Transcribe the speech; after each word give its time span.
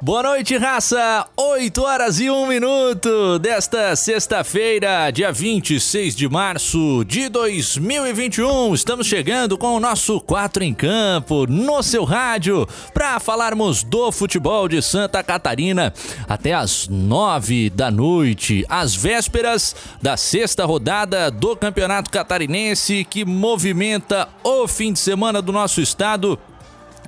Boa 0.00 0.22
noite, 0.22 0.56
raça! 0.56 1.26
8 1.36 1.82
horas 1.82 2.20
e 2.20 2.30
1 2.30 2.46
minuto 2.46 3.36
desta 3.40 3.96
sexta-feira, 3.96 5.10
dia 5.10 5.32
26 5.32 6.14
de 6.14 6.28
março 6.28 7.04
de 7.04 7.28
2021. 7.28 8.72
Estamos 8.74 9.08
chegando 9.08 9.58
com 9.58 9.74
o 9.74 9.80
nosso 9.80 10.20
4 10.20 10.62
em 10.62 10.72
Campo 10.72 11.48
no 11.48 11.82
seu 11.82 12.04
rádio 12.04 12.64
para 12.94 13.18
falarmos 13.18 13.82
do 13.82 14.12
futebol 14.12 14.68
de 14.68 14.80
Santa 14.80 15.20
Catarina 15.24 15.92
até 16.28 16.54
as 16.54 16.86
9 16.86 17.68
da 17.68 17.90
noite, 17.90 18.64
às 18.68 18.94
vésperas 18.94 19.74
da 20.00 20.16
sexta 20.16 20.64
rodada 20.64 21.28
do 21.28 21.56
Campeonato 21.56 22.08
Catarinense 22.08 23.04
que 23.04 23.24
movimenta 23.24 24.28
o 24.44 24.68
fim 24.68 24.92
de 24.92 25.00
semana 25.00 25.42
do 25.42 25.50
nosso 25.50 25.80
estado 25.80 26.38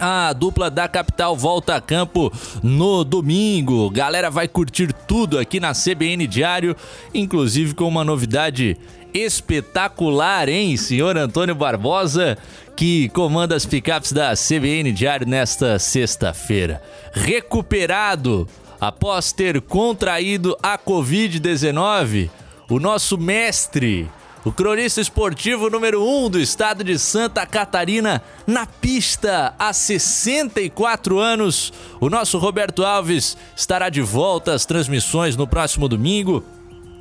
a 0.01 0.33
dupla 0.33 0.71
da 0.71 0.89
capital 0.89 1.37
volta 1.37 1.77
a 1.77 1.81
campo 1.81 2.33
no 2.63 3.05
domingo. 3.05 3.91
Galera 3.91 4.31
vai 4.31 4.49
curtir 4.49 4.93
tudo 4.93 5.39
aqui 5.39 5.61
na 5.61 5.73
CBN 5.73 6.27
Diário, 6.27 6.75
inclusive 7.13 7.75
com 7.75 7.87
uma 7.87 8.03
novidade 8.03 8.79
espetacular, 9.13 10.49
hein, 10.49 10.77
senhor 10.77 11.19
Antônio 11.19 11.55
Barbosa, 11.55 12.39
que 12.75 13.09
comanda 13.11 13.55
as 13.55 13.67
picapes 13.67 14.13
da 14.13 14.33
CBN 14.35 14.91
Diário 14.93 15.27
nesta 15.27 15.79
sexta-feira. 15.79 16.83
Recuperado 17.13 18.49
após 18.81 19.33
ter 19.33 19.61
contraído 19.61 20.57
a 20.63 20.79
Covid-19, 20.79 22.31
o 22.71 22.81
nosso 22.81 23.19
mestre 23.19 24.09
o 24.45 24.51
cronista 24.51 25.01
esportivo 25.01 25.69
número 25.69 26.03
1 26.03 26.25
um 26.25 26.31
do 26.31 26.41
estado 26.41 26.83
de 26.83 26.99
Santa 26.99 27.45
Catarina, 27.45 28.23
na 28.47 28.67
pista 28.67 29.55
há 29.59 29.73
64 29.73 31.19
anos. 31.19 31.73
O 32.01 32.09
nosso 32.09 32.39
Roberto 32.39 32.85
Alves 32.85 33.37
estará 33.55 33.89
de 33.89 34.01
volta 34.01 34.55
às 34.55 34.65
transmissões 34.65 35.37
no 35.37 35.47
próximo 35.47 35.89
domingo 35.89 36.45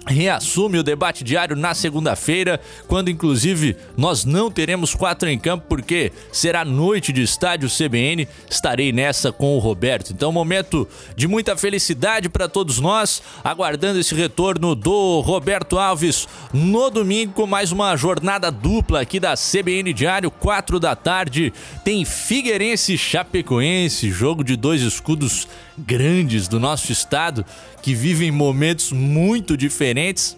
reassume 0.06 0.80
o 0.80 0.84
debate 0.84 1.24
diário 1.24 1.56
na 1.56 1.74
segunda-feira, 1.74 2.60
quando 2.88 3.10
inclusive 3.10 3.76
nós 3.96 4.26
não 4.26 4.50
teremos 4.50 4.96
quatro 4.96 5.30
em 5.30 5.38
campo 5.38 5.66
porque 5.68 6.12
será 6.32 6.66
noite 6.66 7.12
de 7.12 7.22
estádio 7.22 7.70
CBN. 7.70 8.28
Estarei 8.50 8.92
nessa 8.92 9.32
com 9.32 9.56
o 9.56 9.60
Roberto. 9.60 10.12
Então, 10.12 10.32
momento 10.32 10.88
de 11.16 11.28
muita 11.28 11.56
felicidade 11.56 12.30
para 12.30 12.48
todos 12.48 12.80
nós, 12.80 13.22
aguardando 13.44 14.00
esse 14.00 14.16
retorno 14.16 14.76
do 14.76 15.20
Roberto 15.22 15.78
Alves 15.78 16.28
no 16.54 16.90
domingo 16.90 17.34
com 17.34 17.46
mais 17.46 17.72
uma 17.72 17.96
jornada 17.96 18.52
dupla 18.52 19.02
aqui 19.02 19.20
da 19.20 19.36
CBN 19.36 19.94
Diário, 19.94 20.32
quatro 20.32 20.80
da 20.80 20.96
tarde. 20.96 21.54
Tem 21.84 22.04
Figueirense 22.06 22.98
Chapecoense, 22.98 24.10
jogo 24.10 24.44
de 24.44 24.56
dois 24.56 24.82
escudos 24.82 25.48
grandes 25.80 26.48
do 26.48 26.60
nosso 26.60 26.92
estado 26.92 27.46
que 27.82 27.94
vivem 27.94 28.32
momentos 28.32 28.92
muito 28.92 29.58
diferentes. 29.58 30.38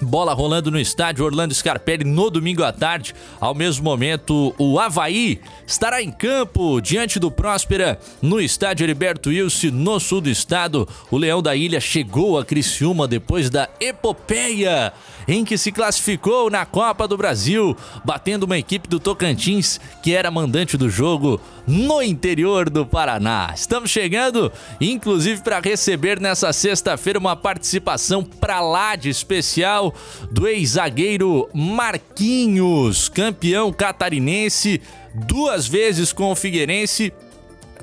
Bola 0.00 0.32
rolando 0.32 0.70
no 0.70 0.78
estádio 0.78 1.24
Orlando 1.24 1.54
Scarpelli 1.54 2.04
no 2.04 2.30
domingo 2.30 2.62
à 2.62 2.72
tarde. 2.72 3.14
Ao 3.40 3.54
mesmo 3.54 3.84
momento, 3.84 4.54
o 4.56 4.78
Havaí 4.78 5.40
estará 5.66 6.00
em 6.00 6.10
campo 6.10 6.80
diante 6.80 7.18
do 7.18 7.30
Próspera 7.30 7.98
no 8.22 8.40
estádio 8.40 8.84
Heriberto 8.84 9.30
Wilson, 9.30 9.70
no 9.72 9.98
sul 9.98 10.20
do 10.20 10.30
estado. 10.30 10.88
O 11.10 11.16
Leão 11.16 11.42
da 11.42 11.56
Ilha 11.56 11.80
chegou 11.80 12.38
a 12.38 12.44
Criciúma 12.44 13.08
depois 13.08 13.50
da 13.50 13.68
epopeia 13.80 14.92
em 15.28 15.44
que 15.44 15.58
se 15.58 15.70
classificou 15.70 16.48
na 16.48 16.64
Copa 16.64 17.06
do 17.06 17.16
Brasil, 17.16 17.76
batendo 18.02 18.44
uma 18.44 18.56
equipe 18.56 18.88
do 18.88 18.98
Tocantins 18.98 19.78
que 20.02 20.14
era 20.14 20.30
mandante 20.30 20.76
do 20.78 20.88
jogo 20.88 21.38
no 21.66 22.02
interior 22.02 22.70
do 22.70 22.86
Paraná. 22.86 23.52
Estamos 23.54 23.90
chegando, 23.90 24.50
inclusive, 24.80 25.42
para 25.42 25.60
receber 25.60 26.18
nessa 26.18 26.50
sexta-feira 26.50 27.18
uma 27.18 27.36
participação 27.36 28.24
para 28.24 28.62
lá 28.62 28.96
de 28.96 29.10
especial 29.10 29.87
do 30.30 30.46
ex-zagueiro 30.46 31.48
Marquinhos, 31.52 33.08
campeão 33.08 33.72
catarinense, 33.72 34.80
duas 35.14 35.66
vezes 35.66 36.12
com 36.12 36.30
o 36.30 36.36
Figueirense 36.36 37.12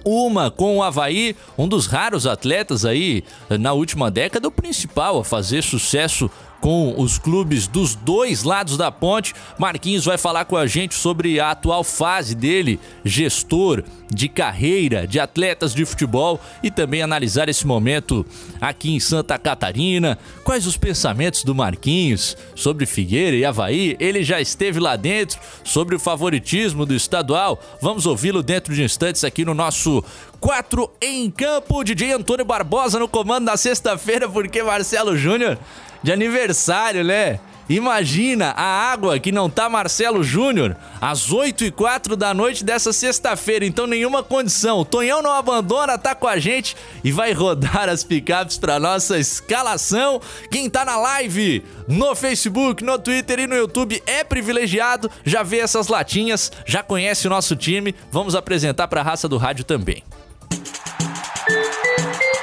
uma 0.05 0.51
com 0.51 0.77
o 0.77 0.83
Havaí, 0.83 1.35
um 1.57 1.67
dos 1.67 1.87
raros 1.87 2.27
atletas 2.27 2.85
aí 2.85 3.23
na 3.59 3.73
última 3.73 4.11
década, 4.11 4.47
o 4.47 4.51
principal 4.51 5.19
a 5.19 5.25
fazer 5.25 5.63
sucesso 5.63 6.29
com 6.61 6.95
os 6.97 7.17
clubes 7.17 7.67
dos 7.67 7.95
dois 7.95 8.43
lados 8.43 8.77
da 8.77 8.91
ponte. 8.91 9.33
Marquinhos 9.57 10.05
vai 10.05 10.17
falar 10.17 10.45
com 10.45 10.57
a 10.57 10.65
gente 10.67 10.95
sobre 10.95 11.39
a 11.39 11.51
atual 11.51 11.83
fase 11.83 12.35
dele, 12.35 12.79
gestor 13.03 13.83
de 14.11 14.29
carreira 14.29 15.07
de 15.07 15.19
atletas 15.19 15.73
de 15.73 15.85
futebol 15.85 16.39
e 16.61 16.69
também 16.69 17.01
analisar 17.01 17.49
esse 17.49 17.65
momento 17.65 18.25
aqui 18.61 18.93
em 18.93 18.99
Santa 18.99 19.37
Catarina. 19.37 20.17
Quais 20.43 20.65
os 20.67 20.77
pensamentos 20.77 21.43
do 21.43 21.55
Marquinhos 21.55 22.37
sobre 22.55 22.85
Figueira 22.85 23.35
e 23.35 23.45
Havaí? 23.45 23.95
Ele 23.99 24.23
já 24.23 24.39
esteve 24.39 24.79
lá 24.79 24.95
dentro 24.95 25.39
sobre 25.63 25.95
o 25.95 25.99
favoritismo 25.99 26.85
do 26.85 26.93
estadual. 26.93 27.59
Vamos 27.81 28.05
ouvi-lo 28.05 28.43
dentro 28.43 28.73
de 28.73 28.83
instantes 28.83 29.23
aqui 29.23 29.43
no 29.43 29.53
nosso 29.53 30.03
4 30.39 30.89
em 31.01 31.29
campo. 31.31 31.83
DJ 31.83 32.13
Antônio 32.13 32.45
Barbosa 32.45 32.99
no 32.99 33.07
comando 33.07 33.45
na 33.45 33.57
sexta-feira, 33.57 34.29
porque 34.29 34.61
Marcelo 34.61 35.17
Júnior 35.17 35.57
de 36.05 36.11
aniversário, 36.11 37.03
né? 37.03 37.39
Imagina 37.67 38.51
a 38.51 38.91
água 38.91 39.17
que 39.17 39.31
não 39.31 39.49
tá 39.49 39.67
Marcelo 39.67 40.23
Júnior 40.23 40.77
às 41.01 41.31
8 41.31 41.65
e 41.65 41.71
4 41.71 42.15
da 42.15 42.31
noite 42.31 42.63
dessa 42.63 42.93
sexta-feira, 42.93 43.65
então 43.65 43.87
nenhuma 43.87 44.21
condição. 44.21 44.81
O 44.81 44.85
Tonhão 44.85 45.23
não 45.23 45.31
abandona, 45.31 45.97
tá 45.97 46.13
com 46.13 46.27
a 46.27 46.37
gente 46.37 46.77
e 47.03 47.11
vai 47.11 47.33
rodar 47.33 47.89
as 47.89 48.03
picapes 48.03 48.55
para 48.55 48.79
nossa 48.79 49.17
escalação. 49.17 50.21
Quem 50.51 50.69
tá 50.69 50.85
na 50.85 50.95
live 50.95 51.65
no 51.87 52.13
Facebook, 52.13 52.83
no 52.83 52.99
Twitter 52.99 53.39
e 53.39 53.47
no 53.47 53.55
YouTube 53.55 53.99
é 54.05 54.23
privilegiado, 54.23 55.09
já 55.23 55.41
vê 55.41 55.57
essas 55.57 55.87
latinhas, 55.87 56.51
já 56.67 56.83
conhece 56.83 57.25
o 57.25 57.31
nosso 57.31 57.55
time. 57.55 57.95
Vamos 58.11 58.35
apresentar 58.35 58.87
para 58.87 59.01
a 59.01 59.03
raça 59.03 59.27
do 59.27 59.37
rádio 59.37 59.65
também. 59.65 60.03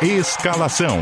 Escalação. 0.02 0.98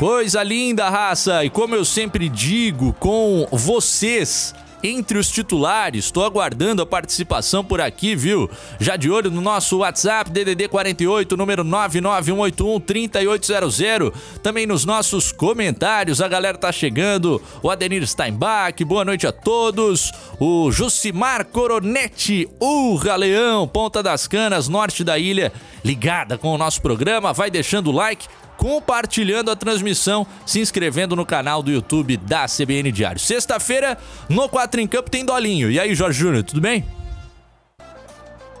Coisa 0.00 0.42
linda, 0.42 0.88
raça! 0.88 1.44
E 1.44 1.50
como 1.50 1.74
eu 1.74 1.84
sempre 1.84 2.26
digo 2.26 2.94
com 2.94 3.46
vocês, 3.52 4.54
entre 4.82 5.18
os 5.18 5.28
titulares. 5.28 6.06
Estou 6.06 6.24
aguardando 6.24 6.80
a 6.80 6.86
participação 6.86 7.62
por 7.62 7.82
aqui, 7.82 8.16
viu? 8.16 8.50
Já 8.78 8.96
de 8.96 9.10
olho 9.10 9.30
no 9.30 9.42
nosso 9.42 9.80
WhatsApp 9.80 10.30
DDD 10.30 10.68
48, 10.68 11.36
número 11.36 11.62
991813800. 11.64 14.10
Também 14.42 14.66
nos 14.66 14.86
nossos 14.86 15.32
comentários, 15.32 16.22
a 16.22 16.28
galera 16.28 16.56
tá 16.56 16.72
chegando. 16.72 17.42
O 17.62 17.70
Adenir 17.70 18.06
Steinbach, 18.06 18.82
boa 18.84 19.04
noite 19.04 19.26
a 19.26 19.32
todos. 19.32 20.10
O 20.38 20.72
Jucimar 20.72 21.44
Coronete, 21.44 22.48
Urra 22.58 23.16
Leão, 23.16 23.68
Ponta 23.68 24.02
das 24.02 24.26
Canas, 24.26 24.66
norte 24.66 25.04
da 25.04 25.18
ilha, 25.18 25.52
ligada 25.84 26.38
com 26.38 26.54
o 26.54 26.58
nosso 26.58 26.80
programa. 26.80 27.34
Vai 27.34 27.50
deixando 27.50 27.90
o 27.90 27.92
like 27.92 28.26
compartilhando 28.60 29.50
a 29.50 29.56
transmissão, 29.56 30.26
se 30.44 30.60
inscrevendo 30.60 31.16
no 31.16 31.24
canal 31.24 31.62
do 31.62 31.70
YouTube 31.70 32.18
da 32.18 32.44
CBN 32.44 32.92
Diário. 32.92 33.18
Sexta-feira, 33.18 33.96
no 34.28 34.50
4 34.50 34.82
em 34.82 34.86
Campo 34.86 35.10
tem 35.10 35.24
Dolinho. 35.24 35.70
E 35.70 35.80
aí, 35.80 35.94
Jorge 35.94 36.20
Júnior, 36.20 36.44
tudo 36.44 36.60
bem? 36.60 36.84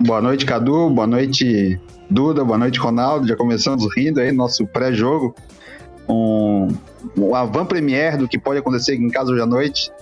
Boa 0.00 0.22
noite, 0.22 0.46
Cadu. 0.46 0.88
Boa 0.88 1.06
noite, 1.06 1.78
Duda. 2.08 2.42
Boa 2.42 2.56
noite, 2.56 2.78
Ronaldo. 2.78 3.28
Já 3.28 3.36
começamos 3.36 3.86
rindo 3.94 4.20
aí, 4.20 4.32
nosso 4.32 4.66
pré-jogo. 4.66 5.36
Um, 6.08 6.68
um 7.18 7.34
avant-première 7.34 8.16
do 8.16 8.26
que 8.26 8.38
pode 8.38 8.58
acontecer 8.58 8.94
em 8.94 9.10
casa 9.10 9.30
hoje 9.30 9.42
à 9.42 9.46
noite. 9.46 9.92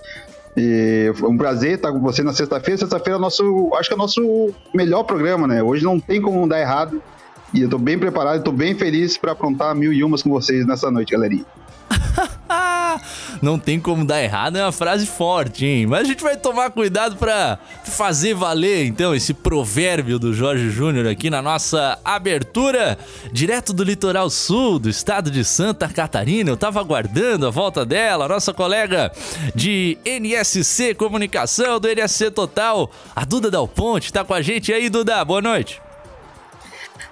E 0.55 1.11
um 1.23 1.37
prazer 1.37 1.73
estar 1.73 1.91
com 1.91 1.99
você 1.99 2.23
na 2.23 2.31
sexta-feira. 2.31 2.77
Sexta-feira 2.77 3.19
é 3.19 3.21
nosso, 3.21 3.69
acho 3.75 3.89
que 3.89 3.93
é 3.93 3.97
o 3.97 3.99
nosso 3.99 4.53
melhor 4.73 5.03
programa, 5.03 5.45
né? 5.45 5.61
Hoje 5.61 5.83
não 5.83 5.99
tem 5.99 6.21
como 6.21 6.47
dar 6.47 6.61
errado. 6.61 7.03
E 7.53 7.61
eu 7.61 7.69
tô 7.69 7.77
bem 7.77 7.97
preparado, 7.97 8.43
tô 8.43 8.51
bem 8.51 8.75
feliz 8.75 9.17
para 9.17 9.31
aprontar 9.31 9.75
mil 9.75 9.91
e 9.91 10.03
umas 10.03 10.21
com 10.21 10.29
vocês 10.29 10.65
nessa 10.65 10.91
noite, 10.91 11.11
galerinha. 11.11 11.45
Não 13.41 13.57
tem 13.57 13.79
como 13.79 14.05
dar 14.05 14.21
errado, 14.21 14.57
é 14.57 14.63
uma 14.63 14.71
frase 14.71 15.05
forte, 15.05 15.65
hein? 15.65 15.87
Mas 15.87 16.01
a 16.01 16.03
gente 16.03 16.23
vai 16.23 16.35
tomar 16.35 16.69
cuidado 16.71 17.15
para 17.15 17.57
fazer 17.83 18.33
valer, 18.33 18.85
então, 18.85 19.15
esse 19.15 19.33
provérbio 19.33 20.19
do 20.19 20.33
Jorge 20.33 20.69
Júnior 20.69 21.07
aqui 21.07 21.29
na 21.29 21.41
nossa 21.41 21.97
abertura, 22.03 22.97
direto 23.31 23.73
do 23.73 23.83
litoral 23.83 24.29
sul 24.29 24.79
do 24.79 24.89
estado 24.89 25.31
de 25.31 25.43
Santa 25.43 25.87
Catarina. 25.87 26.49
Eu 26.49 26.57
tava 26.57 26.79
aguardando 26.79 27.47
a 27.47 27.51
volta 27.51 27.85
dela, 27.85 28.27
nossa 28.27 28.53
colega 28.53 29.11
de 29.55 29.97
NSC 30.05 30.93
Comunicação, 30.93 31.79
do 31.79 31.87
NSC 31.87 32.31
Total, 32.31 32.89
a 33.15 33.25
Duda 33.25 33.49
Dal 33.49 33.67
Ponte, 33.67 34.11
tá 34.11 34.23
com 34.23 34.33
a 34.33 34.41
gente 34.41 34.73
aí, 34.73 34.89
Duda. 34.89 35.23
Boa 35.23 35.41
noite. 35.41 35.81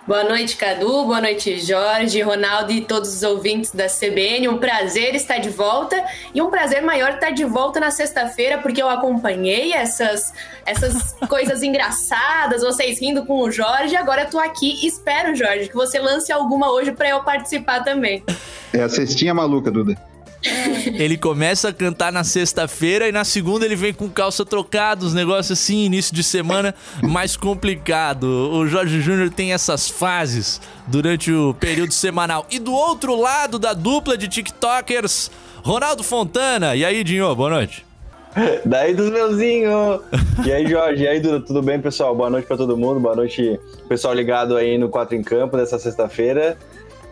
Boa 0.08 0.24
noite, 0.24 0.56
Cadu. 0.56 1.04
Boa 1.04 1.20
noite, 1.20 1.60
Jorge, 1.60 2.22
Ronaldo 2.22 2.72
e 2.72 2.80
todos 2.80 3.14
os 3.14 3.24
ouvintes 3.24 3.72
da 3.72 3.88
CBN. 3.88 4.48
Um 4.48 4.58
prazer 4.58 5.14
estar 5.16 5.38
de 5.40 5.50
volta 5.50 6.02
e 6.34 6.42
um 6.42 6.50
prazer 6.50 6.82
maior 6.82 7.16
estar 7.16 7.32
de 7.32 7.44
volta 7.44 7.78
na 7.78 7.92
sexta-feira, 7.92 8.58
porque 8.60 8.82
eu 8.82 8.88
acompanhei 8.88 9.74
essas, 9.74 10.32
essas 10.66 11.12
coisas 11.28 11.62
engraçadas, 11.62 12.62
vocês 12.62 13.02
rindo 13.02 13.26
com 13.26 13.42
o 13.42 13.52
Jorge. 13.52 13.98
Agora 13.98 14.22
eu 14.22 14.30
tô 14.30 14.40
aqui. 14.40 14.88
Espero, 14.88 15.36
Jorge, 15.36 15.68
que 15.68 15.76
você 15.76 16.00
lance 16.00 16.32
alguma 16.32 16.72
hoje 16.72 16.94
para 16.94 17.10
eu 17.10 17.22
participar 17.22 17.84
também. 17.84 18.24
É 18.72 18.84
a 18.84 18.88
cestinha 18.88 19.34
maluca, 19.34 19.70
Duda. 19.70 19.98
Ele 20.44 21.18
começa 21.18 21.70
a 21.70 21.74
cantar 21.74 22.12
na 22.12 22.24
sexta-feira 22.24 23.08
e 23.08 23.12
na 23.12 23.24
segunda 23.24 23.66
ele 23.66 23.76
vem 23.76 23.94
com 23.94 24.10
calça 24.10 24.46
trocada, 24.46 25.06
os 25.06 25.14
negócios 25.14 25.60
assim, 25.60 25.86
início 25.86 26.14
de 26.14 26.24
semana 26.24 26.74
mais 27.02 27.36
complicado. 27.36 28.24
O 28.24 28.68
Jorge 28.68 29.02
Júnior 29.02 29.30
tem 29.30 29.54
essas 29.54 29.90
fases 29.90 30.62
durante 30.88 31.32
o 31.32 31.54
período 31.54 31.94
semanal. 31.94 32.46
E 32.50 32.60
do 32.60 32.74
outro 32.74 33.20
lado 33.20 33.58
da 33.58 33.74
dupla 33.74 34.18
de 34.18 34.28
TikTokers, 34.28 35.32
Ronaldo 35.64 36.04
Fontana. 36.04 36.76
E 36.76 36.86
aí, 36.86 37.04
Dinho, 37.04 37.36
boa 37.36 37.50
noite. 37.50 37.86
Daí 38.64 38.94
dos 38.94 39.10
meuzinhos! 39.10 40.02
E 40.46 40.52
aí, 40.52 40.68
Jorge? 40.68 41.04
E 41.04 41.08
aí, 41.08 41.20
Duda? 41.20 41.44
Tudo 41.44 41.62
bem, 41.62 41.82
pessoal? 41.82 42.16
Boa 42.16 42.30
noite 42.30 42.46
para 42.46 42.58
todo 42.58 42.78
mundo. 42.78 43.00
Boa 43.00 43.16
noite, 43.16 43.60
pessoal 43.90 44.14
ligado 44.14 44.56
aí 44.56 44.78
no 44.78 44.90
4 44.90 45.16
em 45.16 45.24
Campo 45.24 45.58
dessa 45.58 45.80
sexta-feira. 45.80 46.56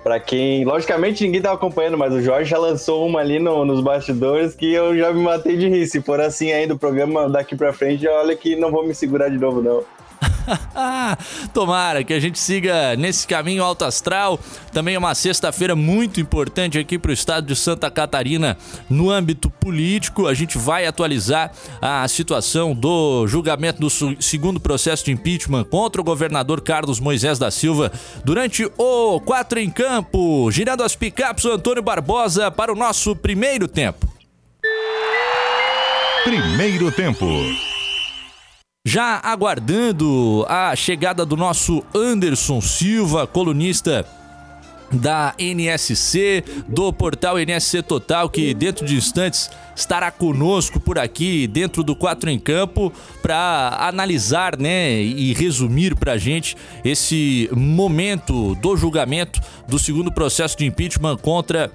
Para 0.05 0.19
quem, 0.19 0.63
logicamente 0.63 1.23
ninguém 1.23 1.41
tava 1.41 1.55
acompanhando, 1.55 1.97
mas 1.97 2.13
o 2.13 2.21
Jorge 2.21 2.47
já 2.47 2.59
lançou 2.59 3.07
uma 3.07 3.21
ali 3.21 3.39
no, 3.39 3.65
nos 3.65 3.81
bastidores 3.81 4.53
que 4.53 4.71
eu 4.71 4.95
já 4.95 5.11
me 5.11 5.19
matei 5.19 5.57
de 5.57 5.67
rir. 5.67 5.87
Se 5.87 5.99
for 5.99 6.21
assim 6.21 6.51
ainda 6.51 6.75
o 6.75 6.77
programa 6.77 7.27
daqui 7.27 7.55
para 7.55 7.73
frente, 7.73 8.07
olha 8.07 8.35
que 8.35 8.55
não 8.55 8.69
vou 8.69 8.85
me 8.85 8.93
segurar 8.93 9.29
de 9.29 9.39
novo 9.39 9.63
não. 9.63 9.83
Tomara 11.53 12.03
que 12.03 12.13
a 12.13 12.19
gente 12.19 12.39
siga 12.39 12.95
nesse 12.95 13.27
caminho 13.27 13.63
alto 13.63 13.85
astral. 13.85 14.39
Também 14.71 14.95
é 14.95 14.99
uma 14.99 15.15
sexta-feira 15.15 15.75
muito 15.75 16.19
importante 16.19 16.77
aqui 16.77 16.97
para 16.97 17.11
o 17.11 17.13
estado 17.13 17.47
de 17.47 17.55
Santa 17.55 17.89
Catarina 17.89 18.57
no 18.89 19.09
âmbito 19.09 19.49
político. 19.49 20.27
A 20.27 20.33
gente 20.33 20.57
vai 20.57 20.85
atualizar 20.85 21.51
a 21.81 22.07
situação 22.07 22.73
do 22.73 23.27
julgamento 23.27 23.79
do 23.79 23.89
segundo 24.21 24.59
processo 24.59 25.05
de 25.05 25.11
impeachment 25.11 25.65
contra 25.65 26.01
o 26.01 26.03
governador 26.03 26.61
Carlos 26.61 26.99
Moisés 26.99 27.39
da 27.39 27.51
Silva 27.51 27.91
durante 28.23 28.69
o 28.77 29.19
Quatro 29.21 29.59
em 29.59 29.69
Campo. 29.69 30.49
Girando 30.51 30.83
as 30.83 30.95
picapes, 30.95 31.45
o 31.45 31.51
Antônio 31.51 31.83
Barbosa 31.83 32.51
para 32.51 32.71
o 32.71 32.75
nosso 32.75 33.15
primeiro 33.15 33.67
tempo. 33.67 34.07
Primeiro 36.23 36.91
tempo. 36.91 37.25
Já 38.87 39.19
aguardando 39.23 40.45
a 40.47 40.75
chegada 40.75 41.25
do 41.25 41.35
nosso 41.35 41.83
Anderson 41.95 42.61
Silva, 42.61 43.25
colunista 43.25 44.05
da 44.91 45.33
NSC, 45.39 46.43
do 46.67 46.93
portal 46.93 47.39
NSC 47.39 47.81
Total, 47.81 48.29
que 48.29 48.53
dentro 48.53 48.85
de 48.85 48.95
instantes 48.95 49.49
estará 49.75 50.11
conosco 50.11 50.79
por 50.79 50.99
aqui, 50.99 51.47
dentro 51.47 51.83
do 51.83 51.95
Quatro 51.95 52.29
em 52.29 52.37
Campo, 52.37 52.93
para 53.23 53.75
analisar 53.79 54.55
né, 54.55 55.01
e 55.01 55.33
resumir 55.33 55.95
para 55.95 56.13
a 56.13 56.17
gente 56.19 56.55
esse 56.83 57.49
momento 57.53 58.53
do 58.53 58.77
julgamento 58.77 59.41
do 59.67 59.79
segundo 59.79 60.11
processo 60.11 60.55
de 60.55 60.63
impeachment 60.63 61.17
contra 61.17 61.71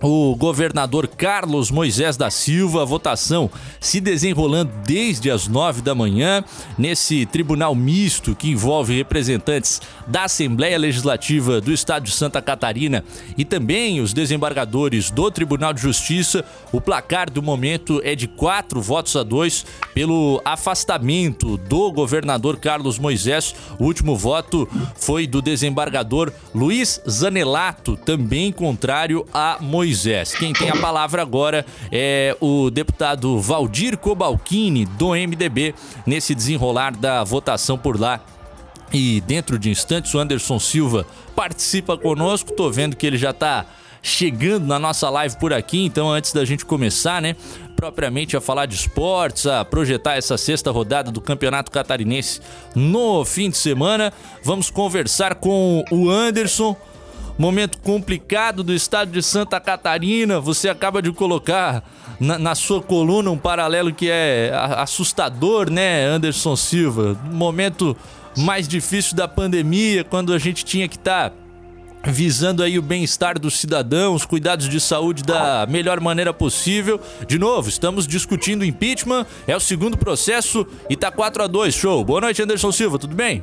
o 0.00 0.36
governador 0.36 1.08
Carlos 1.08 1.70
Moisés 1.70 2.16
da 2.16 2.30
Silva, 2.30 2.82
a 2.82 2.84
votação 2.84 3.50
se 3.80 4.00
desenrolando 4.00 4.70
desde 4.86 5.30
as 5.30 5.48
nove 5.48 5.82
da 5.82 5.94
manhã 5.94 6.44
nesse 6.76 7.26
tribunal 7.26 7.74
misto 7.74 8.34
que 8.34 8.50
envolve 8.50 8.96
representantes 8.96 9.80
da 10.06 10.24
Assembleia 10.24 10.78
Legislativa 10.78 11.60
do 11.60 11.72
Estado 11.72 12.04
de 12.04 12.12
Santa 12.12 12.40
Catarina 12.40 13.04
e 13.36 13.44
também 13.44 14.00
os 14.00 14.12
desembargadores 14.12 15.10
do 15.10 15.30
Tribunal 15.30 15.72
de 15.72 15.82
Justiça. 15.82 16.44
O 16.72 16.80
placar 16.80 17.30
do 17.30 17.42
momento 17.42 18.00
é 18.04 18.14
de 18.14 18.28
quatro 18.28 18.80
votos 18.80 19.16
a 19.16 19.22
dois 19.22 19.66
pelo 19.94 20.40
afastamento 20.44 21.56
do 21.56 21.90
governador 21.90 22.58
Carlos 22.58 22.98
Moisés. 22.98 23.54
O 23.78 23.84
último 23.84 24.16
voto 24.16 24.68
foi 24.96 25.26
do 25.26 25.42
desembargador 25.42 26.32
Luiz 26.54 27.00
Zanelato, 27.08 27.96
também 27.96 28.52
contrário 28.52 29.26
a 29.32 29.58
Moisés. 29.60 29.87
Moisés. 29.88 30.34
Quem 30.34 30.52
tem 30.52 30.68
a 30.68 30.76
palavra 30.76 31.22
agora 31.22 31.64
é 31.90 32.36
o 32.40 32.70
deputado 32.70 33.40
Valdir 33.40 33.96
Cobalcini, 33.96 34.84
do 34.84 35.14
MDB, 35.14 35.74
nesse 36.06 36.34
desenrolar 36.34 36.94
da 36.94 37.24
votação 37.24 37.78
por 37.78 37.98
lá. 37.98 38.20
E 38.92 39.22
dentro 39.22 39.58
de 39.58 39.70
instantes, 39.70 40.12
o 40.12 40.18
Anderson 40.18 40.58
Silva 40.58 41.06
participa 41.34 41.96
conosco. 41.96 42.52
Tô 42.52 42.70
vendo 42.70 42.96
que 42.96 43.06
ele 43.06 43.16
já 43.16 43.32
tá 43.32 43.64
chegando 44.02 44.66
na 44.66 44.78
nossa 44.78 45.08
live 45.08 45.36
por 45.38 45.52
aqui, 45.52 45.84
então 45.84 46.10
antes 46.10 46.32
da 46.32 46.44
gente 46.44 46.64
começar, 46.64 47.20
né, 47.20 47.34
propriamente 47.74 48.36
a 48.36 48.40
falar 48.40 48.66
de 48.66 48.74
esportes, 48.74 49.46
a 49.46 49.64
projetar 49.64 50.14
essa 50.14 50.38
sexta 50.38 50.70
rodada 50.70 51.10
do 51.10 51.20
Campeonato 51.20 51.70
Catarinense 51.70 52.40
no 52.74 53.24
fim 53.24 53.50
de 53.50 53.56
semana, 53.56 54.12
vamos 54.44 54.70
conversar 54.70 55.34
com 55.34 55.82
o 55.90 56.08
Anderson, 56.08 56.76
momento 57.38 57.78
complicado 57.78 58.64
do 58.64 58.74
estado 58.74 59.12
de 59.12 59.22
Santa 59.22 59.60
Catarina. 59.60 60.40
Você 60.40 60.68
acaba 60.68 61.00
de 61.00 61.12
colocar 61.12 61.84
na, 62.18 62.36
na, 62.38 62.54
sua 62.54 62.82
coluna 62.82 63.30
um 63.30 63.38
paralelo 63.38 63.94
que 63.94 64.10
é 64.10 64.50
assustador, 64.76 65.70
né, 65.70 66.04
Anderson 66.06 66.56
Silva? 66.56 67.16
Momento 67.30 67.96
mais 68.36 68.66
difícil 68.66 69.16
da 69.16 69.28
pandemia, 69.28 70.02
quando 70.02 70.32
a 70.32 70.38
gente 70.38 70.64
tinha 70.64 70.88
que 70.88 70.96
estar. 70.96 71.30
Tá 71.30 71.36
visando 72.04 72.62
aí 72.62 72.78
o 72.78 72.82
bem-estar 72.82 73.38
dos 73.38 73.58
cidadãos, 73.58 74.24
cuidados 74.24 74.68
de 74.68 74.80
saúde 74.80 75.24
da 75.24 75.66
melhor 75.68 76.00
maneira 76.00 76.32
possível. 76.32 77.00
De 77.26 77.38
novo, 77.38 77.68
estamos 77.68 78.06
discutindo 78.06 78.64
impeachment, 78.64 79.26
é 79.46 79.56
o 79.56 79.60
segundo 79.60 79.96
processo 79.96 80.66
e 80.88 80.96
tá 80.96 81.10
4 81.10 81.42
a 81.42 81.46
2 81.46 81.74
show. 81.74 82.04
Boa 82.04 82.20
noite, 82.20 82.40
Anderson 82.40 82.70
Silva, 82.70 82.98
tudo 82.98 83.16
bem? 83.16 83.42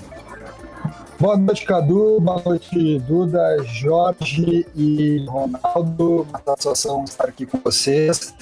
Boa 1.18 1.38
noite, 1.38 1.66
Cadu. 1.66 2.20
Boa 2.20 2.42
noite, 2.46 3.00
Duda, 3.00 3.64
Jorge 3.64 4.68
e 4.76 5.26
Ronaldo. 5.26 6.28
Uma 6.30 6.42
satisfação 6.46 7.06
estar 7.06 7.30
aqui 7.30 7.46
com 7.46 7.58
vocês. 7.64 8.34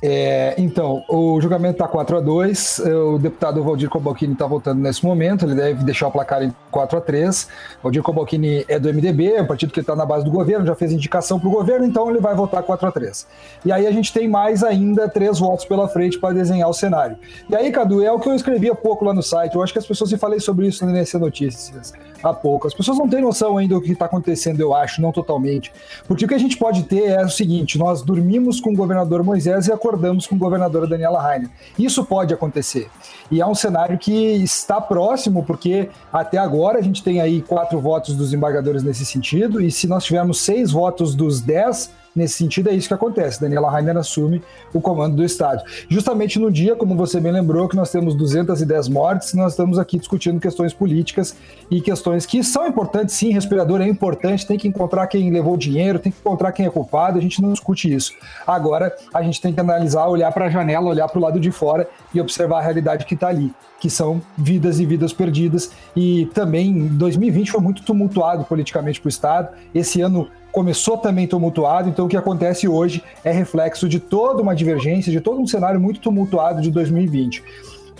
É, 0.00 0.54
então, 0.56 1.04
o 1.10 1.40
julgamento 1.40 1.74
está 1.74 1.86
4 1.86 2.16
a 2.16 2.20
2 2.20 2.78
O 2.78 3.18
deputado 3.18 3.62
Valdir 3.62 3.90
Cobalcini 3.90 4.32
está 4.32 4.46
votando 4.46 4.80
nesse 4.80 5.04
momento. 5.04 5.44
Ele 5.44 5.56
deve 5.56 5.84
deixar 5.84 6.06
o 6.06 6.10
placar 6.10 6.42
em 6.42 6.54
4 6.70 6.98
a 6.98 7.00
3 7.00 7.48
Valdir 7.82 8.02
Cobalcini 8.02 8.64
é 8.68 8.78
do 8.78 8.88
MDB, 8.88 9.32
é 9.32 9.42
um 9.42 9.46
partido 9.46 9.72
que 9.72 9.80
está 9.80 9.94
na 9.96 10.06
base 10.06 10.24
do 10.24 10.30
governo, 10.30 10.64
já 10.64 10.74
fez 10.74 10.92
indicação 10.92 11.38
para 11.38 11.48
o 11.48 11.52
governo, 11.52 11.84
então 11.84 12.08
ele 12.08 12.20
vai 12.20 12.34
votar 12.34 12.62
4 12.62 12.86
a 12.86 12.92
3 12.92 13.26
E 13.64 13.72
aí 13.72 13.86
a 13.86 13.90
gente 13.90 14.12
tem 14.12 14.28
mais 14.28 14.62
ainda 14.62 15.08
três 15.08 15.38
votos 15.38 15.64
pela 15.64 15.88
frente 15.88 16.18
para 16.18 16.32
desenhar 16.32 16.68
o 16.70 16.72
cenário. 16.72 17.18
E 17.48 17.56
aí, 17.56 17.70
Cadu, 17.72 18.02
é 18.02 18.10
o 18.10 18.20
que 18.20 18.28
eu 18.28 18.34
escrevi 18.34 18.70
há 18.70 18.74
pouco 18.74 19.04
lá 19.04 19.12
no 19.12 19.22
site. 19.22 19.56
Eu 19.56 19.62
acho 19.62 19.72
que 19.72 19.78
as 19.78 19.86
pessoas, 19.86 20.12
e 20.12 20.16
falei 20.16 20.38
sobre 20.40 20.68
isso 20.68 20.86
NSC 20.86 21.18
Notícias 21.18 21.92
há 22.22 22.32
pouco. 22.32 22.66
As 22.66 22.74
pessoas 22.74 22.98
não 22.98 23.08
têm 23.08 23.20
noção 23.20 23.58
ainda 23.58 23.74
do 23.74 23.80
que 23.80 23.92
está 23.92 24.06
acontecendo, 24.06 24.60
eu 24.60 24.74
acho, 24.74 25.00
não 25.00 25.12
totalmente. 25.12 25.72
Porque 26.06 26.24
o 26.24 26.28
que 26.28 26.34
a 26.34 26.38
gente 26.38 26.56
pode 26.56 26.84
ter 26.84 27.04
é 27.06 27.24
o 27.24 27.28
seguinte: 27.28 27.78
nós 27.78 28.02
dormimos 28.02 28.60
com 28.60 28.72
o 28.72 28.76
governador 28.76 29.22
Moisés 29.22 29.66
e 29.66 29.72
acordamos 29.72 30.26
com 30.26 30.34
a 30.34 30.38
governadora 30.38 30.86
Daniela 30.86 31.20
Rainer. 31.20 31.50
Isso 31.78 32.04
pode 32.04 32.32
acontecer. 32.34 32.88
E 33.30 33.40
é 33.40 33.46
um 33.46 33.54
cenário 33.54 33.98
que 33.98 34.12
está 34.12 34.80
próximo, 34.80 35.44
porque 35.44 35.88
até 36.12 36.38
agora 36.38 36.78
a 36.78 36.82
gente 36.82 37.02
tem 37.02 37.20
aí 37.20 37.42
quatro 37.42 37.80
votos 37.80 38.16
dos 38.16 38.32
embargadores 38.32 38.82
nesse 38.82 39.06
sentido, 39.06 39.60
e 39.60 39.70
se 39.70 39.86
nós 39.86 40.04
tivermos 40.04 40.40
seis 40.40 40.70
votos 40.70 41.14
dos 41.14 41.40
dez 41.40 41.90
Nesse 42.14 42.34
sentido, 42.34 42.68
é 42.68 42.74
isso 42.74 42.88
que 42.88 42.94
acontece. 42.94 43.40
Daniela 43.40 43.70
Rainer 43.70 43.96
assume 43.96 44.42
o 44.74 44.80
comando 44.80 45.16
do 45.16 45.24
Estado. 45.24 45.62
Justamente 45.88 46.38
no 46.38 46.50
dia, 46.50 46.74
como 46.74 46.96
você 46.96 47.20
bem 47.20 47.32
lembrou, 47.32 47.68
que 47.68 47.76
nós 47.76 47.90
temos 47.90 48.14
210 48.14 48.88
mortes, 48.88 49.32
nós 49.34 49.52
estamos 49.52 49.78
aqui 49.78 49.98
discutindo 49.98 50.40
questões 50.40 50.72
políticas 50.72 51.36
e 51.70 51.80
questões 51.80 52.26
que 52.26 52.42
são 52.42 52.66
importantes, 52.66 53.14
sim, 53.14 53.32
respirador 53.32 53.80
é 53.80 53.88
importante, 53.88 54.46
tem 54.46 54.58
que 54.58 54.66
encontrar 54.66 55.06
quem 55.06 55.30
levou 55.30 55.54
o 55.54 55.58
dinheiro, 55.58 55.98
tem 55.98 56.10
que 56.10 56.18
encontrar 56.18 56.52
quem 56.52 56.66
é 56.66 56.70
culpado, 56.70 57.18
a 57.18 57.22
gente 57.22 57.40
não 57.40 57.52
discute 57.52 57.92
isso. 57.92 58.12
Agora, 58.46 58.94
a 59.14 59.22
gente 59.22 59.40
tem 59.40 59.52
que 59.52 59.60
analisar, 59.60 60.06
olhar 60.06 60.32
para 60.32 60.46
a 60.46 60.50
janela, 60.50 60.88
olhar 60.88 61.08
para 61.08 61.18
o 61.18 61.22
lado 61.22 61.38
de 61.38 61.50
fora 61.50 61.88
e 62.12 62.20
observar 62.20 62.58
a 62.58 62.62
realidade 62.62 63.04
que 63.04 63.14
está 63.14 63.28
ali 63.28 63.52
que 63.80 63.88
são 63.88 64.20
vidas 64.36 64.78
e 64.78 64.84
vidas 64.84 65.12
perdidas. 65.12 65.72
E 65.96 66.26
também 66.34 66.86
2020 66.86 67.50
foi 67.50 67.60
muito 67.60 67.82
tumultuado 67.82 68.44
politicamente 68.44 69.00
para 69.00 69.08
o 69.08 69.08
Estado. 69.08 69.48
Esse 69.74 70.02
ano 70.02 70.28
começou 70.52 70.98
também 70.98 71.26
tumultuado, 71.26 71.88
então 71.88 72.06
o 72.06 72.08
que 72.08 72.16
acontece 72.16 72.68
hoje 72.68 73.02
é 73.24 73.30
reflexo 73.30 73.88
de 73.88 74.00
toda 74.00 74.42
uma 74.42 74.54
divergência, 74.54 75.12
de 75.12 75.20
todo 75.20 75.40
um 75.40 75.46
cenário 75.46 75.80
muito 75.80 76.00
tumultuado 76.00 76.60
de 76.60 76.70
2020. 76.70 77.42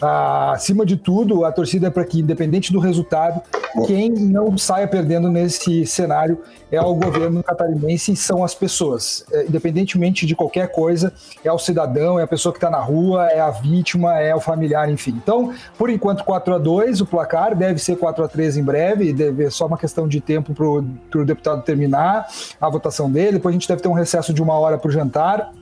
Ah, 0.00 0.52
acima 0.52 0.86
de 0.86 0.96
tudo, 0.96 1.44
a 1.44 1.52
torcida 1.52 1.88
é 1.88 1.90
para 1.90 2.04
que, 2.04 2.20
independente 2.20 2.72
do 2.72 2.78
resultado, 2.78 3.42
quem 3.86 4.10
não 4.10 4.56
saia 4.56 4.88
perdendo 4.88 5.28
nesse 5.28 5.84
cenário 5.84 6.38
é 6.72 6.80
o 6.80 6.94
governo 6.94 7.42
catarinense 7.42 8.12
e 8.12 8.16
são 8.16 8.42
as 8.42 8.54
pessoas. 8.54 9.24
É, 9.30 9.44
independentemente 9.44 10.24
de 10.24 10.34
qualquer 10.34 10.72
coisa, 10.72 11.12
é 11.44 11.52
o 11.52 11.58
cidadão, 11.58 12.18
é 12.18 12.22
a 12.22 12.26
pessoa 12.26 12.52
que 12.52 12.56
está 12.58 12.70
na 12.70 12.80
rua, 12.80 13.26
é 13.26 13.40
a 13.40 13.50
vítima, 13.50 14.18
é 14.18 14.34
o 14.34 14.40
familiar, 14.40 14.90
enfim. 14.90 15.12
Então, 15.22 15.52
por 15.76 15.90
enquanto, 15.90 16.24
4 16.24 16.54
a 16.54 16.58
2 16.58 17.00
o 17.02 17.06
placar 17.06 17.54
deve 17.54 17.78
ser 17.78 17.96
4 17.96 18.24
a 18.24 18.28
3 18.28 18.56
em 18.56 18.62
breve, 18.62 19.12
deve 19.12 19.44
ser 19.44 19.50
só 19.50 19.66
uma 19.66 19.76
questão 19.76 20.08
de 20.08 20.20
tempo 20.20 20.54
para 20.54 21.20
o 21.20 21.24
deputado 21.24 21.62
terminar 21.62 22.26
a 22.60 22.68
votação 22.68 23.10
dele. 23.10 23.32
Depois 23.32 23.52
a 23.52 23.58
gente 23.58 23.68
deve 23.68 23.82
ter 23.82 23.88
um 23.88 23.92
recesso 23.92 24.32
de 24.32 24.42
uma 24.42 24.54
hora 24.54 24.78
para 24.78 24.88
o 24.88 24.92
jantar. 24.92 25.52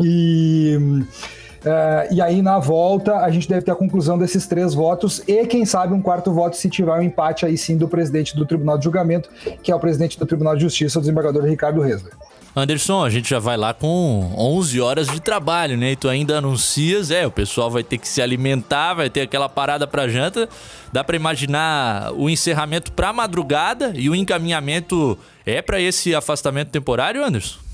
E 0.00 1.04
Uh, 1.58 2.14
e 2.14 2.22
aí, 2.22 2.40
na 2.40 2.58
volta, 2.58 3.16
a 3.16 3.30
gente 3.30 3.48
deve 3.48 3.62
ter 3.62 3.72
a 3.72 3.74
conclusão 3.74 4.16
desses 4.16 4.46
três 4.46 4.74
votos 4.74 5.22
e, 5.26 5.44
quem 5.46 5.64
sabe, 5.64 5.92
um 5.92 6.00
quarto 6.00 6.32
voto 6.32 6.56
se 6.56 6.70
tiver 6.70 6.92
um 6.92 7.02
empate 7.02 7.44
aí 7.44 7.58
sim 7.58 7.76
do 7.76 7.88
presidente 7.88 8.36
do 8.36 8.46
Tribunal 8.46 8.78
de 8.78 8.84
Julgamento, 8.84 9.28
que 9.62 9.72
é 9.72 9.74
o 9.74 9.80
presidente 9.80 10.18
do 10.18 10.24
Tribunal 10.24 10.54
de 10.54 10.62
Justiça, 10.62 10.98
o 10.98 11.02
desembargador 11.02 11.44
Ricardo 11.44 11.80
Resler. 11.80 12.12
Anderson, 12.56 13.04
a 13.04 13.10
gente 13.10 13.30
já 13.30 13.38
vai 13.38 13.56
lá 13.56 13.72
com 13.72 14.32
11 14.36 14.80
horas 14.80 15.08
de 15.08 15.20
trabalho, 15.20 15.76
né? 15.76 15.92
E 15.92 15.96
tu 15.96 16.08
ainda 16.08 16.38
anuncias, 16.38 17.10
é, 17.10 17.26
o 17.26 17.30
pessoal 17.30 17.70
vai 17.70 17.84
ter 17.84 17.98
que 17.98 18.08
se 18.08 18.20
alimentar, 18.20 18.94
vai 18.94 19.10
ter 19.10 19.20
aquela 19.20 19.48
parada 19.48 19.86
para 19.86 20.08
janta. 20.08 20.48
Dá 20.92 21.04
para 21.04 21.16
imaginar 21.16 22.12
o 22.14 22.28
encerramento 22.28 22.92
para 22.92 23.12
madrugada 23.12 23.92
e 23.94 24.08
o 24.08 24.14
encaminhamento 24.14 25.16
é 25.46 25.62
para 25.62 25.80
esse 25.80 26.14
afastamento 26.14 26.70
temporário, 26.70 27.24
Anderson? 27.24 27.67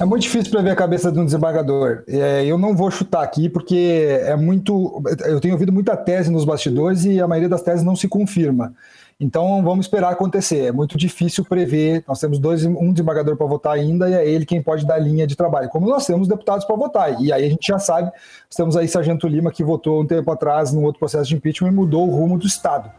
É 0.00 0.04
muito 0.06 0.22
difícil 0.22 0.50
prever 0.50 0.70
a 0.70 0.74
cabeça 0.74 1.12
de 1.12 1.18
um 1.20 1.26
desembargador. 1.26 2.04
É, 2.08 2.42
eu 2.46 2.56
não 2.56 2.74
vou 2.74 2.90
chutar 2.90 3.22
aqui 3.22 3.50
porque 3.50 4.18
é 4.22 4.34
muito. 4.34 5.02
Eu 5.26 5.38
tenho 5.40 5.52
ouvido 5.52 5.70
muita 5.70 5.94
tese 5.94 6.32
nos 6.32 6.42
bastidores 6.42 7.04
e 7.04 7.20
a 7.20 7.28
maioria 7.28 7.50
das 7.50 7.60
teses 7.60 7.84
não 7.84 7.94
se 7.94 8.08
confirma. 8.08 8.72
Então 9.20 9.62
vamos 9.62 9.84
esperar 9.84 10.10
acontecer. 10.10 10.68
É 10.68 10.72
muito 10.72 10.96
difícil 10.96 11.44
prever. 11.44 12.02
Nós 12.08 12.18
temos 12.18 12.38
dois, 12.38 12.64
um 12.64 12.94
desembargador 12.94 13.36
para 13.36 13.46
votar 13.46 13.74
ainda 13.74 14.08
e 14.08 14.14
é 14.14 14.26
ele 14.26 14.46
quem 14.46 14.62
pode 14.62 14.86
dar 14.86 14.98
linha 14.98 15.26
de 15.26 15.36
trabalho. 15.36 15.68
Como 15.68 15.86
nós 15.86 16.06
temos 16.06 16.26
deputados 16.26 16.64
para 16.64 16.76
votar. 16.76 17.20
E 17.20 17.30
aí 17.30 17.44
a 17.44 17.50
gente 17.50 17.66
já 17.66 17.78
sabe, 17.78 18.06
nós 18.06 18.56
temos 18.56 18.78
aí 18.78 18.88
Sargento 18.88 19.28
Lima 19.28 19.52
que 19.52 19.62
votou 19.62 20.00
um 20.00 20.06
tempo 20.06 20.30
atrás 20.32 20.72
num 20.72 20.82
outro 20.82 20.98
processo 20.98 21.28
de 21.28 21.36
impeachment 21.36 21.68
e 21.68 21.74
mudou 21.74 22.08
o 22.08 22.10
rumo 22.10 22.38
do 22.38 22.46
Estado. 22.46 22.90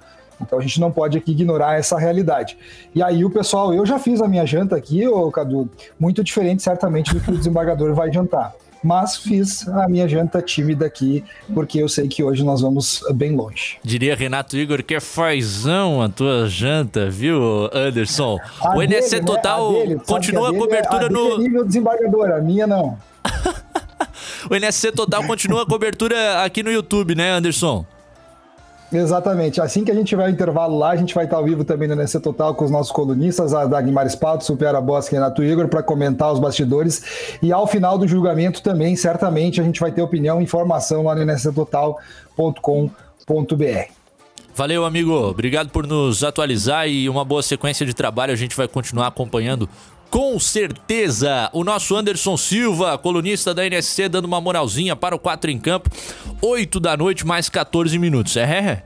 Então 0.41 0.59
a 0.59 0.61
gente 0.61 0.79
não 0.79 0.91
pode 0.91 1.17
aqui 1.17 1.31
ignorar 1.31 1.77
essa 1.77 1.97
realidade. 1.97 2.57
E 2.93 3.01
aí 3.01 3.23
o 3.23 3.29
pessoal, 3.29 3.73
eu 3.73 3.85
já 3.85 3.99
fiz 3.99 4.21
a 4.21 4.27
minha 4.27 4.45
janta 4.45 4.75
aqui, 4.75 5.07
ô 5.07 5.31
Cadu, 5.31 5.69
muito 5.99 6.23
diferente 6.23 6.63
certamente 6.63 7.13
do 7.13 7.19
que 7.19 7.31
o 7.31 7.37
desembargador 7.37 7.93
vai 7.93 8.11
jantar. 8.11 8.53
Mas 8.83 9.17
fiz 9.17 9.67
a 9.67 9.87
minha 9.87 10.07
janta 10.07 10.41
tímida 10.41 10.87
aqui, 10.87 11.23
porque 11.53 11.77
eu 11.77 11.87
sei 11.87 12.07
que 12.07 12.23
hoje 12.23 12.43
nós 12.43 12.61
vamos 12.61 13.03
bem 13.13 13.35
longe. 13.35 13.77
Diria 13.83 14.15
Renato 14.15 14.57
Igor 14.57 14.83
que 14.83 14.95
é 14.95 14.99
fazão 14.99 16.01
a 16.01 16.09
tua 16.09 16.47
janta, 16.49 17.07
viu, 17.07 17.69
Anderson? 17.71 18.39
A 18.59 18.75
o 18.75 18.81
NSC 18.81 19.19
dele, 19.19 19.21
né? 19.21 19.35
Total 19.35 19.71
né? 19.71 19.79
dele, 19.79 19.99
continua 19.99 20.47
a, 20.47 20.51
a 20.51 20.57
cobertura 20.57 21.03
é, 21.03 21.05
a 21.05 21.09
no. 21.09 21.33
É 21.33 21.37
nível 21.37 21.63
desembargador, 21.63 22.31
a 22.31 22.41
minha 22.41 22.65
não. 22.65 22.97
o 24.49 24.55
NSC 24.55 24.91
Total 24.93 25.23
continua 25.27 25.61
a 25.61 25.65
cobertura 25.65 26.43
aqui 26.43 26.63
no 26.63 26.71
YouTube, 26.71 27.13
né, 27.13 27.29
Anderson? 27.33 27.85
Exatamente. 28.91 29.61
Assim 29.61 29.85
que 29.85 29.91
a 29.91 29.93
gente 29.93 30.07
tiver 30.07 30.25
o 30.25 30.29
intervalo 30.29 30.77
lá, 30.77 30.89
a 30.89 30.95
gente 30.95 31.15
vai 31.15 31.23
estar 31.23 31.37
ao 31.37 31.45
vivo 31.45 31.63
também 31.63 31.87
no 31.87 31.95
NC 31.95 32.19
Total 32.19 32.53
com 32.53 32.65
os 32.65 32.71
nossos 32.71 32.91
colunistas, 32.91 33.53
a 33.53 33.65
Dagmar 33.65 34.05
Spalto, 34.07 34.43
Supera 34.43 34.81
Bosque 34.81 35.15
e 35.15 35.17
Renato 35.17 35.43
Igor, 35.43 35.67
para 35.69 35.81
comentar 35.81 36.31
os 36.31 36.39
bastidores. 36.39 37.37
E 37.41 37.53
ao 37.53 37.65
final 37.65 37.97
do 37.97 38.07
julgamento 38.07 38.61
também, 38.61 38.95
certamente, 38.95 39.61
a 39.61 39.63
gente 39.63 39.79
vai 39.79 39.91
ter 39.91 40.01
opinião 40.01 40.41
e 40.41 40.43
informação 40.43 41.03
lá 41.03 41.15
no 41.15 41.23
nctotal.com.br. 41.23 42.01
Valeu, 44.53 44.83
amigo. 44.83 45.13
Obrigado 45.13 45.69
por 45.69 45.87
nos 45.87 46.23
atualizar 46.23 46.87
e 46.87 47.07
uma 47.07 47.23
boa 47.23 47.41
sequência 47.41 47.85
de 47.85 47.93
trabalho. 47.93 48.33
A 48.33 48.35
gente 48.35 48.55
vai 48.55 48.67
continuar 48.67 49.07
acompanhando 49.07 49.69
com 50.11 50.37
certeza. 50.37 51.49
O 51.53 51.63
nosso 51.63 51.95
Anderson 51.95 52.35
Silva, 52.35 52.97
colunista 52.97 53.53
da 53.53 53.65
NSC, 53.65 54.09
dando 54.09 54.25
uma 54.25 54.41
moralzinha 54.41 54.93
para 54.93 55.15
o 55.15 55.19
4 55.19 55.49
em 55.49 55.57
campo. 55.57 55.89
8 56.41 56.79
da 56.81 56.97
noite, 56.97 57.25
mais 57.25 57.47
14 57.47 57.97
minutos. 57.97 58.35
É, 58.35 58.83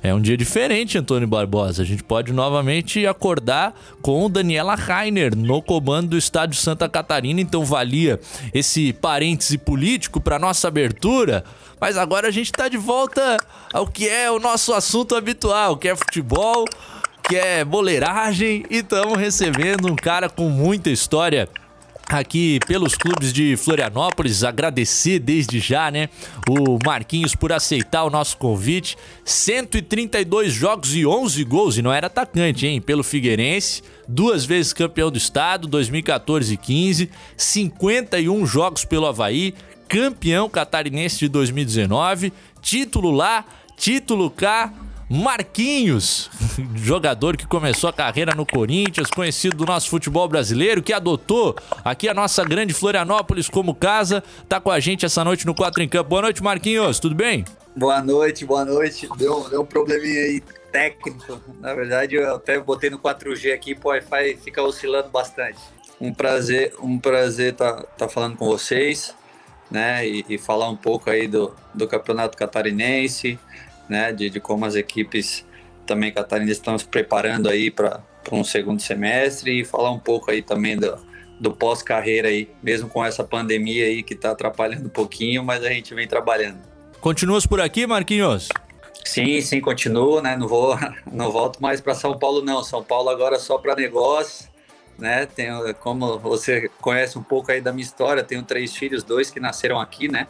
é 0.00 0.14
um 0.14 0.20
dia 0.20 0.36
diferente, 0.36 0.96
Antônio 0.96 1.26
Barbosa. 1.26 1.82
A 1.82 1.84
gente 1.84 2.04
pode 2.04 2.32
novamente 2.32 3.04
acordar 3.08 3.74
com 4.00 4.30
Daniela 4.30 4.76
Rainer 4.76 5.36
no 5.36 5.60
comando 5.60 6.10
do 6.10 6.16
estádio 6.16 6.56
Santa 6.56 6.88
Catarina. 6.88 7.40
Então 7.40 7.64
valia 7.64 8.20
esse 8.54 8.92
parêntese 8.92 9.58
político 9.58 10.20
para 10.20 10.38
nossa 10.38 10.68
abertura. 10.68 11.42
Mas 11.80 11.96
agora 11.96 12.28
a 12.28 12.30
gente 12.30 12.46
está 12.46 12.68
de 12.68 12.76
volta 12.76 13.36
ao 13.72 13.86
que 13.86 14.08
é 14.08 14.30
o 14.30 14.38
nosso 14.38 14.72
assunto 14.72 15.16
habitual, 15.16 15.76
que 15.76 15.88
é 15.88 15.96
futebol 15.96 16.64
que 17.28 17.36
é 17.36 17.62
boleiragem 17.62 18.64
e 18.70 18.78
estamos 18.78 19.18
recebendo 19.18 19.86
um 19.86 19.94
cara 19.94 20.30
com 20.30 20.48
muita 20.48 20.88
história 20.88 21.46
aqui 22.08 22.58
pelos 22.66 22.94
clubes 22.94 23.34
de 23.34 23.54
Florianópolis. 23.54 24.42
Agradecer 24.42 25.18
desde 25.18 25.60
já, 25.60 25.90
né, 25.90 26.08
o 26.48 26.78
Marquinhos 26.82 27.34
por 27.34 27.52
aceitar 27.52 28.04
o 28.04 28.10
nosso 28.10 28.38
convite. 28.38 28.96
132 29.26 30.54
jogos 30.54 30.96
e 30.96 31.04
11 31.04 31.44
gols 31.44 31.76
e 31.76 31.82
não 31.82 31.92
era 31.92 32.06
atacante, 32.06 32.66
hein, 32.66 32.80
pelo 32.80 33.04
Figueirense. 33.04 33.82
Duas 34.08 34.46
vezes 34.46 34.72
campeão 34.72 35.10
do 35.10 35.18
estado, 35.18 35.68
2014 35.68 36.54
e 36.54 36.56
15, 36.56 37.10
51 37.36 38.46
jogos 38.46 38.86
pelo 38.86 39.04
Havaí, 39.04 39.54
campeão 39.86 40.48
catarinense 40.48 41.18
de 41.18 41.28
2019, 41.28 42.32
título 42.62 43.10
lá, 43.10 43.44
título 43.76 44.30
cá, 44.30 44.72
Marquinhos, 45.10 46.28
jogador 46.74 47.34
que 47.34 47.46
começou 47.46 47.88
a 47.88 47.92
carreira 47.92 48.34
no 48.34 48.44
Corinthians, 48.44 49.08
conhecido 49.08 49.56
do 49.56 49.64
nosso 49.64 49.88
futebol 49.88 50.28
brasileiro, 50.28 50.82
que 50.82 50.92
adotou 50.92 51.56
aqui 51.82 52.10
a 52.10 52.14
nossa 52.14 52.44
grande 52.44 52.74
Florianópolis 52.74 53.48
como 53.48 53.74
casa, 53.74 54.22
tá 54.46 54.60
com 54.60 54.70
a 54.70 54.78
gente 54.78 55.06
essa 55.06 55.24
noite 55.24 55.46
no 55.46 55.54
4 55.54 55.82
em 55.82 55.88
Campo. 55.88 56.10
Boa 56.10 56.20
noite, 56.20 56.42
Marquinhos, 56.42 57.00
tudo 57.00 57.14
bem? 57.14 57.46
Boa 57.74 58.02
noite, 58.02 58.44
boa 58.44 58.66
noite. 58.66 59.08
Deu, 59.16 59.48
deu 59.48 59.62
um 59.62 59.64
probleminha 59.64 60.20
aí 60.24 60.42
técnico. 60.70 61.40
Na 61.58 61.72
verdade, 61.72 62.16
eu 62.16 62.34
até 62.34 62.60
botei 62.60 62.90
no 62.90 62.98
4G 62.98 63.54
aqui, 63.54 63.74
o 63.82 63.88
Wi-Fi 63.88 64.36
fica 64.44 64.62
oscilando 64.62 65.08
bastante. 65.08 65.58
Um 65.98 66.12
prazer, 66.12 66.74
um 66.82 66.98
prazer 66.98 67.54
tá, 67.54 67.82
tá 67.96 68.10
falando 68.10 68.36
com 68.36 68.44
vocês, 68.44 69.14
né? 69.70 70.06
E, 70.06 70.24
e 70.28 70.36
falar 70.36 70.68
um 70.68 70.76
pouco 70.76 71.08
aí 71.08 71.26
do, 71.26 71.54
do 71.74 71.88
Campeonato 71.88 72.36
Catarinense, 72.36 73.38
né, 73.88 74.12
de, 74.12 74.30
de 74.30 74.40
como 74.40 74.64
as 74.64 74.74
equipes 74.74 75.46
também 75.86 76.12
catarinenses 76.12 76.58
estão 76.58 76.76
se 76.76 76.84
preparando 76.84 77.48
aí 77.48 77.70
para 77.70 78.02
um 78.30 78.44
segundo 78.44 78.80
semestre 78.80 79.60
e 79.60 79.64
falar 79.64 79.90
um 79.90 79.98
pouco 79.98 80.30
aí 80.30 80.42
também 80.42 80.76
do, 80.76 80.98
do 81.40 81.52
pós-carreira 81.52 82.28
aí, 82.28 82.48
mesmo 82.62 82.88
com 82.88 83.04
essa 83.04 83.24
pandemia 83.24 83.86
aí 83.86 84.02
que 84.02 84.14
está 84.14 84.32
atrapalhando 84.32 84.86
um 84.86 84.90
pouquinho, 84.90 85.42
mas 85.42 85.64
a 85.64 85.70
gente 85.70 85.94
vem 85.94 86.06
trabalhando. 86.06 86.58
Continuas 87.00 87.46
por 87.46 87.60
aqui, 87.60 87.86
Marquinhos? 87.86 88.48
Sim, 89.04 89.40
sim, 89.40 89.60
continuo, 89.60 90.20
né? 90.20 90.36
Não 90.36 90.46
vou, 90.46 90.76
não 91.10 91.30
volto 91.30 91.62
mais 91.62 91.80
para 91.80 91.94
São 91.94 92.18
Paulo 92.18 92.42
não. 92.42 92.62
São 92.62 92.82
Paulo 92.82 93.08
agora 93.08 93.38
só 93.38 93.56
para 93.56 93.74
negócio, 93.74 94.48
né? 94.98 95.26
Tenho, 95.26 95.74
como 95.76 96.18
você 96.18 96.68
conhece 96.80 97.16
um 97.16 97.22
pouco 97.22 97.50
aí 97.50 97.60
da 97.60 97.72
minha 97.72 97.84
história, 97.84 98.22
tenho 98.22 98.42
três 98.42 98.76
filhos, 98.76 99.02
dois 99.02 99.30
que 99.30 99.40
nasceram 99.40 99.80
aqui, 99.80 100.08
né? 100.08 100.26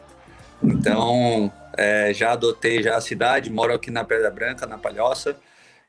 Então, 0.62 1.52
é, 1.78 2.12
já 2.12 2.32
adotei 2.32 2.82
já 2.82 2.96
a 2.96 3.00
cidade, 3.00 3.50
moro 3.50 3.72
aqui 3.72 3.88
na 3.90 4.02
Pedra 4.02 4.30
Branca, 4.30 4.66
na 4.66 4.76
Palhoça, 4.76 5.36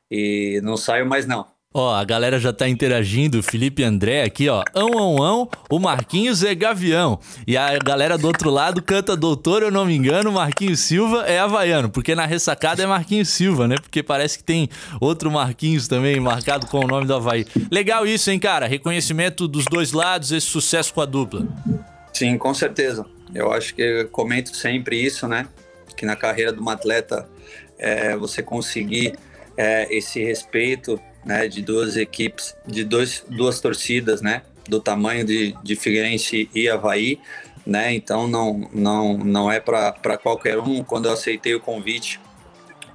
e 0.08 0.60
não 0.62 0.76
saio 0.76 1.04
mais 1.04 1.26
não. 1.26 1.46
Ó, 1.72 1.94
a 1.94 2.04
galera 2.04 2.40
já 2.40 2.52
tá 2.52 2.68
interagindo, 2.68 3.40
Felipe 3.44 3.84
André 3.84 4.24
aqui, 4.24 4.48
ó. 4.48 4.64
Ão, 4.74 4.98
ão, 4.98 5.22
ão, 5.22 5.48
o 5.70 5.78
Marquinhos 5.78 6.42
é 6.42 6.52
Gavião. 6.52 7.20
E 7.46 7.56
a 7.56 7.78
galera 7.78 8.18
do 8.18 8.26
outro 8.26 8.50
lado 8.50 8.82
canta 8.82 9.16
Doutor, 9.16 9.62
eu 9.62 9.70
não 9.70 9.84
me 9.84 9.94
engano, 9.94 10.32
Marquinhos 10.32 10.80
Silva 10.80 11.26
é 11.28 11.38
havaiano, 11.38 11.88
porque 11.88 12.12
na 12.12 12.26
ressacada 12.26 12.82
é 12.82 12.86
Marquinhos 12.86 13.28
Silva, 13.28 13.68
né? 13.68 13.76
Porque 13.80 14.02
parece 14.02 14.38
que 14.38 14.42
tem 14.42 14.68
outro 15.00 15.30
Marquinhos 15.30 15.86
também 15.86 16.18
marcado 16.18 16.66
com 16.66 16.80
o 16.80 16.88
nome 16.88 17.06
do 17.06 17.14
Havaí. 17.14 17.46
Legal 17.70 18.04
isso, 18.04 18.32
hein, 18.32 18.40
cara? 18.40 18.66
Reconhecimento 18.66 19.46
dos 19.46 19.64
dois 19.64 19.92
lados, 19.92 20.32
esse 20.32 20.46
sucesso 20.46 20.92
com 20.92 21.00
a 21.00 21.06
dupla. 21.06 21.46
Sim, 22.12 22.36
com 22.36 22.52
certeza. 22.52 23.06
Eu 23.32 23.52
acho 23.52 23.76
que 23.76 23.82
eu 23.82 24.08
comento 24.08 24.56
sempre 24.56 25.00
isso, 25.00 25.28
né? 25.28 25.46
Que 26.00 26.06
na 26.06 26.16
carreira 26.16 26.50
de 26.50 26.58
um 26.58 26.70
atleta 26.70 27.28
é, 27.78 28.16
você 28.16 28.42
conseguir 28.42 29.18
é, 29.54 29.86
esse 29.94 30.24
respeito 30.24 30.98
né, 31.26 31.46
de 31.46 31.60
duas 31.60 31.98
equipes, 31.98 32.56
de 32.66 32.84
dois, 32.84 33.22
duas 33.28 33.60
torcidas, 33.60 34.22
né? 34.22 34.40
Do 34.66 34.80
tamanho 34.80 35.26
de, 35.26 35.54
de 35.62 35.76
Figueirense 35.76 36.48
e 36.54 36.70
Havaí, 36.70 37.20
né? 37.66 37.92
Então 37.92 38.26
não, 38.26 38.66
não, 38.72 39.18
não 39.18 39.52
é 39.52 39.60
para 39.60 40.16
qualquer 40.16 40.58
um. 40.58 40.82
Quando 40.82 41.04
eu 41.04 41.12
aceitei 41.12 41.54
o 41.54 41.60
convite 41.60 42.18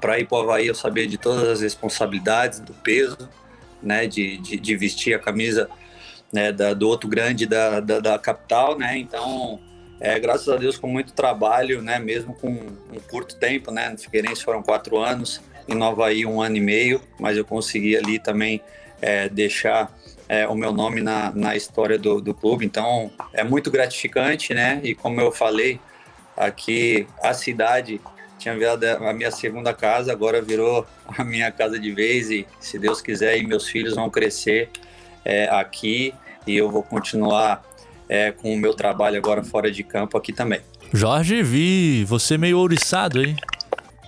para 0.02 0.20
ir 0.20 0.28
para 0.28 0.40
o 0.40 0.42
Havaí, 0.42 0.66
eu 0.66 0.74
sabia 0.74 1.06
de 1.06 1.20
todas 1.20 1.48
as 1.48 1.62
responsabilidades, 1.62 2.60
do 2.60 2.74
peso, 2.74 3.30
né? 3.84 4.08
De, 4.08 4.38
de, 4.38 4.58
de 4.58 4.76
vestir 4.76 5.14
a 5.14 5.20
camisa 5.20 5.70
né, 6.34 6.52
da, 6.52 6.74
do 6.74 6.90
outro 6.90 7.08
grande 7.08 7.46
da, 7.46 7.80
da, 7.80 8.00
da 8.00 8.18
capital, 8.18 8.76
né? 8.76 8.98
Então 8.98 9.60
é, 10.00 10.20
graças 10.20 10.50
a 10.50 10.58
Deus 10.58 10.78
com 10.78 10.88
muito 10.88 11.14
trabalho, 11.14 11.82
né, 11.82 12.00
mesmo 12.00 12.34
com 12.34 12.50
um 12.50 13.00
curto 13.10 13.36
tempo, 13.36 13.72
né, 13.72 13.90
no 13.90 13.98
Figueirense 13.98 14.44
foram 14.44 14.62
quatro 14.62 14.98
anos, 14.98 15.42
em 15.68 15.76
Nova 15.76 16.04
Havaí 16.04 16.26
um 16.26 16.42
ano 16.42 16.58
e 16.58 16.62
meio, 16.62 17.02
mas 17.20 17.38
eu 17.38 17.46
consegui 17.46 17.98
ali 17.98 18.20
também 18.20 18.62
é, 19.02 19.30
deixar 19.30 19.92
é, 20.28 20.48
o 20.48 20.56
meu 20.56 20.72
nome 20.72 21.02
na, 21.02 21.32
na 21.32 21.56
história 21.56 21.98
do, 21.98 22.22
do 22.22 22.34
clube, 22.34 22.66
então 22.66 23.12
é 23.34 23.44
muito 23.44 23.72
gratificante, 23.72 24.54
né, 24.54 24.80
e 24.84 24.94
como 24.94 25.20
eu 25.22 25.32
falei, 25.32 25.80
aqui 26.36 27.08
a 27.22 27.34
cidade 27.34 28.02
tinha 28.38 28.56
virado 28.56 28.86
a 28.86 29.14
minha 29.14 29.32
segunda 29.32 29.74
casa, 29.74 30.12
agora 30.12 30.42
virou 30.42 30.86
a 31.18 31.24
minha 31.24 31.52
casa 31.52 31.80
de 31.80 31.92
vez 31.92 32.30
e 32.30 32.46
se 32.60 32.78
Deus 32.78 33.02
quiser, 33.02 33.38
e 33.38 33.48
meus 33.48 33.68
filhos 33.68 33.96
vão 33.96 34.10
crescer 34.10 34.70
é, 35.24 35.48
aqui 35.50 36.14
e 36.46 36.56
eu 36.56 36.70
vou 36.70 36.84
continuar 36.84 37.64
é, 38.10 38.32
com 38.32 38.54
o 38.54 38.58
meu 38.58 38.74
trabalho 38.74 39.18
agora 39.18 39.44
fora 39.44 39.72
de 39.72 39.84
campo 39.84 40.18
aqui 40.18 40.32
também. 40.34 40.60
Jorge, 40.94 41.42
vi 41.44 42.06
você 42.06 42.38
meio 42.38 42.60
ouriçado 42.60 43.20
aí. 43.20 43.36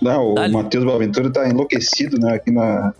Não, 0.00 0.34
o 0.34 0.52
Matheus 0.52 0.84
Boaventura 0.84 1.30
tá 1.30 1.48
enlouquecido, 1.48 2.18
né? 2.20 2.34
Aqui 2.34 2.50
na. 2.50 2.94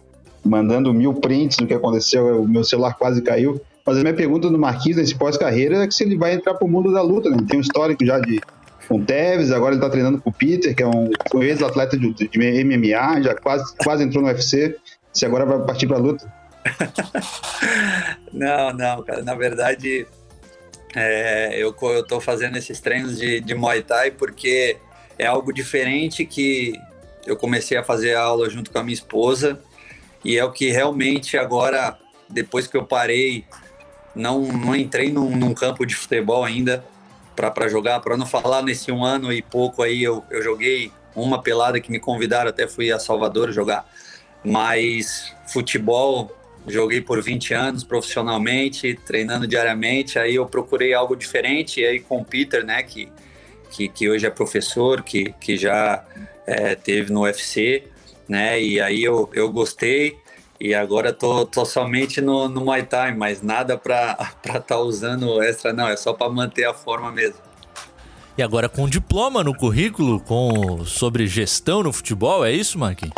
Mandando 0.45 0.95
mil 0.95 1.15
prints 1.15 1.59
do 1.59 1.67
que 1.67 1.75
aconteceu, 1.75 2.43
o 2.43 2.49
meu 2.49 2.65
celular 2.65 2.95
quase 2.95 3.21
caiu. 3.23 3.61
Mas 3.85 3.99
a 3.99 4.01
minha 4.01 4.15
pergunta 4.15 4.49
do 4.49 4.59
Marquinhos 4.59 4.99
nesse 4.99 5.15
pós-carreira 5.15 5.83
é 5.83 5.87
que 5.87 5.95
se 5.95 6.05
ele 6.05 6.17
vai 6.17 6.35
entrar 6.35 6.55
pro 6.55 6.69
mundo 6.69 6.93
da 6.93 7.03
luta, 7.03 7.29
né? 7.29 7.37
Ele 7.39 7.47
tem 7.47 7.59
um 7.59 7.63
histórico 7.63 8.05
já 8.05 8.19
de 8.19 8.41
com 8.89 8.97
o 8.97 9.05
Tevez, 9.05 9.53
agora 9.53 9.75
ele 9.75 9.83
tá 9.83 9.91
treinando 9.91 10.21
com 10.21 10.31
o 10.31 10.33
Peter, 10.33 10.75
que 10.75 10.83
é 10.83 10.87
um, 10.87 11.11
um 11.35 11.43
ex-atleta 11.43 11.97
de, 11.97 12.13
de, 12.15 12.65
MMA, 12.65 13.23
já 13.23 13.35
quase, 13.35 13.77
quase 13.77 14.03
entrou 14.03 14.23
no 14.23 14.31
UFC. 14.31 14.77
Se 15.13 15.27
agora 15.27 15.45
vai 15.45 15.59
partir 15.67 15.87
pra 15.87 15.99
luta. 15.99 16.33
não, 18.33 18.73
não, 18.73 19.03
cara. 19.03 19.23
Na 19.23 19.35
verdade, 19.35 20.07
é, 20.95 21.57
eu, 21.59 21.73
tô 22.07 22.21
fazendo 22.21 22.57
esses 22.57 22.81
treinos 22.81 23.19
de, 23.19 23.41
de 23.41 23.55
Muay 23.55 23.83
Thai 23.83 24.11
porque 24.11 24.77
é 25.19 25.27
algo 25.27 25.53
diferente 25.53 26.25
que 26.25 26.75
eu 27.27 27.37
comecei 27.37 27.77
a 27.77 27.85
fazer 27.85 28.15
aula 28.15 28.49
junto 28.49 28.71
com 28.71 28.79
a 28.79 28.83
minha 28.83 28.95
esposa. 28.95 29.61
E 30.25 30.37
é 30.37 30.45
o 30.45 30.51
que 30.51 30.71
realmente 30.71 31.37
agora, 31.37 31.99
depois 32.29 32.67
que 32.67 32.77
eu 32.77 32.85
parei, 32.85 33.45
não, 34.15 34.41
não 34.41 34.75
entrei 34.75 35.13
num, 35.13 35.37
num 35.37 35.55
campo 35.55 35.87
de 35.87 35.95
futebol 35.95 36.45
ainda 36.45 36.85
para 37.37 37.69
jogar, 37.69 38.01
para 38.01 38.17
não 38.17 38.27
falar 38.27 38.63
nesse 38.63 38.91
um 38.91 39.05
ano 39.05 39.33
e 39.33 39.41
pouco 39.41 39.83
aí 39.83 40.03
eu, 40.03 40.25
eu 40.29 40.43
joguei 40.43 40.91
uma 41.15 41.41
pelada 41.41 41.81
que 41.81 41.91
me 41.91 42.01
convidaram, 42.01 42.51
até 42.51 42.67
fui 42.67 42.91
a 42.91 42.99
Salvador 42.99 43.53
jogar, 43.53 43.89
mas 44.45 45.33
futebol 45.47 46.37
joguei 46.69 47.01
por 47.01 47.23
20 47.23 47.55
anos 47.55 47.85
profissionalmente, 47.85 48.99
treinando 49.07 49.47
diariamente, 49.47 50.19
aí 50.19 50.35
eu 50.35 50.47
procurei 50.47 50.95
algo 50.95 51.17
diferente, 51.17 51.81
e 51.81 51.87
aí 51.87 52.01
com 52.01 52.21
o 52.21 52.25
Peter, 52.25 52.65
né, 52.65 52.83
que, 52.83 53.09
que, 53.71 53.89
que 53.89 54.09
hoje 54.09 54.27
é 54.27 54.31
professor, 54.31 55.03
que, 55.03 55.35
que 55.41 55.57
já 55.57 56.05
é, 56.47 56.75
teve 56.75 57.13
no 57.13 57.23
UFC, 57.23 57.85
né, 58.29 58.61
e 58.61 58.81
aí 58.81 59.03
eu, 59.03 59.31
eu 59.33 59.51
gostei, 59.51 60.17
e 60.61 60.75
agora 60.75 61.13
tô, 61.13 61.47
tô 61.47 61.65
somente 61.65 62.21
no, 62.21 62.49
no 62.49 62.65
Muay 62.65 62.83
Thai, 62.83 63.15
mas 63.15 63.43
nada 63.43 63.79
para 63.79 64.17
estar 64.21 64.61
tá 64.67 64.79
usando 64.79 65.43
extra, 65.43 65.73
não, 65.73 65.89
é 65.89 65.97
só 65.97 66.13
para 66.13 66.29
manter 66.29 66.65
a 66.65 66.75
forma 66.75 67.13
mesmo. 67.13 67.49
E 68.37 68.43
agora 68.43 68.69
com 68.69 68.89
diploma 68.89 69.43
no 69.43 69.53
currículo 69.53 70.21
com 70.21 70.85
sobre 70.85 71.27
gestão 71.27 71.83
no 71.83 71.93
futebol, 71.93 72.45
é 72.45 72.53
isso, 72.53 72.79
Marquinhos? 72.79 73.15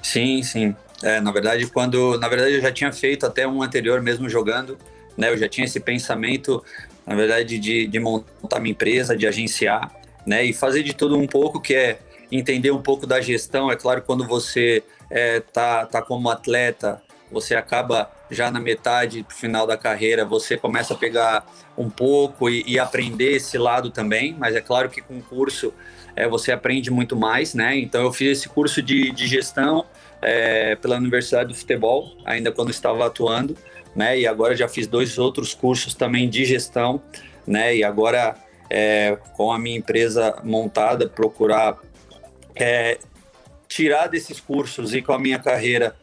Sim, 0.00 0.42
sim. 0.42 0.76
É, 1.04 1.20
na 1.20 1.30
verdade, 1.30 1.66
quando. 1.66 2.18
Na 2.18 2.28
verdade, 2.28 2.54
eu 2.54 2.62
já 2.62 2.72
tinha 2.72 2.90
feito 2.90 3.26
até 3.26 3.46
um 3.46 3.62
anterior 3.62 4.00
mesmo 4.00 4.26
jogando, 4.26 4.78
né? 5.18 5.28
Eu 5.28 5.36
já 5.36 5.46
tinha 5.46 5.66
esse 5.66 5.78
pensamento, 5.78 6.64
na 7.06 7.14
verdade, 7.14 7.58
de, 7.58 7.86
de 7.86 8.00
montar 8.00 8.58
minha 8.58 8.72
empresa, 8.72 9.14
de 9.14 9.26
agenciar, 9.26 9.94
né? 10.26 10.42
E 10.42 10.54
fazer 10.54 10.82
de 10.82 10.94
tudo 10.94 11.18
um 11.18 11.26
pouco, 11.26 11.60
que 11.60 11.74
é 11.74 11.98
entender 12.32 12.70
um 12.70 12.80
pouco 12.80 13.06
da 13.06 13.20
gestão. 13.20 13.70
É 13.70 13.76
claro, 13.76 14.00
quando 14.00 14.26
você 14.26 14.82
é, 15.10 15.40
tá, 15.40 15.84
tá 15.84 16.00
como 16.00 16.30
atleta, 16.30 17.02
você 17.30 17.54
acaba 17.54 18.10
já 18.30 18.50
na 18.50 18.58
metade 18.58 19.26
final 19.28 19.66
da 19.66 19.76
carreira, 19.76 20.24
você 20.24 20.56
começa 20.56 20.94
a 20.94 20.96
pegar 20.96 21.44
um 21.76 21.90
pouco 21.90 22.48
e, 22.48 22.64
e 22.66 22.78
aprender 22.78 23.32
esse 23.32 23.58
lado 23.58 23.90
também, 23.90 24.34
mas 24.38 24.56
é 24.56 24.60
claro 24.62 24.88
que 24.88 25.02
com 25.02 25.18
o 25.18 25.22
curso 25.22 25.74
é, 26.16 26.26
você 26.26 26.50
aprende 26.50 26.90
muito 26.90 27.14
mais, 27.14 27.52
né? 27.52 27.76
Então 27.76 28.02
eu 28.02 28.12
fiz 28.12 28.38
esse 28.38 28.48
curso 28.48 28.80
de, 28.80 29.10
de 29.10 29.26
gestão 29.26 29.84
é, 30.24 30.74
pela 30.76 30.96
Universidade 30.96 31.50
do 31.50 31.54
Futebol, 31.54 32.16
ainda 32.24 32.50
quando 32.50 32.70
estava 32.70 33.06
atuando, 33.06 33.56
né? 33.94 34.18
E 34.18 34.26
agora 34.26 34.56
já 34.56 34.66
fiz 34.66 34.86
dois 34.86 35.18
outros 35.18 35.54
cursos 35.54 35.94
também 35.94 36.28
de 36.28 36.44
gestão, 36.44 37.00
né? 37.46 37.76
E 37.76 37.84
agora 37.84 38.34
é, 38.70 39.16
com 39.34 39.52
a 39.52 39.58
minha 39.58 39.76
empresa 39.76 40.40
montada, 40.42 41.08
procurar 41.08 41.78
é, 42.56 42.98
tirar 43.68 44.06
desses 44.06 44.40
cursos 44.40 44.94
e 44.94 45.02
com 45.02 45.12
a 45.12 45.18
minha 45.18 45.38
carreira 45.38 45.94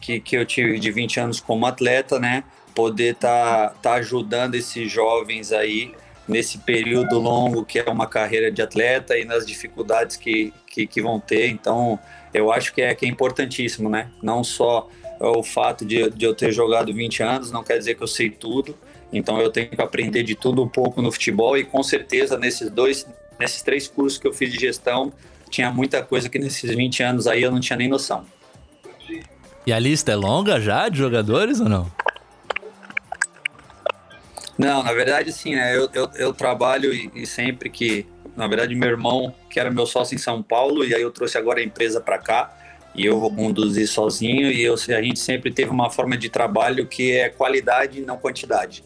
que, 0.00 0.20
que 0.20 0.36
eu 0.36 0.46
tive 0.46 0.78
de 0.78 0.90
20 0.90 1.20
anos 1.20 1.40
como 1.40 1.66
atleta, 1.66 2.18
né? 2.18 2.44
Poder 2.74 3.12
estar 3.14 3.70
tá, 3.70 3.74
tá 3.82 3.92
ajudando 3.94 4.54
esses 4.54 4.90
jovens 4.90 5.52
aí 5.52 5.94
nesse 6.26 6.58
período 6.58 7.18
longo 7.18 7.64
que 7.64 7.78
é 7.78 7.90
uma 7.90 8.06
carreira 8.06 8.50
de 8.50 8.60
atleta 8.62 9.16
e 9.16 9.24
nas 9.24 9.46
dificuldades 9.46 10.16
que, 10.16 10.52
que, 10.66 10.86
que 10.86 11.02
vão 11.02 11.20
ter. 11.20 11.48
Então, 11.48 11.98
eu 12.38 12.52
acho 12.52 12.72
que 12.74 12.82
é, 12.82 12.94
que 12.94 13.06
é 13.06 13.08
importantíssimo, 13.08 13.88
né? 13.88 14.10
Não 14.22 14.42
só 14.44 14.88
o 15.20 15.42
fato 15.42 15.84
de, 15.84 16.10
de 16.10 16.24
eu 16.24 16.34
ter 16.34 16.52
jogado 16.52 16.92
20 16.92 17.22
anos, 17.22 17.50
não 17.50 17.64
quer 17.64 17.78
dizer 17.78 17.94
que 17.94 18.02
eu 18.02 18.06
sei 18.06 18.30
tudo. 18.30 18.76
Então, 19.12 19.40
eu 19.40 19.50
tenho 19.50 19.68
que 19.70 19.80
aprender 19.80 20.22
de 20.22 20.34
tudo 20.34 20.62
um 20.62 20.68
pouco 20.68 21.00
no 21.00 21.10
futebol 21.10 21.56
e 21.56 21.64
com 21.64 21.82
certeza 21.82 22.36
nesses 22.36 22.70
dois, 22.70 23.06
nesses 23.38 23.62
três 23.62 23.88
cursos 23.88 24.18
que 24.18 24.26
eu 24.26 24.32
fiz 24.32 24.52
de 24.52 24.58
gestão, 24.58 25.12
tinha 25.48 25.70
muita 25.70 26.02
coisa 26.02 26.28
que 26.28 26.38
nesses 26.38 26.74
20 26.74 27.02
anos 27.02 27.26
aí 27.26 27.42
eu 27.42 27.50
não 27.50 27.60
tinha 27.60 27.76
nem 27.76 27.88
noção. 27.88 28.24
E 29.66 29.72
a 29.72 29.78
lista 29.78 30.12
é 30.12 30.16
longa 30.16 30.60
já 30.60 30.88
de 30.88 30.98
jogadores 30.98 31.60
ou 31.60 31.68
não? 31.68 31.90
Não, 34.58 34.82
na 34.82 34.92
verdade, 34.92 35.32
sim, 35.32 35.54
né? 35.54 35.76
Eu, 35.76 35.88
eu, 35.92 36.10
eu 36.14 36.32
trabalho 36.32 36.92
e, 36.94 37.10
e, 37.14 37.26
sempre 37.26 37.68
que. 37.68 38.06
Na 38.36 38.46
verdade, 38.46 38.74
meu 38.74 38.88
irmão, 38.88 39.34
que 39.50 39.58
era 39.58 39.70
meu 39.70 39.86
sócio 39.86 40.14
em 40.14 40.18
São 40.18 40.42
Paulo, 40.42 40.84
e 40.84 40.94
aí 40.94 41.02
eu 41.02 41.10
trouxe 41.10 41.38
agora 41.38 41.60
a 41.60 41.62
empresa 41.62 42.00
para 42.00 42.18
cá, 42.18 42.54
e 42.94 43.04
eu 43.04 43.18
vou 43.18 43.34
conduzir 43.34 43.88
sozinho, 43.88 44.50
e 44.50 44.62
eu, 44.62 44.74
a 44.74 45.02
gente 45.02 45.18
sempre 45.18 45.50
teve 45.50 45.70
uma 45.70 45.90
forma 45.90 46.16
de 46.16 46.28
trabalho 46.28 46.86
que 46.86 47.12
é 47.12 47.28
qualidade 47.28 47.98
e 47.98 48.02
não 48.02 48.16
quantidade. 48.18 48.84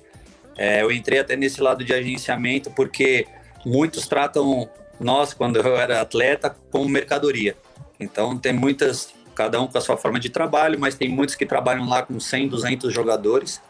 É, 0.57 0.83
eu 0.83 0.93
entrei 0.93 1.19
até 1.19 1.37
nesse 1.37 1.61
lado 1.61 1.85
de 1.85 1.93
agenciamento 1.93 2.71
porque 2.71 3.27
muitos 3.65 4.07
tratam 4.07 4.69
nós, 4.99 5.33
quando 5.33 5.57
eu 5.57 5.77
era 5.77 6.01
atleta, 6.01 6.55
como 6.71 6.89
mercadoria. 6.89 7.57
Então, 7.99 8.37
tem 8.39 8.53
muitas, 8.53 9.13
cada 9.35 9.61
um 9.61 9.67
com 9.67 9.79
a 9.79 9.81
sua 9.81 9.97
forma 9.97 10.21
de 10.21 10.29
trabalho, 10.29 10.79
mas 10.79 10.95
tem 10.95 11.09
muitos 11.09 11.35
que 11.35 11.47
trabalham 11.47 11.89
lá 11.89 12.03
com 12.03 12.21
100, 12.21 12.49
200 12.49 12.93
jogadores 12.93 13.61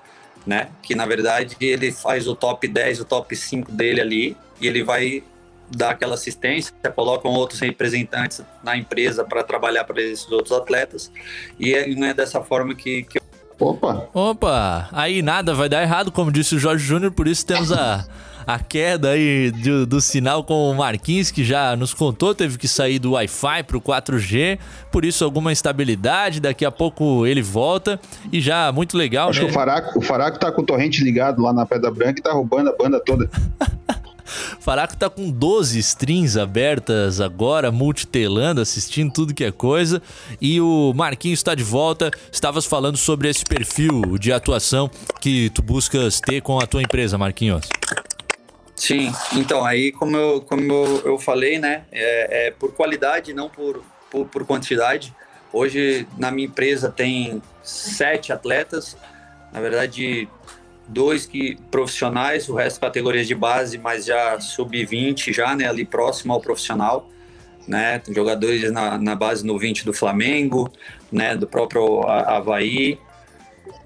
né? 0.47 0.69
Que 0.83 0.95
na 0.95 1.07
verdade 1.07 1.57
ele 1.61 1.93
faz 1.93 2.27
o 2.27 2.35
top 2.35 2.67
10, 2.67 3.01
o 3.01 3.05
top 3.05 3.35
5 3.35 3.71
dele 3.73 4.01
ali 4.01 4.37
e 4.61 4.67
ele 4.67 4.83
vai 4.83 5.23
dar 5.71 5.91
aquela 5.91 6.15
assistência, 6.15 6.75
colocam 6.95 7.31
outros 7.31 7.61
representantes 7.61 8.43
na 8.63 8.77
empresa 8.77 9.25
para 9.25 9.43
trabalhar 9.43 9.85
para 9.85 10.01
esses 10.03 10.31
outros 10.31 10.53
atletas 10.53 11.11
e 11.59 11.75
é, 11.75 11.89
não 11.95 12.07
é 12.07 12.15
dessa 12.15 12.41
forma 12.43 12.75
que, 12.75 13.05
que 13.05 13.21
Opa! 13.61 14.09
Opa! 14.15 14.89
Aí 14.91 15.21
nada 15.21 15.55
vai 15.55 15.69
dar 15.69 15.83
errado, 15.83 16.11
como 16.11 16.33
disse 16.33 16.55
o 16.55 16.59
Jorge 16.59 16.83
Júnior, 16.83 17.13
por 17.13 17.29
isso 17.29 17.45
temos 17.45 17.71
a, 17.71 18.07
a 18.47 18.59
queda 18.59 19.11
aí 19.11 19.51
do, 19.51 19.87
do, 19.87 20.01
sinal 20.01 20.43
com 20.43 20.71
o 20.71 20.75
Marquinhos, 20.75 21.31
que 21.31 21.45
já 21.45 21.77
nos 21.77 21.93
contou, 21.93 22.35
teve 22.35 22.57
que 22.57 22.67
sair 22.67 22.99
do 22.99 23.13
Wi-Fi 23.13 23.65
pro 23.65 23.79
4G, 23.79 24.59
por 24.91 25.05
isso 25.05 25.23
alguma 25.23 25.53
instabilidade, 25.53 26.41
daqui 26.41 26.65
a 26.65 26.71
pouco 26.71 27.27
ele 27.27 27.43
volta 27.43 28.01
e 28.33 28.41
já 28.41 28.73
muito 28.73 28.97
legal, 28.97 29.29
Acho 29.29 29.41
né? 29.41 29.47
que 29.47 29.51
o 29.51 29.55
Faraco, 29.55 29.99
o 29.99 30.03
Faraco 30.03 30.39
tá 30.39 30.51
com 30.51 30.63
o 30.63 30.65
torrente 30.65 31.05
ligado 31.05 31.43
lá 31.43 31.53
na 31.53 31.67
Pedra 31.67 31.91
Branca 31.91 32.19
e 32.19 32.23
tá 32.23 32.33
roubando 32.33 32.71
a 32.71 32.77
banda 32.77 32.99
toda. 32.99 33.29
Faraco 34.61 34.97
tá 34.97 35.09
com 35.09 35.31
12 35.31 35.79
strings 35.79 36.37
abertas 36.37 37.21
agora, 37.21 37.71
multitelando, 37.71 38.61
assistindo 38.61 39.13
tudo 39.13 39.35
que 39.35 39.45
é 39.45 39.53
coisa. 39.53 40.03
E 40.41 40.61
o 40.61 40.93
Marquinhos 40.95 41.41
está 41.41 41.55
de 41.55 41.65
volta. 41.65 42.11
Estavas 42.33 42.67
falando 42.67 42.97
sobre 42.97 43.29
esse 43.29 43.45
perfil 43.45 44.19
de 44.19 44.33
atuação 44.33 44.91
que 45.21 45.51
tu 45.51 45.63
buscas 45.63 46.21
ter 46.21 46.41
com 46.41 46.59
a 46.59 46.67
tua 46.67 46.83
empresa, 46.83 47.19
Marquinhos. 47.19 47.69
Sim, 48.81 49.13
então 49.37 49.63
aí 49.63 49.93
como 49.93 50.17
eu, 50.17 50.41
como 50.41 50.63
eu, 50.63 51.03
eu 51.05 51.19
falei, 51.19 51.59
né, 51.59 51.85
é, 51.93 52.47
é 52.47 52.51
por 52.51 52.73
qualidade, 52.73 53.35
não 53.35 53.51
por, 53.51 53.85
por, 54.11 54.27
por 54.27 54.47
quantidade. 54.47 55.15
Hoje 55.53 56.07
na 56.17 56.31
minha 56.31 56.47
empresa 56.47 56.89
tem 56.89 57.43
sete 57.63 58.33
atletas, 58.33 58.97
na 59.53 59.61
verdade 59.61 60.27
dois 60.91 61.25
que 61.25 61.57
profissionais, 61.71 62.49
o 62.49 62.55
resto 62.55 62.81
categorias 62.81 63.27
de 63.27 63.35
base, 63.35 63.79
mas 63.79 64.05
já 64.05 64.39
sub-20 64.41 65.33
já, 65.33 65.55
né, 65.55 65.69
ali 65.69 65.85
próximo 65.85 66.33
ao 66.33 66.41
profissional, 66.41 67.09
né, 67.67 68.03
jogadores 68.09 68.71
na, 68.73 68.99
na 68.99 69.15
base 69.15 69.47
no 69.47 69.57
20 69.59 69.85
do 69.85 69.93
Flamengo, 69.93 70.71
né, 71.11 71.37
do 71.37 71.47
próprio 71.47 72.03
Havaí, 72.09 72.99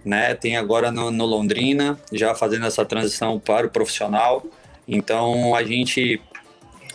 né, 0.05 0.35
tem 0.35 0.57
agora 0.57 0.91
no, 0.91 1.11
no 1.11 1.27
Londrina, 1.27 1.99
já 2.11 2.35
fazendo 2.35 2.67
essa 2.67 2.85
transição 2.85 3.39
para 3.39 3.67
o 3.67 3.71
profissional, 3.71 4.43
Então 4.87 5.55
a 5.55 5.63
gente 5.63 6.21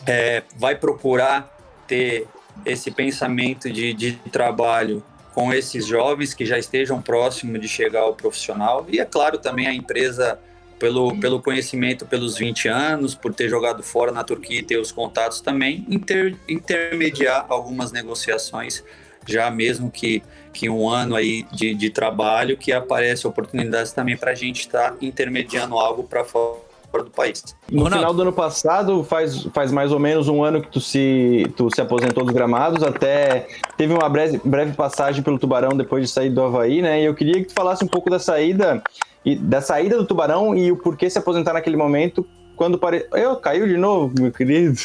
é, 0.06 0.44
vai 0.58 0.76
procurar 0.76 1.56
ter 1.88 2.28
esse 2.66 2.92
pensamento 2.92 3.72
de, 3.72 3.94
de 3.94 4.14
trabalho 4.32 5.04
com 5.34 5.54
esses 5.54 5.86
jovens 5.86 6.34
que 6.34 6.46
já 6.46 6.58
estejam 6.58 7.02
próximos 7.02 7.60
de 7.60 7.68
chegar 7.68 8.02
ao 8.02 8.16
profissional. 8.16 8.86
E 8.90 9.00
é 9.00 9.06
claro 9.06 9.38
também 9.38 9.68
a 9.68 9.74
empresa 9.74 10.40
pelo, 10.78 11.20
pelo 11.20 11.42
conhecimento 11.42 12.06
pelos 12.06 12.38
20 12.38 12.68
anos, 12.68 13.14
por 13.14 13.34
ter 13.34 13.50
jogado 13.50 13.84
fora 13.84 14.12
na 14.12 14.24
Turquia 14.24 14.60
e 14.60 14.64
ter 14.64 14.78
os 14.78 14.92
contatos 14.92 15.42
também, 15.42 15.86
inter, 15.90 16.38
intermediar 16.48 17.46
algumas 17.50 17.92
negociações 17.92 18.84
já 19.28 19.52
mesmo 19.52 19.92
que, 19.92 20.24
que 20.52 20.70
um 20.70 20.90
ano 20.90 21.16
aí 21.16 21.44
de, 21.52 21.76
de 21.76 21.90
trabalho 21.90 22.58
que 22.58 22.72
aparece 22.72 23.28
oportunidades 23.28 23.92
também 23.92 24.18
para 24.18 24.32
a 24.32 24.36
gente 24.36 24.62
estar 24.62 24.92
tá 24.92 24.98
intermediando 25.02 25.78
algo 25.78 26.04
para 26.04 26.24
fora 26.24 26.69
fora 26.92 27.04
do 27.04 27.12
país. 27.12 27.44
No 27.72 27.84
Ronaldo. 27.84 27.96
final 27.96 28.14
do 28.14 28.22
ano 28.24 28.34
passado, 28.34 29.04
faz, 29.04 29.44
faz 29.54 29.72
mais 29.72 29.92
ou 29.92 30.00
menos 30.00 30.28
um 30.28 30.44
ano 30.44 30.62
que 30.62 30.68
tu 30.68 30.80
se, 30.80 31.46
tu 31.56 31.74
se 31.74 31.82
aposentou 31.82 32.24
dos 32.24 32.34
gramados, 32.34 32.84
até 32.84 33.48
teve 33.78 33.94
uma 33.94 34.10
breve, 34.10 34.40
breve 34.44 34.74
passagem 34.74 35.24
pelo 35.24 35.40
Tubarão 35.40 35.76
depois 35.76 36.06
de 36.06 36.12
sair 36.12 36.30
do 36.30 36.42
Havaí, 36.42 36.82
né? 36.82 37.02
E 37.02 37.06
eu 37.06 37.14
queria 37.14 37.36
que 37.36 37.46
tu 37.46 37.54
falasse 37.54 37.84
um 37.84 37.88
pouco 37.88 38.10
da 38.10 38.20
saída, 38.20 38.82
e, 39.24 39.36
da 39.36 39.62
saída 39.62 39.98
do 39.98 40.06
Tubarão 40.06 40.56
e 40.56 40.72
o 40.72 40.78
porquê 40.78 41.10
se 41.10 41.18
aposentar 41.18 41.54
naquele 41.54 41.78
momento, 41.78 42.26
quando 42.56 42.78
pare... 42.78 43.08
Eu, 43.14 43.36
caiu 43.38 43.68
de 43.68 43.78
novo, 43.78 44.14
meu 44.20 44.32
querido. 44.32 44.80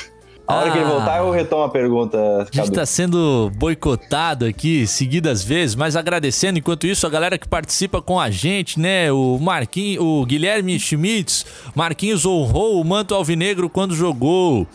A 0.47 0.57
hora 0.57 0.69
ah, 0.69 0.73
que 0.73 0.79
ele 0.79 0.85
voltar, 0.85 1.19
eu 1.19 1.31
retomo 1.31 1.63
a 1.63 1.69
pergunta. 1.71 2.19
A 2.19 2.57
gente 2.57 2.69
está 2.69 2.85
sendo 2.85 3.51
boicotado 3.57 4.45
aqui 4.45 4.87
seguidas 4.87 5.43
vezes, 5.43 5.75
mas 5.75 5.97
agradecendo 5.97 6.59
enquanto 6.59 6.87
isso 6.87 7.07
a 7.07 7.11
galera 7.11 7.39
que 7.39 7.49
participa 7.49 8.03
com 8.03 8.21
a 8.21 8.31
gente, 8.31 8.79
né? 8.79 9.11
O 9.11 9.39
Marquinhos, 9.39 10.05
o 10.05 10.27
Guilherme 10.27 10.79
Schmitz, 10.79 11.47
Marquinhos 11.75 12.27
honrou 12.27 12.79
o 12.79 12.85
manto 12.85 13.15
alvinegro 13.15 13.71
quando 13.71 13.95
jogou. 13.95 14.67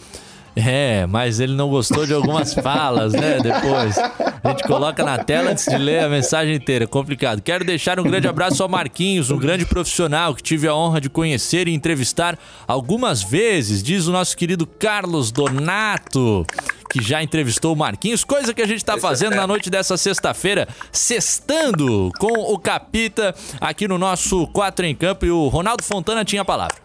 É, 0.66 1.06
mas 1.08 1.40
ele 1.40 1.54
não 1.54 1.70
gostou 1.70 2.06
de 2.06 2.14
algumas 2.14 2.54
falas, 2.56 3.14
né? 3.14 3.40
Depois. 3.42 3.98
A 4.44 4.50
gente 4.50 4.64
coloca 4.64 5.04
na 5.04 5.18
tela 5.18 5.52
antes 5.52 5.66
de 5.66 5.78
ler 5.78 6.04
a 6.04 6.10
mensagem 6.10 6.56
inteira. 6.56 6.88
Complicado. 6.88 7.42
Quero 7.42 7.64
deixar 7.64 8.00
um 8.00 8.04
grande 8.04 8.28
abraço 8.28 8.62
ao 8.64 8.70
Marquinhos, 8.70 9.32
um 9.32 9.38
grande 9.38 9.66
profissional 9.66 10.34
que 10.34 10.44
tive 10.44 10.68
a 10.68 10.76
honra 10.76 11.02
de 11.02 11.10
conhecer 11.10 11.68
e 11.68 11.74
entrevistar 11.74 12.38
algumas 12.68 13.24
vezes, 13.24 13.84
diz 13.84 14.08
o 14.08 14.12
nosso 14.12 14.36
querido 14.36 14.66
Carlos 14.66 15.32
Donato 15.32 16.46
que 16.90 17.04
já 17.04 17.22
entrevistou 17.22 17.74
o 17.74 17.78
Marquinhos, 17.78 18.24
coisa 18.24 18.52
que 18.52 18.64
a 18.64 18.68
gente 18.68 18.78
está 18.78 18.98
fazendo 18.98 19.36
na 19.36 19.46
noite 19.46 19.70
dessa 19.70 19.96
sexta-feira, 19.96 20.68
sextando 20.92 22.12
com 22.20 22.34
o 22.52 22.58
Capita 22.58 23.36
aqui 23.62 23.88
no 23.88 24.00
nosso 24.00 24.48
4 24.48 24.88
em 24.88 24.96
Campo 24.96 25.24
e 25.24 25.30
o 25.30 25.48
Ronaldo 25.50 25.84
Fontana 25.84 26.26
tinha 26.26 26.42
a 26.42 26.46
palavra. 26.46 26.76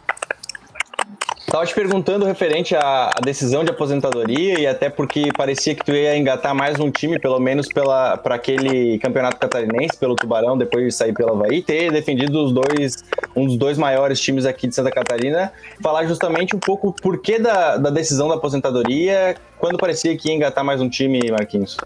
Tava 1.55 1.67
te 1.67 1.73
perguntando 1.73 2.27
referente 2.27 2.75
à, 2.75 3.11
à, 3.15 3.21
decisão 3.25 3.63
de 3.63 3.71
aposentadoria 3.71 4.59
e 4.59 4.67
até 4.67 4.91
porque 4.91 5.29
parecia 5.37 5.73
que 5.73 5.85
tu 5.85 5.93
ia 5.93 6.17
engatar 6.17 6.53
mais 6.53 6.81
um 6.81 6.91
time, 6.91 7.17
pelo 7.17 7.39
menos 7.39 7.69
para 7.69 8.35
aquele 8.35 8.99
campeonato 8.99 9.39
catarinense, 9.39 9.97
pelo 9.97 10.17
Tubarão, 10.17 10.59
depois 10.59 10.85
de 10.85 10.91
sair 10.91 11.15
pela 11.15 11.31
Havaí, 11.31 11.63
ter 11.63 11.93
defendido 11.93 12.45
os 12.45 12.53
dois, 12.53 13.05
um 13.37 13.47
dos 13.47 13.57
dois 13.57 13.79
maiores 13.79 14.21
times 14.21 14.47
aqui 14.47 14.67
de 14.67 14.75
Santa 14.75 14.91
Catarina. 14.91 15.53
Falar 15.81 16.07
justamente 16.07 16.57
um 16.57 16.59
pouco 16.59 16.93
por 16.93 17.23
que 17.23 17.39
da, 17.39 17.77
da 17.77 17.91
decisão 17.91 18.27
da 18.27 18.35
aposentadoria, 18.35 19.37
quando 19.57 19.79
parecia 19.79 20.17
que 20.17 20.31
ia 20.31 20.35
engatar 20.35 20.65
mais 20.65 20.81
um 20.81 20.89
time, 20.89 21.21
Marquinhos. 21.31 21.77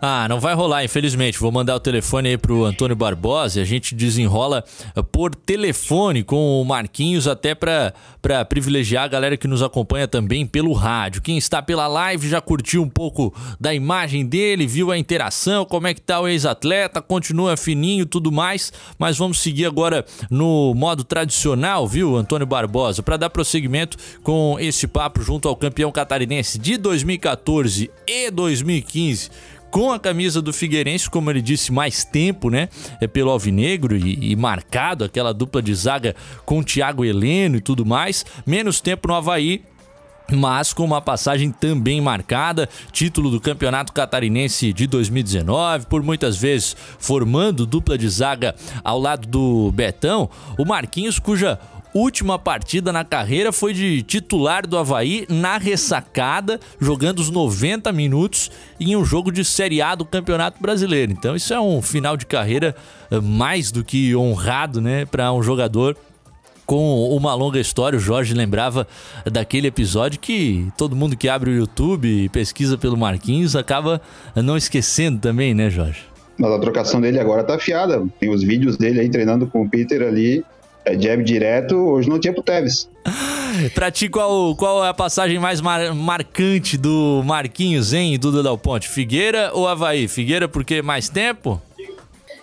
Ah, 0.00 0.28
não 0.28 0.38
vai 0.38 0.54
rolar, 0.54 0.84
infelizmente. 0.84 1.40
Vou 1.40 1.50
mandar 1.50 1.74
o 1.74 1.80
telefone 1.80 2.28
aí 2.28 2.38
pro 2.38 2.64
Antônio 2.64 2.94
Barbosa 2.94 3.58
e 3.58 3.62
a 3.62 3.64
gente 3.64 3.96
desenrola 3.96 4.62
eh, 4.94 5.02
por 5.02 5.34
telefone 5.34 6.22
com 6.22 6.62
o 6.62 6.64
Marquinhos, 6.64 7.26
até 7.26 7.52
para 7.52 7.92
privilegiar 8.48 9.04
a 9.04 9.08
galera 9.08 9.36
que 9.36 9.48
nos 9.48 9.60
acompanha 9.60 10.06
também 10.06 10.46
pelo 10.46 10.72
rádio. 10.72 11.20
Quem 11.20 11.36
está 11.36 11.60
pela 11.60 11.88
live 11.88 12.28
já 12.28 12.40
curtiu 12.40 12.80
um 12.80 12.88
pouco 12.88 13.34
da 13.58 13.74
imagem 13.74 14.24
dele, 14.24 14.68
viu 14.68 14.92
a 14.92 14.98
interação, 14.98 15.64
como 15.64 15.88
é 15.88 15.94
que 15.94 16.00
tá 16.00 16.20
o 16.20 16.28
ex-atleta, 16.28 17.02
continua 17.02 17.56
fininho 17.56 18.06
tudo 18.06 18.30
mais, 18.30 18.72
mas 18.98 19.18
vamos 19.18 19.40
seguir 19.40 19.66
agora 19.66 20.04
no 20.30 20.74
modo 20.74 21.02
tradicional, 21.02 21.88
viu, 21.88 22.16
Antônio 22.16 22.46
Barbosa, 22.46 23.02
para 23.02 23.16
dar 23.16 23.30
prosseguimento 23.30 23.96
com 24.22 24.56
esse 24.60 24.86
papo 24.86 25.22
junto 25.22 25.48
ao 25.48 25.56
campeão 25.56 25.90
catarinense 25.90 26.56
de 26.56 26.76
2014 26.76 27.90
e 28.06 28.30
2015 28.30 29.57
com 29.70 29.92
a 29.92 29.98
camisa 29.98 30.40
do 30.40 30.52
Figueirense, 30.52 31.10
como 31.10 31.30
ele 31.30 31.42
disse, 31.42 31.72
mais 31.72 32.04
tempo, 32.04 32.50
né? 32.50 32.68
É 33.00 33.06
pelo 33.06 33.30
Alvinegro 33.30 33.96
e, 33.96 34.32
e 34.32 34.36
marcado 34.36 35.04
aquela 35.04 35.32
dupla 35.32 35.62
de 35.62 35.74
zaga 35.74 36.14
com 36.44 36.62
Thiago 36.62 37.04
Heleno 37.04 37.56
e 37.56 37.60
tudo 37.60 37.84
mais. 37.84 38.24
Menos 38.46 38.80
tempo 38.80 39.08
no 39.08 39.14
Havaí, 39.14 39.62
mas 40.30 40.72
com 40.72 40.84
uma 40.84 41.00
passagem 41.00 41.50
também 41.50 42.00
marcada, 42.00 42.68
título 42.92 43.30
do 43.30 43.40
Campeonato 43.40 43.92
Catarinense 43.92 44.72
de 44.72 44.86
2019, 44.86 45.86
por 45.86 46.02
muitas 46.02 46.36
vezes 46.36 46.76
formando 46.98 47.64
dupla 47.64 47.96
de 47.96 48.08
zaga 48.08 48.54
ao 48.84 48.98
lado 48.98 49.26
do 49.26 49.72
Betão, 49.72 50.28
o 50.58 50.64
Marquinhos, 50.64 51.18
cuja 51.18 51.58
última 51.94 52.38
partida 52.38 52.92
na 52.92 53.04
carreira 53.04 53.52
foi 53.52 53.72
de 53.72 54.02
titular 54.02 54.66
do 54.66 54.76
Havaí 54.76 55.26
na 55.28 55.58
ressacada, 55.58 56.60
jogando 56.80 57.20
os 57.20 57.30
90 57.30 57.92
minutos 57.92 58.50
em 58.78 58.96
um 58.96 59.04
jogo 59.04 59.30
de 59.30 59.44
Série 59.44 59.82
A 59.82 59.94
do 59.94 60.04
Campeonato 60.04 60.60
Brasileiro. 60.60 61.12
Então 61.12 61.34
isso 61.34 61.52
é 61.52 61.60
um 61.60 61.80
final 61.82 62.16
de 62.16 62.26
carreira 62.26 62.74
eh, 63.10 63.20
mais 63.20 63.70
do 63.70 63.84
que 63.84 64.14
honrado, 64.14 64.80
né, 64.80 65.04
para 65.06 65.32
um 65.32 65.42
jogador 65.42 65.96
com 66.68 67.08
uma 67.16 67.34
longa 67.34 67.58
história. 67.58 67.96
O 67.96 68.00
Jorge 68.00 68.34
lembrava 68.34 68.86
daquele 69.24 69.68
episódio 69.68 70.20
que 70.20 70.68
todo 70.76 70.94
mundo 70.94 71.16
que 71.16 71.26
abre 71.26 71.50
o 71.50 71.54
YouTube 71.54 72.06
e 72.06 72.28
pesquisa 72.28 72.76
pelo 72.76 72.94
Marquinhos 72.94 73.56
acaba 73.56 74.02
não 74.36 74.54
esquecendo 74.54 75.18
também, 75.18 75.54
né, 75.54 75.70
Jorge? 75.70 76.02
Mas 76.38 76.52
a 76.52 76.58
trocação 76.58 77.00
dele 77.00 77.18
agora 77.18 77.42
tá 77.42 77.56
afiada. 77.56 78.06
Tem 78.20 78.28
os 78.28 78.42
vídeos 78.42 78.76
dele 78.76 79.00
aí 79.00 79.08
treinando 79.08 79.46
com 79.46 79.62
o 79.62 79.68
Peter 79.68 80.02
ali 80.02 80.44
é 80.88 80.98
jab 80.98 81.22
direto, 81.22 81.74
hoje 81.76 82.08
não 82.08 82.18
tinha 82.18 82.32
pro 82.32 82.42
Tevez. 82.42 82.88
pra 83.74 83.90
ti, 83.90 84.08
qual, 84.08 84.54
qual 84.56 84.84
é 84.84 84.88
a 84.88 84.94
passagem 84.94 85.38
mais 85.38 85.60
mar 85.60 85.94
marcante 85.94 86.76
do 86.76 87.22
Marquinhos, 87.24 87.92
hein, 87.92 88.18
Duda 88.18 88.42
Dal 88.42 88.58
Ponte? 88.58 88.88
Figueira 88.88 89.50
ou 89.52 89.68
Havaí? 89.68 90.08
Figueira 90.08 90.48
porque 90.48 90.82
mais 90.82 91.08
tempo? 91.08 91.60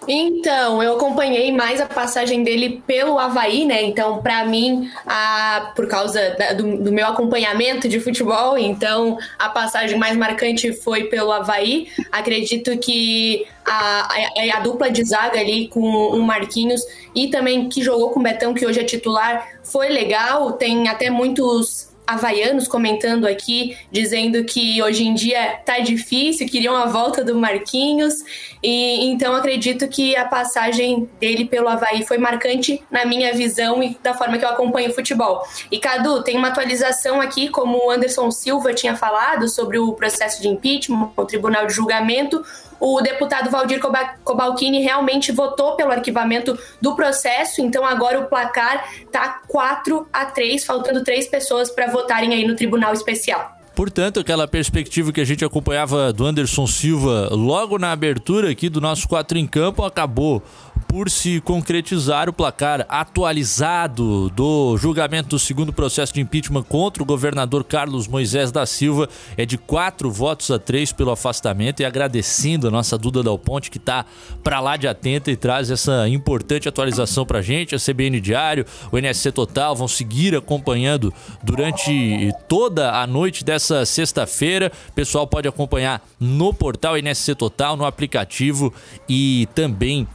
Então, 0.07 0.81
eu 0.83 0.95
acompanhei 0.95 1.51
mais 1.51 1.81
a 1.81 1.85
passagem 1.85 2.43
dele 2.43 2.83
pelo 2.85 3.17
Havaí, 3.17 3.65
né? 3.65 3.83
Então, 3.83 4.21
para 4.21 4.45
mim, 4.45 4.89
a, 5.05 5.71
por 5.75 5.87
causa 5.87 6.35
da, 6.37 6.53
do, 6.53 6.77
do, 6.77 6.91
meu 6.91 7.07
acompanhamento 7.07 7.87
de 7.87 7.99
futebol, 7.99 8.57
então 8.57 9.17
a 9.39 9.49
passagem 9.49 9.97
mais 9.97 10.15
marcante 10.15 10.73
foi 10.73 11.05
pelo 11.05 11.31
Havaí. 11.31 11.87
Acredito 12.11 12.77
que 12.77 13.45
a, 13.65 14.07
a, 14.13 14.57
a 14.57 14.59
dupla 14.59 14.91
de 14.91 15.03
zaga 15.03 15.39
ali 15.39 15.67
com 15.67 15.81
o 15.81 16.21
Marquinhos 16.21 16.81
e 17.13 17.27
também 17.29 17.67
que 17.67 17.81
jogou 17.81 18.11
com 18.11 18.19
o 18.19 18.23
Betão, 18.23 18.53
que 18.53 18.65
hoje 18.65 18.79
é 18.79 18.83
titular, 18.83 19.47
foi 19.63 19.89
legal. 19.89 20.53
Tem 20.53 20.87
até 20.87 21.09
muitos 21.09 21.94
havaianos 22.05 22.67
comentando 22.67 23.25
aqui, 23.25 23.77
dizendo 23.91 24.43
que 24.43 24.81
hoje 24.81 25.05
em 25.05 25.13
dia 25.13 25.59
tá 25.65 25.79
difícil, 25.79 26.47
queriam 26.47 26.75
a 26.75 26.85
volta 26.85 27.23
do 27.23 27.35
Marquinhos, 27.35 28.13
e 28.61 29.05
então 29.05 29.35
acredito 29.35 29.87
que 29.87 30.15
a 30.15 30.25
passagem 30.25 31.09
dele 31.19 31.45
pelo 31.45 31.67
Havaí 31.67 32.05
foi 32.05 32.17
marcante 32.17 32.81
na 32.89 33.05
minha 33.05 33.33
visão 33.33 33.81
e 33.81 33.97
da 34.01 34.13
forma 34.13 34.37
que 34.37 34.45
eu 34.45 34.49
acompanho 34.49 34.91
o 34.91 34.93
futebol. 34.93 35.41
E 35.71 35.79
Cadu, 35.79 36.23
tem 36.23 36.37
uma 36.37 36.49
atualização 36.49 37.21
aqui, 37.21 37.49
como 37.49 37.77
o 37.77 37.91
Anderson 37.91 38.31
Silva 38.31 38.73
tinha 38.73 38.95
falado 38.95 39.47
sobre 39.49 39.77
o 39.77 39.93
processo 39.93 40.41
de 40.41 40.47
impeachment, 40.47 41.11
o 41.15 41.25
tribunal 41.25 41.65
de 41.65 41.73
julgamento, 41.73 42.43
o 42.79 43.01
deputado 43.01 43.49
Valdir 43.49 43.79
Cobalcini 44.23 44.81
realmente 44.81 45.31
votou 45.31 45.75
pelo 45.75 45.91
arquivamento 45.91 46.57
do 46.81 46.95
processo, 46.95 47.61
então 47.61 47.85
agora 47.85 48.19
o 48.19 48.25
placar 48.25 48.85
está 48.99 49.41
4 49.47 50.07
a 50.11 50.25
3, 50.25 50.63
faltando 50.63 51.03
três 51.03 51.27
pessoas 51.27 51.69
para 51.69 51.87
votarem 51.87 52.33
aí 52.33 52.45
no 52.47 52.55
Tribunal 52.55 52.93
Especial. 52.93 53.55
Portanto, 53.75 54.21
aquela 54.21 54.47
perspectiva 54.47 55.11
que 55.11 55.19
a 55.19 55.25
gente 55.25 55.43
acompanhava 55.43 56.13
do 56.13 56.25
Anderson 56.25 56.65
Silva 56.65 57.27
logo 57.31 57.77
na 57.77 57.91
abertura 57.91 58.49
aqui 58.49 58.69
do 58.69 58.79
nosso 58.79 59.05
4 59.05 59.37
em 59.37 59.45
campo 59.45 59.83
acabou 59.83 60.41
por 60.87 61.09
se 61.09 61.41
concretizar 61.41 62.29
o 62.29 62.33
placar 62.33 62.85
atualizado 62.87 64.29
do 64.29 64.77
julgamento 64.77 65.29
do 65.29 65.39
segundo 65.39 65.73
processo 65.73 66.13
de 66.13 66.21
impeachment 66.21 66.63
contra 66.63 67.03
o 67.03 67.05
governador 67.05 67.63
Carlos 67.63 68.07
Moisés 68.07 68.51
da 68.51 68.65
Silva 68.65 69.09
é 69.37 69.45
de 69.45 69.57
quatro 69.57 70.09
votos 70.11 70.51
a 70.51 70.59
três 70.59 70.91
pelo 70.91 71.11
afastamento 71.11 71.81
e 71.81 71.85
agradecendo 71.85 72.67
a 72.67 72.71
nossa 72.71 72.97
Duda 72.97 73.21
Dal 73.21 73.37
Ponte 73.37 73.69
que 73.69 73.77
está 73.77 74.05
para 74.43 74.59
lá 74.59 74.77
de 74.77 74.87
atenta 74.87 75.31
e 75.31 75.35
traz 75.35 75.69
essa 75.69 76.07
importante 76.07 76.69
atualização 76.69 77.25
para 77.25 77.41
gente. 77.41 77.75
A 77.75 77.79
CBN 77.79 78.19
Diário, 78.21 78.65
o 78.91 78.97
NSC 78.97 79.31
Total 79.31 79.75
vão 79.75 79.87
seguir 79.87 80.35
acompanhando 80.35 81.13
durante 81.43 82.31
toda 82.47 82.91
a 83.01 83.05
noite 83.05 83.43
dessa 83.43 83.85
sexta-feira. 83.85 84.71
Pessoal 84.93 85.27
pode 85.27 85.47
acompanhar 85.47 86.01
no 86.19 86.53
portal 86.53 86.97
NSC 86.97 87.35
Total, 87.35 87.75
no 87.75 87.85
aplicativo 87.85 88.73
e 89.07 89.47
também 89.53 90.07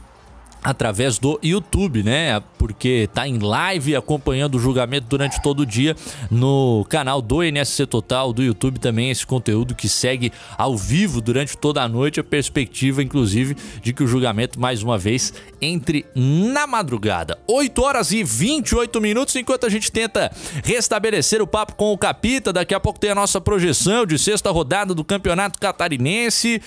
através 0.63 1.17
do 1.17 1.39
YouTube, 1.43 2.03
né? 2.03 2.41
Porque 2.57 3.09
tá 3.13 3.27
em 3.27 3.39
live 3.39 3.95
acompanhando 3.95 4.55
o 4.55 4.59
julgamento 4.59 5.07
durante 5.07 5.41
todo 5.41 5.61
o 5.61 5.65
dia 5.65 5.95
no 6.29 6.85
canal 6.89 7.21
do 7.21 7.41
NSC 7.41 7.85
Total 7.87 8.31
do 8.31 8.43
YouTube 8.43 8.79
também 8.79 9.09
esse 9.09 9.25
conteúdo 9.25 9.73
que 9.73 9.89
segue 9.89 10.31
ao 10.57 10.77
vivo 10.77 11.19
durante 11.19 11.57
toda 11.57 11.81
a 11.81 11.87
noite 11.87 12.19
a 12.19 12.23
perspectiva 12.23 13.01
inclusive 13.01 13.55
de 13.81 13.93
que 13.93 14.03
o 14.03 14.07
julgamento 14.07 14.59
mais 14.59 14.83
uma 14.83 14.97
vez 14.97 15.33
entre 15.61 16.05
na 16.15 16.67
madrugada. 16.67 17.39
8 17.47 17.81
horas 17.81 18.11
e 18.11 18.23
28 18.23 19.01
minutos 19.01 19.35
enquanto 19.35 19.65
a 19.65 19.69
gente 19.69 19.91
tenta 19.91 20.31
restabelecer 20.63 21.41
o 21.41 21.47
papo 21.47 21.75
com 21.75 21.91
o 21.91 21.97
Capita, 21.97 22.53
daqui 22.53 22.73
a 22.73 22.79
pouco 22.79 22.99
tem 22.99 23.11
a 23.11 23.15
nossa 23.15 23.41
projeção 23.41 24.05
de 24.05 24.17
sexta 24.19 24.51
rodada 24.51 24.93
do 24.93 25.03
Campeonato 25.03 25.59
Catarinense. 25.59 26.61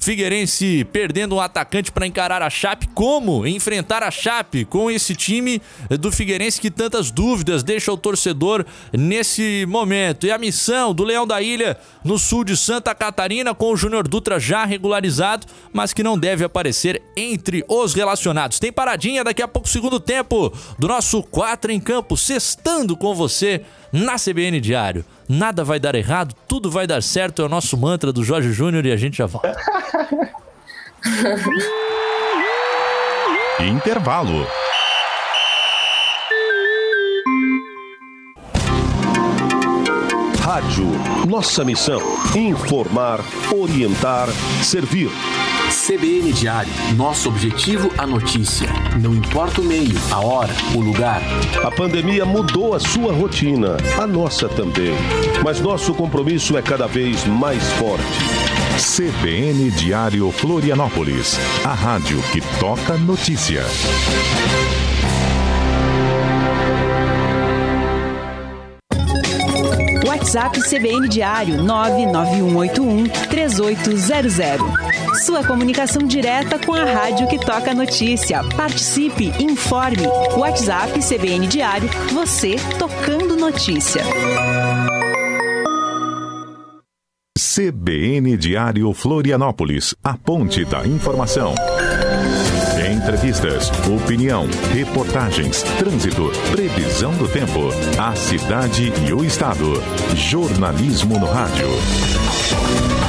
Figueirense 0.00 0.82
perdendo 0.90 1.34
um 1.34 1.40
atacante 1.40 1.92
para 1.92 2.06
encarar 2.06 2.40
a 2.40 2.48
Chape. 2.48 2.88
Como 2.94 3.46
enfrentar 3.46 4.02
a 4.02 4.10
Chape 4.10 4.64
com 4.64 4.90
esse 4.90 5.14
time 5.14 5.60
do 6.00 6.10
Figueirense 6.10 6.58
que 6.58 6.70
tantas 6.70 7.10
dúvidas 7.10 7.62
deixa 7.62 7.92
o 7.92 7.98
torcedor 7.98 8.64
nesse 8.92 9.66
momento? 9.68 10.26
E 10.26 10.32
a 10.32 10.38
missão 10.38 10.94
do 10.94 11.04
Leão 11.04 11.26
da 11.26 11.42
Ilha 11.42 11.76
no 12.02 12.18
sul 12.18 12.44
de 12.44 12.56
Santa 12.56 12.94
Catarina 12.94 13.54
com 13.54 13.72
o 13.72 13.76
Júnior 13.76 14.08
Dutra 14.08 14.40
já 14.40 14.64
regularizado, 14.64 15.46
mas 15.70 15.92
que 15.92 16.02
não 16.02 16.18
deve 16.18 16.44
aparecer 16.44 17.02
entre 17.14 17.62
os 17.68 17.92
relacionados. 17.92 18.58
Tem 18.58 18.72
paradinha 18.72 19.22
daqui 19.22 19.42
a 19.42 19.48
pouco, 19.48 19.68
segundo 19.68 20.00
tempo 20.00 20.50
do 20.78 20.88
nosso 20.88 21.22
4 21.22 21.70
em 21.70 21.78
campo, 21.78 22.16
sextando 22.16 22.96
com 22.96 23.14
você 23.14 23.60
na 23.92 24.16
CBN 24.16 24.60
Diário. 24.60 25.04
Nada 25.32 25.62
vai 25.62 25.78
dar 25.78 25.94
errado, 25.94 26.34
tudo 26.48 26.68
vai 26.68 26.88
dar 26.88 27.00
certo. 27.00 27.40
É 27.40 27.44
o 27.44 27.48
nosso 27.48 27.76
mantra 27.76 28.12
do 28.12 28.24
Jorge 28.24 28.52
Júnior 28.52 28.84
e 28.84 28.90
a 28.90 28.96
gente 28.96 29.18
já 29.18 29.26
volta. 29.26 29.54
Intervalo. 33.60 34.44
Rádio. 40.40 40.86
Nossa 41.28 41.64
missão: 41.64 42.02
informar, 42.34 43.20
orientar, 43.54 44.26
servir. 44.64 45.10
CBN 45.70 46.32
Diário. 46.32 46.72
Nosso 46.96 47.28
objetivo, 47.28 47.90
a 47.96 48.04
notícia. 48.04 48.68
Não 49.00 49.14
importa 49.14 49.60
o 49.60 49.64
meio, 49.64 49.96
a 50.10 50.18
hora, 50.18 50.52
o 50.74 50.80
lugar. 50.80 51.22
A 51.64 51.70
pandemia 51.70 52.24
mudou 52.24 52.74
a 52.74 52.80
sua 52.80 53.12
rotina, 53.12 53.76
a 53.96 54.04
nossa 54.04 54.48
também. 54.48 54.94
Mas 55.44 55.60
nosso 55.60 55.94
compromisso 55.94 56.58
é 56.58 56.62
cada 56.62 56.88
vez 56.88 57.24
mais 57.24 57.62
forte. 57.74 58.04
CBN 58.78 59.70
Diário 59.70 60.30
Florianópolis. 60.32 61.38
A 61.64 61.72
rádio 61.72 62.20
que 62.32 62.40
toca 62.58 62.96
notícia. 62.96 63.64
WhatsApp 70.20 70.60
CBN 70.60 71.08
Diário 71.08 71.62
99181 71.62 73.08
3800. 73.30 75.24
Sua 75.24 75.42
comunicação 75.42 76.02
direta 76.02 76.58
com 76.58 76.74
a 76.74 76.84
rádio 76.84 77.26
que 77.26 77.38
toca 77.38 77.72
notícia. 77.72 78.44
Participe, 78.54 79.32
informe. 79.42 80.06
WhatsApp 80.36 81.00
CBN 81.00 81.46
Diário, 81.46 81.88
você 82.12 82.56
tocando 82.78 83.34
notícia. 83.34 84.02
CBN 87.38 88.36
Diário 88.36 88.92
Florianópolis. 88.92 89.94
A 90.04 90.18
ponte 90.18 90.66
da 90.66 90.86
informação. 90.86 91.54
Entrevistas, 93.00 93.70
opinião, 93.88 94.46
reportagens, 94.74 95.62
trânsito, 95.78 96.30
previsão 96.52 97.14
do 97.14 97.26
tempo, 97.26 97.70
a 97.98 98.14
cidade 98.14 98.92
e 99.08 99.12
o 99.14 99.24
estado. 99.24 99.82
Jornalismo 100.14 101.18
no 101.18 101.24
rádio. 101.24 102.99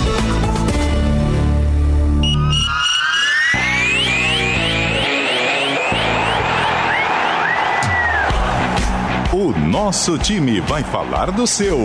O 9.51 9.59
nosso 9.67 10.17
time 10.17 10.61
vai 10.61 10.81
falar 10.81 11.29
do 11.29 11.45
seu. 11.45 11.77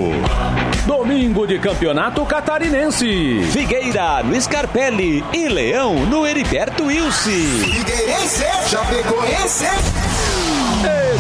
Domingo 0.87 1.48
de 1.48 1.59
Campeonato 1.59 2.24
Catarinense. 2.24 3.40
Figueira 3.50 4.22
no 4.22 4.40
Scarpelli 4.40 5.24
e 5.33 5.48
Leão 5.48 6.07
no 6.07 6.24
Heriberto 6.24 6.85
Wilson. 6.85 7.64
Figueirense, 7.64 8.44
Chapecoense. 8.68 9.64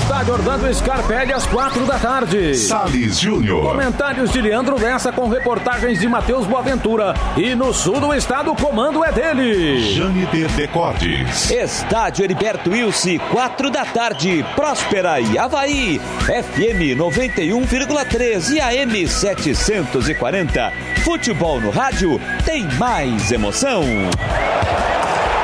Estádio 0.06 0.34
Orlando 0.34 0.72
Scarpelli 0.72 1.32
às 1.32 1.44
quatro 1.46 1.84
da 1.84 1.98
tarde. 1.98 2.54
Salles 2.54 3.18
Júnior. 3.18 3.72
Comentários 3.72 4.30
de 4.30 4.40
Leandro 4.40 4.80
Lessa 4.80 5.10
com 5.10 5.28
reportagens 5.28 5.98
de 5.98 6.06
Matheus 6.06 6.46
Boaventura. 6.46 7.12
E 7.36 7.56
no 7.56 7.74
sul 7.74 7.98
do 7.98 8.14
estado 8.14 8.52
o 8.52 8.56
comando 8.56 9.04
é 9.04 9.10
dele. 9.10 9.80
Jâniter 9.94 10.48
Decordes. 10.52 11.50
Estádio 11.50 12.24
Heriberto 12.24 12.70
Wilson, 12.70 13.18
quatro 13.32 13.68
da 13.68 13.84
tarde. 13.84 14.46
Próspera 14.54 15.18
e 15.20 15.36
Havaí. 15.36 16.00
FM 16.20 16.96
91,3 16.96 18.50
e 18.52 18.60
AM 18.60 19.08
740. 19.08 20.72
Futebol 21.02 21.60
no 21.60 21.70
rádio 21.70 22.20
tem 22.44 22.62
mais 22.78 23.32
emoção. 23.32 23.82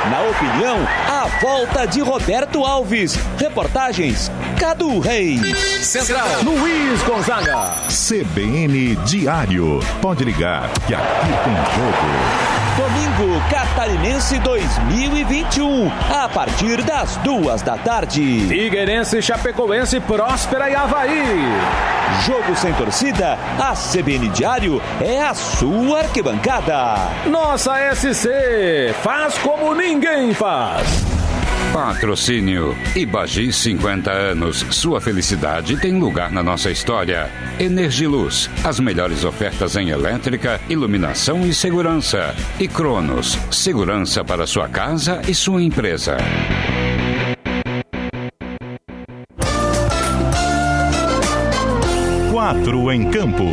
Na 0.08 0.20
opinião, 0.20 0.78
volta 1.40 1.86
de 1.86 2.00
Roberto 2.00 2.64
Alves. 2.64 3.14
Reportagens 3.38 4.30
Cadu 4.58 4.98
Reis. 5.00 5.40
Central 5.86 6.26
Luiz 6.42 7.02
Gonzaga. 7.02 7.74
CBN 7.88 8.96
Diário. 9.04 9.80
Pode 10.00 10.24
ligar 10.24 10.68
que 10.86 10.94
aqui 10.94 11.28
tem 11.44 11.54
jogo. 11.74 12.52
Domingo 12.76 13.40
Catarinense 13.50 14.38
2021, 14.38 15.92
a 16.10 16.26
partir 16.28 16.82
das 16.82 17.16
duas 17.18 17.60
da 17.60 17.76
tarde. 17.76 18.46
Figueirense, 18.48 19.20
Chapecoense, 19.20 20.00
Próspera 20.00 20.70
e 20.70 20.74
Havaí. 20.74 21.22
Jogo 22.24 22.56
sem 22.56 22.72
torcida, 22.74 23.38
a 23.58 23.74
CBN 23.74 24.28
Diário 24.30 24.80
é 25.00 25.20
a 25.20 25.34
sua 25.34 26.00
arquibancada. 26.00 26.94
Nossa 27.26 27.74
SC 27.94 28.94
faz 29.02 29.36
como 29.38 29.74
ninguém 29.74 30.32
faz. 30.32 31.11
Patrocínio 31.72 32.76
Ibagi 32.94 33.50
50 33.50 34.12
anos. 34.12 34.58
Sua 34.70 35.00
felicidade 35.00 35.74
tem 35.80 35.98
lugar 35.98 36.30
na 36.30 36.42
nossa 36.42 36.70
história. 36.70 37.30
Energiluz, 37.58 38.50
as 38.62 38.78
melhores 38.78 39.24
ofertas 39.24 39.74
em 39.74 39.88
elétrica, 39.88 40.60
iluminação 40.68 41.46
e 41.46 41.54
segurança. 41.54 42.34
E 42.60 42.68
Cronos, 42.68 43.38
segurança 43.50 44.22
para 44.22 44.46
sua 44.46 44.68
casa 44.68 45.22
e 45.26 45.34
sua 45.34 45.62
empresa. 45.62 46.18
Quatro 52.30 52.92
em 52.92 53.10
campo. 53.10 53.46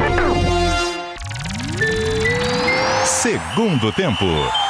Segundo 3.06 3.94
tempo. 3.94 4.69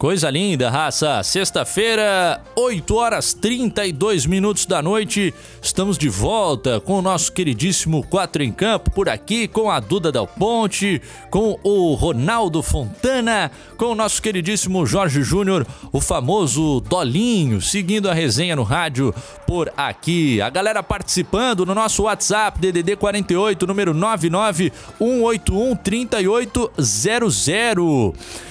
Coisa 0.00 0.28
linda, 0.30 0.70
raça. 0.70 1.22
Sexta-feira, 1.22 2.40
8 2.56 2.94
horas 2.94 3.34
32 3.34 4.24
minutos 4.24 4.64
da 4.64 4.80
noite. 4.80 5.34
Estamos 5.60 5.98
de 5.98 6.08
volta 6.08 6.80
com 6.80 6.94
o 6.94 7.02
nosso 7.02 7.30
queridíssimo 7.30 8.02
Quatro 8.04 8.42
em 8.42 8.50
Campo 8.50 8.90
por 8.90 9.10
aqui, 9.10 9.46
com 9.46 9.70
a 9.70 9.78
Duda 9.78 10.10
Del 10.10 10.26
Ponte, 10.26 11.02
com 11.30 11.60
o 11.62 11.92
Ronaldo 11.92 12.62
Fontana, 12.62 13.50
com 13.76 13.88
o 13.88 13.94
nosso 13.94 14.22
queridíssimo 14.22 14.86
Jorge 14.86 15.22
Júnior, 15.22 15.66
o 15.92 16.00
famoso 16.00 16.80
Dolinho, 16.80 17.60
seguindo 17.60 18.08
a 18.08 18.14
resenha 18.14 18.56
no 18.56 18.62
rádio 18.62 19.14
por 19.46 19.70
aqui. 19.76 20.40
A 20.40 20.48
galera 20.48 20.82
participando 20.82 21.66
no 21.66 21.74
nosso 21.74 22.04
WhatsApp, 22.04 22.58
DDD 22.58 22.96
48, 22.96 23.66
número 23.66 23.92
99181 23.92 25.76
3800. 25.76 28.50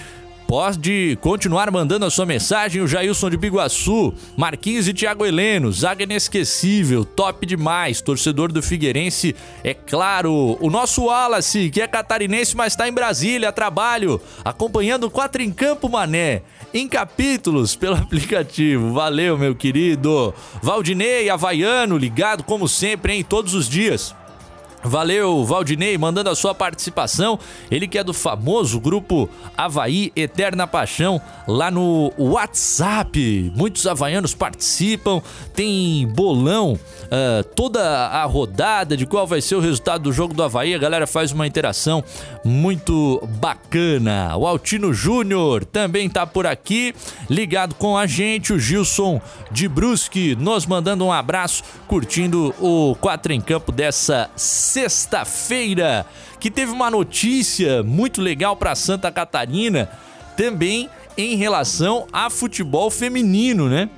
Pode 0.50 1.16
continuar 1.22 1.70
mandando 1.70 2.08
a 2.08 2.10
sua 2.10 2.26
mensagem, 2.26 2.82
o 2.82 2.88
Jailson 2.88 3.30
de 3.30 3.38
Biguaçu, 3.38 4.12
Marquinhos 4.36 4.88
e 4.88 4.94
Thiago 4.96 5.24
Heleno, 5.24 5.72
zaga 5.72 6.06
inesquecível, 6.06 7.06
top 7.06 7.46
demais, 7.46 8.02
torcedor 8.02 8.52
do 8.52 8.60
Figueirense, 8.60 9.36
é 9.64 9.76
claro, 9.76 10.58
o 10.60 10.72
nosso 10.72 11.04
Wallace, 11.04 11.70
que 11.70 11.80
é 11.80 11.88
catarinense, 11.88 12.58
mas 12.58 12.74
está 12.74 12.90
em 12.90 12.92
Brasília, 12.92 13.52
trabalho, 13.52 14.20
acompanhando 14.44 15.04
o 15.04 15.12
Quatro 15.12 15.44
em 15.44 15.52
Campo 15.52 15.88
Mané, 15.88 16.42
em 16.74 16.88
capítulos 16.88 17.76
pelo 17.76 17.94
aplicativo, 18.02 18.92
valeu 18.92 19.38
meu 19.38 19.54
querido, 19.54 20.34
Valdinei, 20.64 21.30
Havaiano, 21.30 21.96
ligado 21.96 22.44
como 22.44 22.68
sempre, 22.68 23.14
em 23.14 23.24
todos 23.24 23.54
os 23.54 23.70
dias. 23.70 24.16
Valeu, 24.84 25.44
Valdinei, 25.44 25.98
mandando 25.98 26.30
a 26.30 26.36
sua 26.36 26.56
participação. 26.56 27.38
Ele 27.70 27.88
que 27.88 27.98
é 27.98 28.04
do 28.04 28.14
famoso 28.14 28.80
grupo 28.80 29.30
Havaí 29.58 30.12
Eterna 30.16 30.66
Paixão, 30.66 31.22
lá 31.48 31.70
no 31.70 32.14
WhatsApp. 32.18 33.52
Muitos 33.56 33.86
havaianos 33.86 34.34
participam, 34.34 35.22
tem 35.54 36.08
bolão 36.08 36.74
uh, 36.74 37.44
toda 37.56 37.82
a 38.08 38.24
rodada 38.26 38.96
de 38.96 39.06
qual 39.06 39.28
vai 39.28 39.42
ser 39.42 39.56
o 39.56 39.60
resultado 39.60 40.04
do 40.04 40.14
jogo 40.14 40.34
do 40.34 40.44
Havaí. 40.44 40.74
A 40.74 40.80
galera 40.80 41.06
faz 41.06 41.32
uma 41.32 41.46
interação 41.46 42.04
muito 42.44 43.22
bacana. 43.40 44.36
O 44.38 44.48
Altino 44.48 44.94
Júnior 44.94 45.66
também 45.66 46.10
tá 46.10 46.26
por 46.26 46.48
aqui, 46.48 46.96
ligado 47.30 47.76
com 47.76 47.98
a 47.98 48.08
gente. 48.08 48.54
O 48.54 48.60
Gilson 48.60 49.22
de 49.52 49.68
Brusque 49.68 50.36
nos 50.36 50.66
mandando 50.66 51.06
um 51.06 51.12
abraço, 51.12 51.64
curtindo 51.88 52.56
o 52.60 52.96
4 53.02 53.34
em 53.34 53.42
Campo 53.42 53.72
dessa 53.72 54.30
sexta-feira, 54.70 56.06
que 56.40 56.52
teve 56.52 56.72
uma 56.72 56.92
notícia 56.92 57.82
muito 57.82 58.22
legal 58.22 58.56
para 58.56 58.76
Santa 58.76 59.12
Catarina, 59.12 59.90
também 60.38 60.88
em 61.18 61.36
relação 61.36 62.08
a 62.14 62.30
futebol 62.30 62.92
feminino, 62.92 63.68
né? 63.68 63.90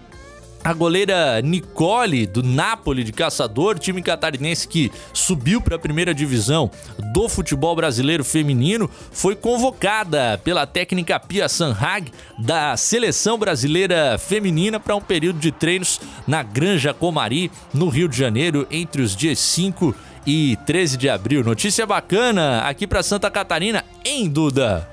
A 0.63 0.73
goleira 0.73 1.41
Nicole, 1.41 2.27
do 2.27 2.43
Napoli 2.43 3.03
de 3.03 3.11
Caçador, 3.11 3.79
time 3.79 3.99
catarinense 3.99 4.67
que 4.67 4.91
subiu 5.11 5.59
para 5.59 5.75
a 5.75 5.79
primeira 5.79 6.13
divisão 6.13 6.69
do 7.11 7.27
futebol 7.27 7.75
brasileiro 7.75 8.23
feminino, 8.23 8.87
foi 9.11 9.35
convocada 9.35 10.39
pela 10.43 10.67
técnica 10.67 11.19
Pia 11.19 11.49
Sanhag 11.49 12.11
da 12.37 12.77
seleção 12.77 13.39
brasileira 13.39 14.19
feminina 14.19 14.79
para 14.79 14.95
um 14.95 15.01
período 15.01 15.39
de 15.39 15.51
treinos 15.51 15.99
na 16.27 16.43
Granja 16.43 16.93
Comari, 16.93 17.51
no 17.73 17.89
Rio 17.89 18.07
de 18.07 18.15
Janeiro, 18.15 18.67
entre 18.69 19.01
os 19.01 19.15
dias 19.15 19.39
5 19.39 19.95
e 19.95 20.10
13 20.65 20.97
de 20.97 21.09
abril. 21.09 21.43
Notícia 21.43 21.85
bacana 21.85 22.61
aqui 22.61 22.85
para 22.85 23.03
Santa 23.03 23.29
Catarina, 23.29 23.83
em 24.05 24.27
Duda. 24.27 24.87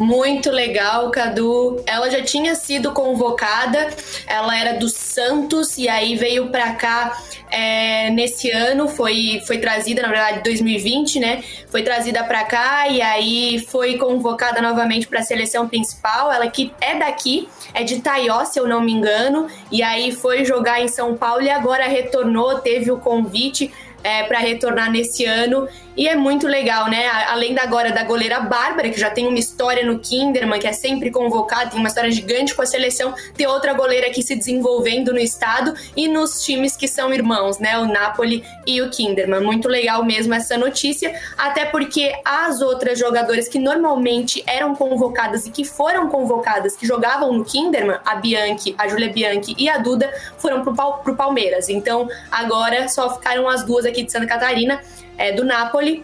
Muito 0.00 0.50
legal, 0.50 1.10
Cadu. 1.10 1.82
Ela 1.86 2.08
já 2.08 2.22
tinha 2.22 2.54
sido 2.54 2.92
convocada, 2.92 3.90
ela 4.26 4.58
era 4.58 4.78
do 4.78 4.88
Santos 4.88 5.76
e 5.76 5.90
aí 5.90 6.16
veio 6.16 6.48
para 6.48 6.72
cá 6.72 7.18
é, 7.50 8.08
nesse 8.08 8.50
ano, 8.50 8.88
foi, 8.88 9.42
foi 9.46 9.58
trazida, 9.58 10.00
na 10.00 10.08
verdade, 10.08 10.42
2020, 10.42 11.20
né? 11.20 11.44
Foi 11.68 11.82
trazida 11.82 12.24
para 12.24 12.44
cá 12.44 12.88
e 12.88 13.02
aí 13.02 13.62
foi 13.68 13.98
convocada 13.98 14.62
novamente 14.62 15.06
para 15.06 15.20
a 15.20 15.22
seleção 15.22 15.68
principal. 15.68 16.32
Ela 16.32 16.48
que 16.48 16.72
é 16.80 16.98
daqui, 16.98 17.46
é 17.74 17.84
de 17.84 18.00
Taió, 18.00 18.46
se 18.46 18.58
eu 18.58 18.66
não 18.66 18.80
me 18.80 18.92
engano, 18.92 19.48
e 19.70 19.82
aí 19.82 20.12
foi 20.12 20.46
jogar 20.46 20.80
em 20.80 20.88
São 20.88 21.14
Paulo 21.14 21.42
e 21.42 21.50
agora 21.50 21.86
retornou, 21.86 22.58
teve 22.60 22.90
o 22.90 22.96
convite 22.96 23.70
é, 24.02 24.24
para 24.24 24.38
retornar 24.38 24.90
nesse 24.90 25.24
ano. 25.24 25.68
E 25.96 26.08
é 26.08 26.14
muito 26.14 26.46
legal, 26.46 26.88
né? 26.88 27.08
Além 27.28 27.54
da 27.54 27.62
agora 27.62 27.92
da 27.92 28.02
goleira 28.02 28.40
Bárbara, 28.40 28.90
que 28.90 28.98
já 28.98 29.10
tem 29.10 29.28
uma 29.28 29.38
história 29.38 29.84
no 29.84 29.98
Kinderman, 29.98 30.58
que 30.58 30.66
é 30.66 30.72
sempre 30.72 31.10
convocada, 31.10 31.70
tem 31.70 31.78
uma 31.78 31.88
história 31.88 32.10
gigante 32.10 32.54
com 32.54 32.62
a 32.62 32.66
seleção, 32.66 33.14
ter 33.36 33.46
outra 33.46 33.74
goleira 33.74 34.08
aqui 34.08 34.22
se 34.22 34.34
desenvolvendo 34.34 35.12
no 35.12 35.18
estado 35.18 35.74
e 35.96 36.08
nos 36.08 36.42
times 36.42 36.76
que 36.76 36.88
são 36.88 37.12
irmãos, 37.12 37.58
né? 37.58 37.78
O 37.78 37.86
Napoli 37.86 38.44
e 38.66 38.80
o 38.82 38.90
Kinderman. 38.90 39.40
Muito 39.40 39.68
legal 39.68 40.04
mesmo 40.04 40.34
essa 40.34 40.56
notícia, 40.56 41.14
até 41.36 41.64
porque 41.64 42.12
as 42.24 42.60
outras 42.60 42.98
jogadoras 42.98 43.48
que 43.48 43.58
normalmente 43.58 44.42
eram 44.46 44.74
convocadas 44.74 45.46
e 45.46 45.50
que 45.50 45.64
foram 45.64 46.08
convocadas, 46.08 46.76
que 46.76 46.86
jogavam 46.86 47.32
no 47.32 47.44
Kinderman, 47.44 47.98
a 48.04 48.16
Bianchi, 48.16 48.74
a 48.78 48.88
Julia 48.88 49.12
Bianchi 49.12 49.54
e 49.58 49.68
a 49.68 49.78
Duda, 49.78 50.12
foram 50.38 50.62
pro, 50.62 50.74
pro 50.74 51.14
Palmeiras. 51.14 51.68
Então 51.68 52.08
agora 52.30 52.88
só 52.88 53.14
ficaram 53.14 53.48
as 53.48 53.64
duas 53.64 53.84
aqui 53.84 54.02
de 54.02 54.10
Santa 54.10 54.26
Catarina 54.26 54.80
é, 55.20 55.32
do 55.32 55.44
Napoli 55.44 56.02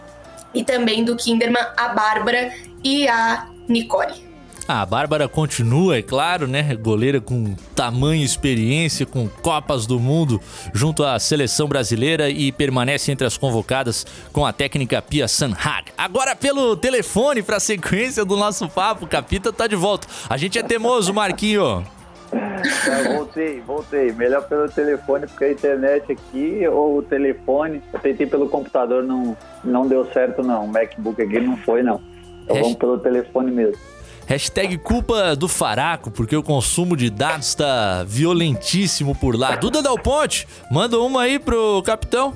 e 0.53 0.63
também 0.63 1.03
do 1.03 1.15
Kinderman, 1.15 1.65
a 1.75 1.89
Bárbara 1.89 2.53
e 2.83 3.07
a 3.07 3.47
Nicole. 3.67 4.27
A 4.67 4.85
Bárbara 4.85 5.29
continua, 5.29 5.97
é 5.97 6.01
claro, 6.01 6.45
né? 6.45 6.75
Goleira 6.75 7.21
com 7.21 7.55
tamanho 7.73 8.23
experiência, 8.23 9.05
com 9.05 9.27
Copas 9.27 9.87
do 9.87 9.97
Mundo 9.97 10.41
junto 10.73 11.05
à 11.05 11.17
seleção 11.19 11.67
brasileira 11.67 12.29
e 12.29 12.51
permanece 12.51 13.11
entre 13.11 13.25
as 13.25 13.37
convocadas 13.37 14.05
com 14.33 14.45
a 14.45 14.51
técnica 14.51 15.01
Pia 15.01 15.27
Sanhag. 15.27 15.91
Agora 15.97 16.35
pelo 16.35 16.75
telefone 16.75 17.41
para 17.41 17.57
a 17.57 17.61
sequência 17.61 18.25
do 18.25 18.35
nosso 18.35 18.67
papo, 18.67 19.07
Capita 19.07 19.53
tá 19.53 19.67
de 19.67 19.75
volta. 19.75 20.05
A 20.29 20.35
gente 20.35 20.59
é 20.59 20.63
teimoso, 20.63 21.13
Marquinho. 21.13 21.96
Eu 22.31 23.15
voltei, 23.15 23.61
voltei. 23.61 24.11
Melhor 24.11 24.47
pelo 24.47 24.69
telefone, 24.69 25.27
porque 25.27 25.45
a 25.45 25.51
internet 25.51 26.11
aqui 26.11 26.67
ou 26.67 26.97
o 26.97 27.01
telefone. 27.03 27.81
Eu 27.93 27.99
tentei 27.99 28.25
pelo 28.27 28.49
computador, 28.49 29.03
não, 29.03 29.35
não 29.63 29.87
deu 29.87 30.05
certo, 30.11 30.43
não. 30.43 30.65
O 30.65 30.67
MacBook 30.67 31.21
aqui 31.21 31.39
não 31.39 31.57
foi, 31.57 31.83
não. 31.83 32.01
Então 32.43 32.55
Hasht... 32.55 32.63
vamos 32.63 32.77
pelo 32.77 32.99
telefone 32.99 33.51
mesmo. 33.51 33.77
Hashtag 34.25 34.77
culpa 34.79 35.37
do 35.37 35.47
Faraco, 35.47 36.11
porque 36.11 36.35
o 36.35 36.43
consumo 36.43 36.97
de 36.97 37.09
dados 37.09 37.47
está 37.47 38.03
violentíssimo 38.03 39.15
por 39.15 39.39
lá. 39.39 39.55
Duda 39.55 39.81
Dal 39.81 39.97
Ponte, 39.97 40.45
manda 40.69 40.99
uma 40.99 41.21
aí 41.21 41.39
pro 41.39 41.81
capitão. 41.83 42.33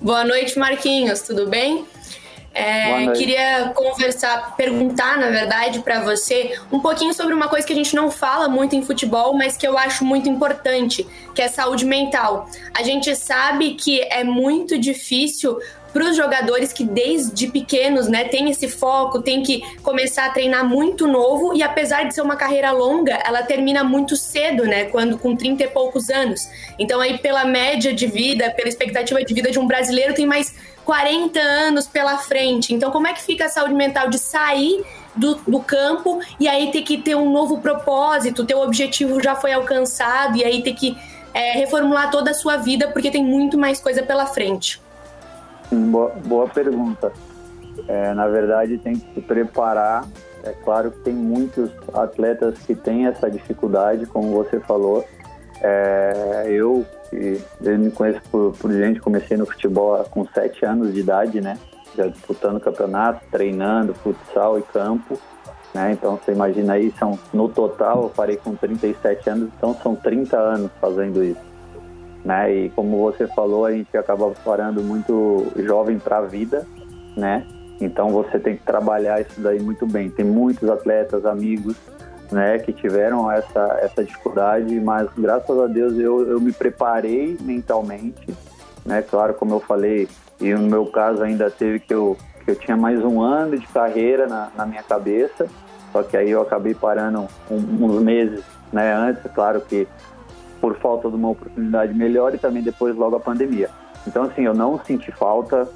Boa 0.00 0.24
noite, 0.24 0.58
Marquinhos, 0.58 1.20
tudo 1.20 1.46
bem? 1.46 1.84
É, 2.54 3.10
queria 3.12 3.72
conversar, 3.74 4.54
perguntar, 4.56 5.18
na 5.18 5.28
verdade, 5.28 5.80
para 5.80 6.00
você 6.00 6.56
um 6.70 6.78
pouquinho 6.78 7.12
sobre 7.12 7.34
uma 7.34 7.48
coisa 7.48 7.66
que 7.66 7.72
a 7.72 7.76
gente 7.76 7.96
não 7.96 8.10
fala 8.12 8.48
muito 8.48 8.76
em 8.76 8.82
futebol, 8.82 9.36
mas 9.36 9.56
que 9.56 9.66
eu 9.66 9.76
acho 9.76 10.04
muito 10.04 10.28
importante, 10.28 11.06
que 11.34 11.42
é 11.42 11.48
saúde 11.48 11.84
mental. 11.84 12.48
A 12.72 12.82
gente 12.84 13.14
sabe 13.16 13.74
que 13.74 14.00
é 14.02 14.22
muito 14.22 14.78
difícil 14.78 15.58
para 15.94 16.10
os 16.10 16.16
jogadores 16.16 16.72
que 16.72 16.82
desde 16.82 17.46
pequenos, 17.46 18.08
né, 18.08 18.24
tem 18.24 18.50
esse 18.50 18.68
foco, 18.68 19.22
tem 19.22 19.44
que 19.44 19.62
começar 19.80 20.26
a 20.26 20.30
treinar 20.30 20.68
muito 20.68 21.06
novo 21.06 21.54
e 21.54 21.62
apesar 21.62 22.02
de 22.02 22.12
ser 22.12 22.20
uma 22.20 22.34
carreira 22.34 22.72
longa, 22.72 23.14
ela 23.24 23.44
termina 23.44 23.84
muito 23.84 24.16
cedo, 24.16 24.64
né, 24.64 24.86
quando 24.86 25.16
com 25.16 25.36
30 25.36 25.62
e 25.62 25.68
poucos 25.68 26.10
anos. 26.10 26.48
Então 26.80 27.00
aí 27.00 27.18
pela 27.18 27.44
média 27.44 27.94
de 27.94 28.08
vida, 28.08 28.50
pela 28.50 28.68
expectativa 28.68 29.22
de 29.22 29.32
vida 29.32 29.52
de 29.52 29.58
um 29.60 29.68
brasileiro 29.68 30.14
tem 30.14 30.26
mais 30.26 30.52
40 30.84 31.38
anos 31.38 31.86
pela 31.86 32.18
frente. 32.18 32.74
Então, 32.74 32.90
como 32.90 33.06
é 33.06 33.12
que 33.12 33.22
fica 33.22 33.46
a 33.46 33.48
saúde 33.48 33.74
mental 33.74 34.08
de 34.08 34.18
sair 34.18 34.84
do, 35.16 35.36
do 35.46 35.60
campo 35.60 36.20
e 36.38 36.48
aí 36.48 36.70
ter 36.70 36.82
que 36.82 36.98
ter 36.98 37.14
um 37.14 37.32
novo 37.32 37.58
propósito, 37.58 38.44
teu 38.44 38.60
objetivo 38.60 39.22
já 39.22 39.34
foi 39.34 39.52
alcançado 39.52 40.36
e 40.36 40.44
aí 40.44 40.62
ter 40.62 40.74
que 40.74 40.96
é, 41.32 41.52
reformular 41.52 42.10
toda 42.10 42.30
a 42.30 42.34
sua 42.34 42.56
vida 42.56 42.88
porque 42.88 43.10
tem 43.10 43.24
muito 43.24 43.58
mais 43.58 43.80
coisa 43.80 44.02
pela 44.02 44.26
frente? 44.26 44.80
Boa, 45.70 46.10
boa 46.24 46.48
pergunta. 46.48 47.12
É, 47.88 48.14
na 48.14 48.28
verdade, 48.28 48.78
tem 48.78 48.94
que 48.94 49.14
se 49.14 49.20
preparar. 49.20 50.06
É 50.42 50.52
claro 50.52 50.90
que 50.90 50.98
tem 51.00 51.14
muitos 51.14 51.70
atletas 51.92 52.58
que 52.66 52.74
têm 52.74 53.06
essa 53.06 53.30
dificuldade, 53.30 54.06
como 54.06 54.30
você 54.32 54.60
falou. 54.60 55.04
É, 55.66 56.44
eu 56.50 56.84
eu 57.62 57.78
me 57.78 57.90
conheço 57.90 58.20
por, 58.30 58.52
por 58.52 58.70
gente, 58.70 59.00
comecei 59.00 59.36
no 59.36 59.46
futebol 59.46 60.04
com 60.10 60.26
7 60.26 60.66
anos 60.66 60.92
de 60.92 61.00
idade, 61.00 61.40
né? 61.40 61.58
Já 61.96 62.06
disputando 62.06 62.60
campeonato, 62.60 63.24
treinando, 63.30 63.94
futsal 63.94 64.58
e 64.58 64.62
campo. 64.62 65.18
Né? 65.72 65.92
Então 65.92 66.16
você 66.16 66.32
imagina 66.32 66.74
aí, 66.74 66.92
são, 66.98 67.18
no 67.32 67.48
total 67.48 68.04
eu 68.04 68.08
parei 68.10 68.36
com 68.36 68.54
37 68.54 69.30
anos, 69.30 69.50
então 69.56 69.74
são 69.82 69.96
30 69.96 70.36
anos 70.36 70.70
fazendo 70.80 71.24
isso. 71.24 71.40
Né? 72.24 72.54
E 72.54 72.70
como 72.70 72.98
você 72.98 73.26
falou, 73.28 73.64
a 73.64 73.72
gente 73.72 73.96
acaba 73.96 74.32
parando 74.44 74.82
muito 74.82 75.46
jovem 75.56 75.98
para 75.98 76.18
a 76.18 76.22
vida, 76.22 76.66
né? 77.16 77.46
Então 77.80 78.10
você 78.10 78.38
tem 78.38 78.56
que 78.56 78.62
trabalhar 78.64 79.20
isso 79.20 79.40
daí 79.40 79.60
muito 79.60 79.86
bem. 79.86 80.10
Tem 80.10 80.24
muitos 80.24 80.68
atletas, 80.68 81.24
amigos 81.24 81.76
né, 82.34 82.58
que 82.58 82.72
tiveram 82.72 83.30
essa, 83.30 83.78
essa 83.80 84.02
dificuldade, 84.02 84.74
mas 84.80 85.08
graças 85.16 85.56
a 85.56 85.66
Deus 85.68 85.96
eu, 85.96 86.28
eu 86.28 86.40
me 86.40 86.52
preparei 86.52 87.38
mentalmente, 87.40 88.34
né, 88.84 89.02
claro, 89.02 89.34
como 89.34 89.54
eu 89.54 89.60
falei, 89.60 90.08
e 90.40 90.52
no 90.52 90.66
meu 90.66 90.84
caso 90.86 91.22
ainda 91.22 91.48
teve 91.48 91.78
que 91.78 91.94
eu, 91.94 92.18
que 92.44 92.50
eu 92.50 92.56
tinha 92.56 92.76
mais 92.76 92.98
um 93.04 93.22
ano 93.22 93.56
de 93.56 93.66
carreira 93.68 94.26
na, 94.26 94.50
na 94.56 94.66
minha 94.66 94.82
cabeça, 94.82 95.46
só 95.92 96.02
que 96.02 96.16
aí 96.16 96.28
eu 96.28 96.42
acabei 96.42 96.74
parando 96.74 97.28
um, 97.48 97.56
uns 97.56 98.02
meses 98.02 98.42
né, 98.72 98.92
antes, 98.92 99.22
claro 99.32 99.60
que 99.60 99.86
por 100.60 100.76
falta 100.78 101.08
de 101.08 101.14
uma 101.14 101.30
oportunidade 101.30 101.94
melhor 101.94 102.34
e 102.34 102.38
também 102.38 102.64
depois 102.64 102.96
logo 102.96 103.14
a 103.14 103.20
pandemia. 103.20 103.70
Então 104.08 104.24
assim, 104.24 104.42
eu 104.42 104.54
não 104.54 104.82
senti 104.84 105.12
falta, 105.12 105.68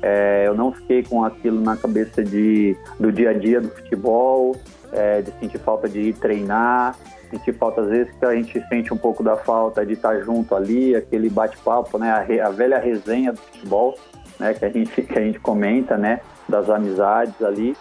é, 0.00 0.44
eu 0.46 0.54
não 0.54 0.70
fiquei 0.70 1.02
com 1.02 1.24
aquilo 1.24 1.60
na 1.60 1.76
cabeça 1.76 2.22
de, 2.22 2.76
do 3.00 3.10
dia 3.10 3.30
a 3.30 3.32
dia 3.32 3.60
do 3.60 3.68
futebol, 3.68 4.54
é, 4.94 5.22
de 5.22 5.32
sentir 5.38 5.58
falta 5.58 5.88
de 5.88 6.00
ir 6.00 6.14
treinar, 6.14 6.96
sentir 7.30 7.52
falta 7.54 7.82
às 7.82 7.88
vezes 7.88 8.14
que 8.14 8.24
a 8.24 8.34
gente 8.34 8.60
sente 8.68 8.94
um 8.94 8.96
pouco 8.96 9.22
da 9.22 9.36
falta 9.36 9.84
de 9.84 9.94
estar 9.94 10.20
junto 10.20 10.54
ali, 10.54 10.94
aquele 10.94 11.28
bate-papo, 11.28 11.98
né, 11.98 12.10
a, 12.10 12.20
re, 12.20 12.40
a, 12.40 12.48
velha 12.50 12.78
resenha 12.78 13.32
do 13.32 13.40
futebol, 13.40 13.98
né, 14.38 14.54
que 14.54 14.64
a 14.64 14.68
gente 14.68 15.02
que 15.02 15.18
a 15.18 15.22
gente 15.22 15.40
comenta, 15.40 15.96
né, 15.96 16.20
das 16.48 16.70
amizades 16.70 17.42
ali. 17.42 17.76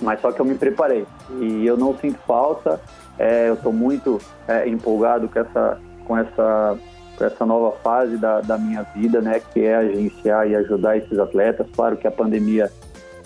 Mas 0.00 0.20
só 0.20 0.30
que 0.30 0.40
eu 0.40 0.44
me 0.44 0.54
preparei 0.54 1.04
e 1.40 1.66
eu 1.66 1.76
não 1.76 1.96
sinto 1.98 2.18
falta. 2.26 2.80
É, 3.18 3.48
eu 3.48 3.54
estou 3.54 3.72
muito 3.72 4.20
é, 4.46 4.68
empolgado 4.68 5.28
com 5.28 5.40
essa 5.40 5.80
com 6.04 6.16
essa 6.16 6.78
essa 7.20 7.44
nova 7.44 7.76
fase 7.78 8.16
da, 8.16 8.40
da 8.40 8.56
minha 8.56 8.84
vida, 8.94 9.20
né, 9.20 9.40
que 9.52 9.64
é 9.64 9.74
agenciar 9.74 10.48
e 10.48 10.54
ajudar 10.54 10.96
esses 10.96 11.18
atletas. 11.18 11.66
Claro 11.74 11.96
que 11.96 12.06
a 12.06 12.12
pandemia 12.12 12.70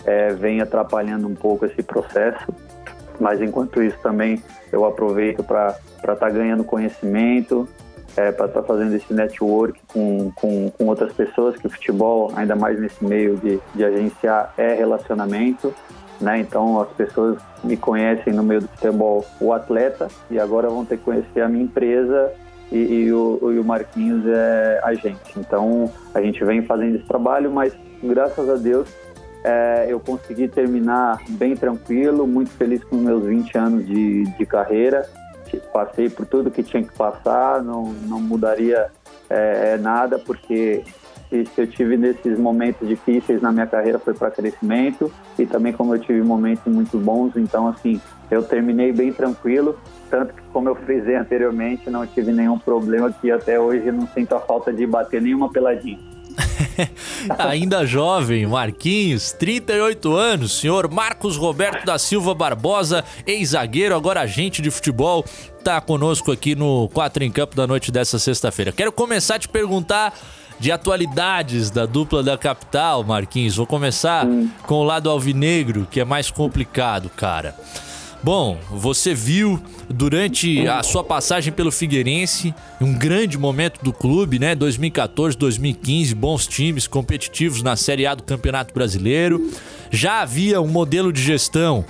é, 0.05 0.33
vem 0.33 0.61
atrapalhando 0.61 1.27
um 1.27 1.35
pouco 1.35 1.65
esse 1.65 1.81
processo, 1.83 2.53
mas 3.19 3.41
enquanto 3.41 3.81
isso 3.81 3.97
também 4.01 4.41
eu 4.71 4.85
aproveito 4.85 5.43
para 5.43 5.77
estar 5.97 6.15
tá 6.15 6.29
ganhando 6.29 6.63
conhecimento, 6.63 7.67
é, 8.15 8.31
para 8.31 8.45
estar 8.45 8.61
tá 8.61 8.67
fazendo 8.67 8.95
esse 8.95 9.13
network 9.13 9.79
com, 9.87 10.31
com, 10.35 10.69
com, 10.71 10.85
outras 10.85 11.13
pessoas, 11.13 11.57
que 11.57 11.67
o 11.67 11.69
futebol, 11.69 12.31
ainda 12.35 12.55
mais 12.55 12.79
nesse 12.79 13.03
meio 13.03 13.37
de, 13.37 13.59
de 13.73 13.83
agenciar, 13.83 14.53
é 14.57 14.73
relacionamento. 14.73 15.73
Né? 16.21 16.39
Então 16.39 16.79
as 16.79 16.89
pessoas 16.89 17.39
me 17.63 17.75
conhecem 17.75 18.33
no 18.33 18.43
meio 18.43 18.61
do 18.61 18.67
futebol, 18.67 19.25
o 19.39 19.51
atleta, 19.51 20.07
e 20.29 20.39
agora 20.39 20.69
vão 20.69 20.85
ter 20.85 20.97
que 20.97 21.03
conhecer 21.03 21.41
a 21.41 21.49
minha 21.49 21.63
empresa 21.63 22.31
e, 22.71 22.77
e, 22.77 23.13
o, 23.13 23.51
e 23.51 23.59
o 23.59 23.63
Marquinhos 23.63 24.25
é 24.25 24.79
a 24.83 24.93
gente. 24.93 25.37
Então 25.37 25.91
a 26.13 26.21
gente 26.21 26.43
vem 26.43 26.61
fazendo 26.61 26.95
esse 26.95 27.05
trabalho, 27.05 27.51
mas 27.51 27.73
graças 28.01 28.49
a 28.49 28.55
Deus 28.55 28.87
é, 29.43 29.87
eu 29.89 29.99
consegui 29.99 30.47
terminar 30.47 31.19
bem 31.29 31.55
tranquilo, 31.55 32.25
muito 32.25 32.51
feliz 32.51 32.83
com 32.83 32.95
meus 32.95 33.25
20 33.25 33.57
anos 33.57 33.85
de, 33.85 34.23
de 34.23 34.45
carreira 34.45 35.07
passei 35.59 36.09
por 36.09 36.25
tudo 36.25 36.51
que 36.51 36.63
tinha 36.63 36.83
que 36.83 36.93
passar, 36.93 37.63
não, 37.63 37.93
não 38.07 38.19
mudaria 38.19 38.87
é, 39.29 39.73
é 39.73 39.77
nada, 39.77 40.19
porque 40.19 40.83
se 41.29 41.49
eu 41.57 41.67
tive 41.67 41.97
nesses 41.97 42.37
momentos 42.37 42.87
difíceis 42.87 43.41
na 43.41 43.51
minha 43.51 43.65
carreira 43.65 43.97
foi 43.97 44.13
para 44.13 44.29
crescimento 44.29 45.11
e 45.37 45.45
também 45.47 45.73
como 45.73 45.95
eu 45.95 45.99
tive 45.99 46.21
momentos 46.21 46.71
muito 46.71 46.97
bons, 46.99 47.35
então 47.35 47.67
assim, 47.67 47.99
eu 48.29 48.43
terminei 48.43 48.91
bem 48.91 49.11
tranquilo, 49.11 49.77
tanto 50.09 50.33
que 50.33 50.41
como 50.51 50.69
eu 50.69 50.75
frisei 50.75 51.15
anteriormente, 51.15 51.89
não 51.89 52.05
tive 52.05 52.31
nenhum 52.31 52.59
problema 52.59 53.11
que 53.11 53.31
até 53.31 53.59
hoje 53.59 53.91
não 53.91 54.07
sinto 54.07 54.35
a 54.35 54.39
falta 54.39 54.71
de 54.71 54.85
bater 54.85 55.21
nenhuma 55.21 55.51
peladinha. 55.51 56.12
Ainda 57.37 57.85
jovem, 57.85 58.45
Marquinhos, 58.45 59.31
38 59.31 60.15
anos, 60.15 60.59
senhor 60.59 60.91
Marcos 60.91 61.37
Roberto 61.37 61.85
da 61.85 61.97
Silva 61.97 62.33
Barbosa, 62.33 63.03
ex-zagueiro, 63.25 63.95
agora 63.95 64.21
agente 64.21 64.61
de 64.61 64.71
futebol, 64.71 65.25
tá 65.63 65.79
conosco 65.79 66.31
aqui 66.31 66.55
no 66.55 66.89
4 66.89 67.23
em 67.23 67.31
Campo 67.31 67.55
da 67.55 67.65
noite 67.65 67.91
dessa 67.91 68.19
sexta-feira. 68.19 68.71
Quero 68.71 68.91
começar 68.91 69.35
a 69.35 69.39
te 69.39 69.47
perguntar 69.47 70.13
de 70.59 70.71
atualidades 70.71 71.69
da 71.69 71.85
dupla 71.85 72.23
da 72.23 72.37
capital, 72.37 73.03
Marquinhos. 73.03 73.55
Vou 73.55 73.65
começar 73.65 74.25
com 74.65 74.75
o 74.75 74.83
lado 74.83 75.09
alvinegro, 75.09 75.87
que 75.89 75.99
é 75.99 76.05
mais 76.05 76.29
complicado, 76.31 77.09
cara. 77.09 77.55
Bom, 78.23 78.57
você 78.71 79.13
viu 79.13 79.61
durante 79.89 80.65
a 80.65 80.81
sua 80.81 81.03
passagem 81.03 81.51
pelo 81.51 81.69
Figueirense 81.73 82.55
um 82.79 82.93
grande 82.93 83.37
momento 83.37 83.83
do 83.83 83.91
clube, 83.91 84.39
né? 84.39 84.55
2014, 84.55 85.37
2015, 85.37 86.15
bons 86.15 86.47
times 86.47 86.87
competitivos 86.87 87.61
na 87.61 87.75
Série 87.75 88.07
A 88.07 88.15
do 88.15 88.23
Campeonato 88.23 88.73
Brasileiro. 88.73 89.51
Já 89.91 90.21
havia 90.21 90.61
um 90.61 90.67
modelo 90.67 91.11
de 91.11 91.21
gestão 91.21 91.83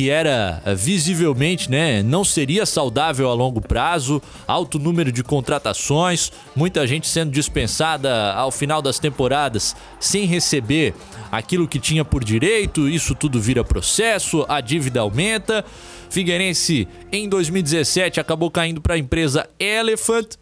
que 0.00 0.08
era 0.08 0.62
eh, 0.64 0.74
visivelmente, 0.74 1.70
né, 1.70 2.02
não 2.02 2.24
seria 2.24 2.64
saudável 2.64 3.28
a 3.28 3.34
longo 3.34 3.60
prazo, 3.60 4.22
alto 4.46 4.78
número 4.78 5.12
de 5.12 5.22
contratações, 5.22 6.32
muita 6.56 6.86
gente 6.86 7.06
sendo 7.06 7.30
dispensada 7.30 8.32
ao 8.32 8.50
final 8.50 8.80
das 8.80 8.98
temporadas 8.98 9.76
sem 10.00 10.24
receber 10.24 10.94
aquilo 11.30 11.68
que 11.68 11.78
tinha 11.78 12.02
por 12.02 12.24
direito, 12.24 12.88
isso 12.88 13.14
tudo 13.14 13.38
vira 13.38 13.62
processo, 13.62 14.46
a 14.48 14.62
dívida 14.62 15.00
aumenta. 15.00 15.62
Figueirense 16.08 16.88
em 17.12 17.28
2017 17.28 18.18
acabou 18.18 18.50
caindo 18.50 18.80
para 18.80 18.94
a 18.94 18.98
empresa 18.98 19.46
Elephant 19.58 20.39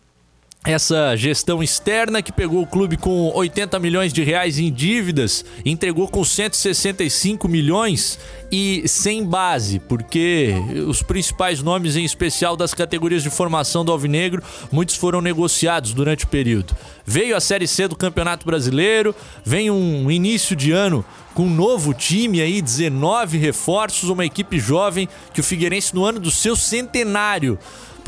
essa 0.69 1.16
gestão 1.16 1.62
externa 1.62 2.21
que 2.21 2.31
pegou 2.31 2.61
o 2.61 2.66
clube 2.66 2.99
com 2.99 3.33
80 3.35 3.79
milhões 3.79 4.12
de 4.12 4.23
reais 4.23 4.59
em 4.59 4.71
dívidas, 4.71 5.43
entregou 5.64 6.07
com 6.07 6.23
165 6.23 7.49
milhões 7.49 8.19
e 8.53 8.87
sem 8.87 9.25
base, 9.25 9.79
porque 9.79 10.53
os 10.87 11.03
principais 11.03 11.62
nomes, 11.62 11.97
em 11.97 12.05
especial 12.05 12.55
das 12.55 12.75
categorias 12.75 13.23
de 13.23 13.31
formação 13.31 13.83
do 13.83 13.91
Alvinegro, 13.91 14.43
muitos 14.71 14.95
foram 14.95 15.23
negociados 15.23 15.95
durante 15.95 16.27
o 16.27 16.29
período. 16.29 16.77
Veio 17.07 17.35
a 17.35 17.41
Série 17.41 17.66
C 17.66 17.89
do 17.89 17.97
Campeonato 17.97 18.45
Brasileiro, 18.45 19.14
vem 19.43 19.71
um 19.71 20.11
início 20.11 20.55
de 20.55 20.71
ano 20.71 21.03
com 21.33 21.45
um 21.45 21.55
novo 21.55 21.95
time 21.95 22.43
aí, 22.43 22.61
19 22.61 23.39
reforços, 23.39 24.11
uma 24.11 24.27
equipe 24.27 24.59
jovem 24.59 25.09
que 25.33 25.41
o 25.41 25.45
Figueirense 25.45 25.95
no 25.95 26.05
ano 26.05 26.21
do 26.21 26.31
seu 26.31 26.55
centenário 26.55 27.59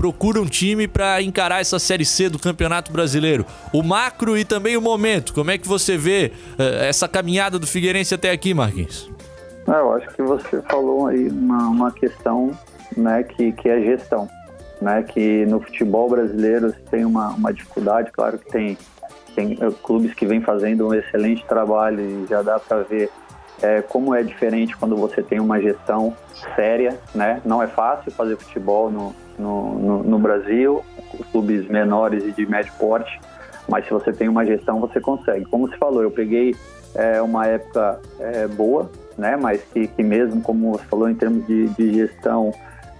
procura 0.00 0.40
um 0.40 0.46
time 0.46 0.88
para 0.88 1.20
encarar 1.20 1.60
essa 1.60 1.78
Série 1.78 2.06
C 2.06 2.30
do 2.30 2.38
Campeonato 2.38 2.90
Brasileiro. 2.90 3.44
O 3.70 3.82
macro 3.82 4.34
e 4.38 4.46
também 4.46 4.74
o 4.74 4.80
momento. 4.80 5.34
Como 5.34 5.50
é 5.50 5.58
que 5.58 5.68
você 5.68 5.94
vê 5.94 6.32
uh, 6.58 6.62
essa 6.84 7.06
caminhada 7.06 7.58
do 7.58 7.66
Figueirense 7.66 8.14
até 8.14 8.30
aqui, 8.30 8.54
Marquinhos? 8.54 9.12
É, 9.68 9.72
eu 9.72 9.92
acho 9.92 10.08
que 10.14 10.22
você 10.22 10.62
falou 10.62 11.08
aí 11.08 11.28
uma, 11.28 11.68
uma 11.68 11.92
questão 11.92 12.50
né, 12.96 13.22
que, 13.24 13.52
que 13.52 13.68
é 13.68 13.78
gestão. 13.82 14.26
Né, 14.80 15.02
que 15.02 15.44
no 15.44 15.60
futebol 15.60 16.08
brasileiro 16.08 16.72
tem 16.90 17.04
uma, 17.04 17.32
uma 17.32 17.52
dificuldade, 17.52 18.10
claro 18.10 18.38
que 18.38 18.50
tem, 18.50 18.78
tem 19.34 19.52
uh, 19.62 19.70
clubes 19.70 20.14
que 20.14 20.24
vêm 20.24 20.40
fazendo 20.40 20.88
um 20.88 20.94
excelente 20.94 21.44
trabalho 21.44 22.00
e 22.00 22.26
já 22.26 22.40
dá 22.40 22.58
para 22.58 22.84
ver 22.84 23.10
é, 23.62 23.82
como 23.82 24.14
é 24.14 24.22
diferente 24.22 24.76
quando 24.76 24.96
você 24.96 25.22
tem 25.22 25.40
uma 25.40 25.60
gestão 25.60 26.16
séria, 26.54 26.98
né? 27.14 27.40
Não 27.44 27.62
é 27.62 27.66
fácil 27.66 28.10
fazer 28.12 28.36
futebol 28.36 28.90
no, 28.90 29.14
no, 29.38 29.78
no, 29.78 30.02
no 30.02 30.18
Brasil, 30.18 30.82
clubes 31.30 31.68
menores 31.68 32.24
e 32.24 32.32
de 32.32 32.46
médio 32.46 32.72
porte, 32.78 33.20
mas 33.68 33.84
se 33.84 33.92
você 33.92 34.12
tem 34.12 34.28
uma 34.28 34.44
gestão, 34.44 34.80
você 34.80 35.00
consegue. 35.00 35.44
Como 35.46 35.68
se 35.70 35.76
falou, 35.76 36.02
eu 36.02 36.10
peguei 36.10 36.54
é, 36.94 37.20
uma 37.22 37.46
época 37.46 38.00
é, 38.18 38.46
boa, 38.48 38.90
né? 39.16 39.36
Mas 39.36 39.62
que, 39.72 39.86
que 39.86 40.02
mesmo, 40.02 40.40
como 40.40 40.72
você 40.72 40.84
falou, 40.86 41.08
em 41.08 41.14
termos 41.14 41.46
de, 41.46 41.68
de 41.68 41.92
gestão, 41.92 42.52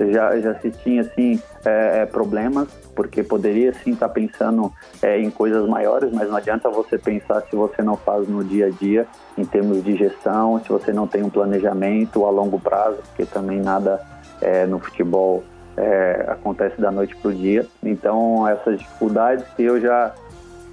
já, 0.09 0.39
já 0.41 0.55
se 0.57 0.71
tinha 0.71 1.03
assim 1.03 1.41
é, 1.65 2.03
é, 2.03 2.07
problemas, 2.07 2.69
porque 2.95 3.23
poderia 3.23 3.73
sim 3.73 3.93
estar 3.93 4.09
tá 4.09 4.15
pensando 4.15 4.73
é, 5.03 5.19
em 5.19 5.31
coisas 5.31 5.69
maiores, 5.69 6.13
mas 6.13 6.29
não 6.29 6.37
adianta 6.37 6.71
você 6.71 6.97
pensar 6.97 7.43
se 7.43 7.57
você 7.57 7.83
não 7.83 7.97
faz 7.97 8.29
no 8.29 8.43
dia 8.43 8.67
a 8.67 8.71
dia, 8.71 9.07
em 9.37 9.45
termos 9.45 9.83
de 9.85 9.97
gestão, 9.97 10.61
se 10.61 10.69
você 10.69 10.93
não 10.93 11.07
tem 11.07 11.23
um 11.23 11.31
planejamento 11.31 12.25
a 12.25 12.31
longo 12.31 12.59
prazo, 12.59 12.99
porque 13.09 13.25
também 13.25 13.61
nada 13.61 14.01
é, 14.41 14.67
no 14.67 14.79
futebol 14.79 15.43
é, 15.77 16.25
acontece 16.29 16.81
da 16.81 16.91
noite 16.91 17.17
para 17.17 17.31
o 17.31 17.35
dia. 17.35 17.67
Então, 17.83 18.47
essas 18.47 18.79
dificuldades 18.79 19.45
que 19.57 19.63
eu 19.63 19.81
já 19.81 20.15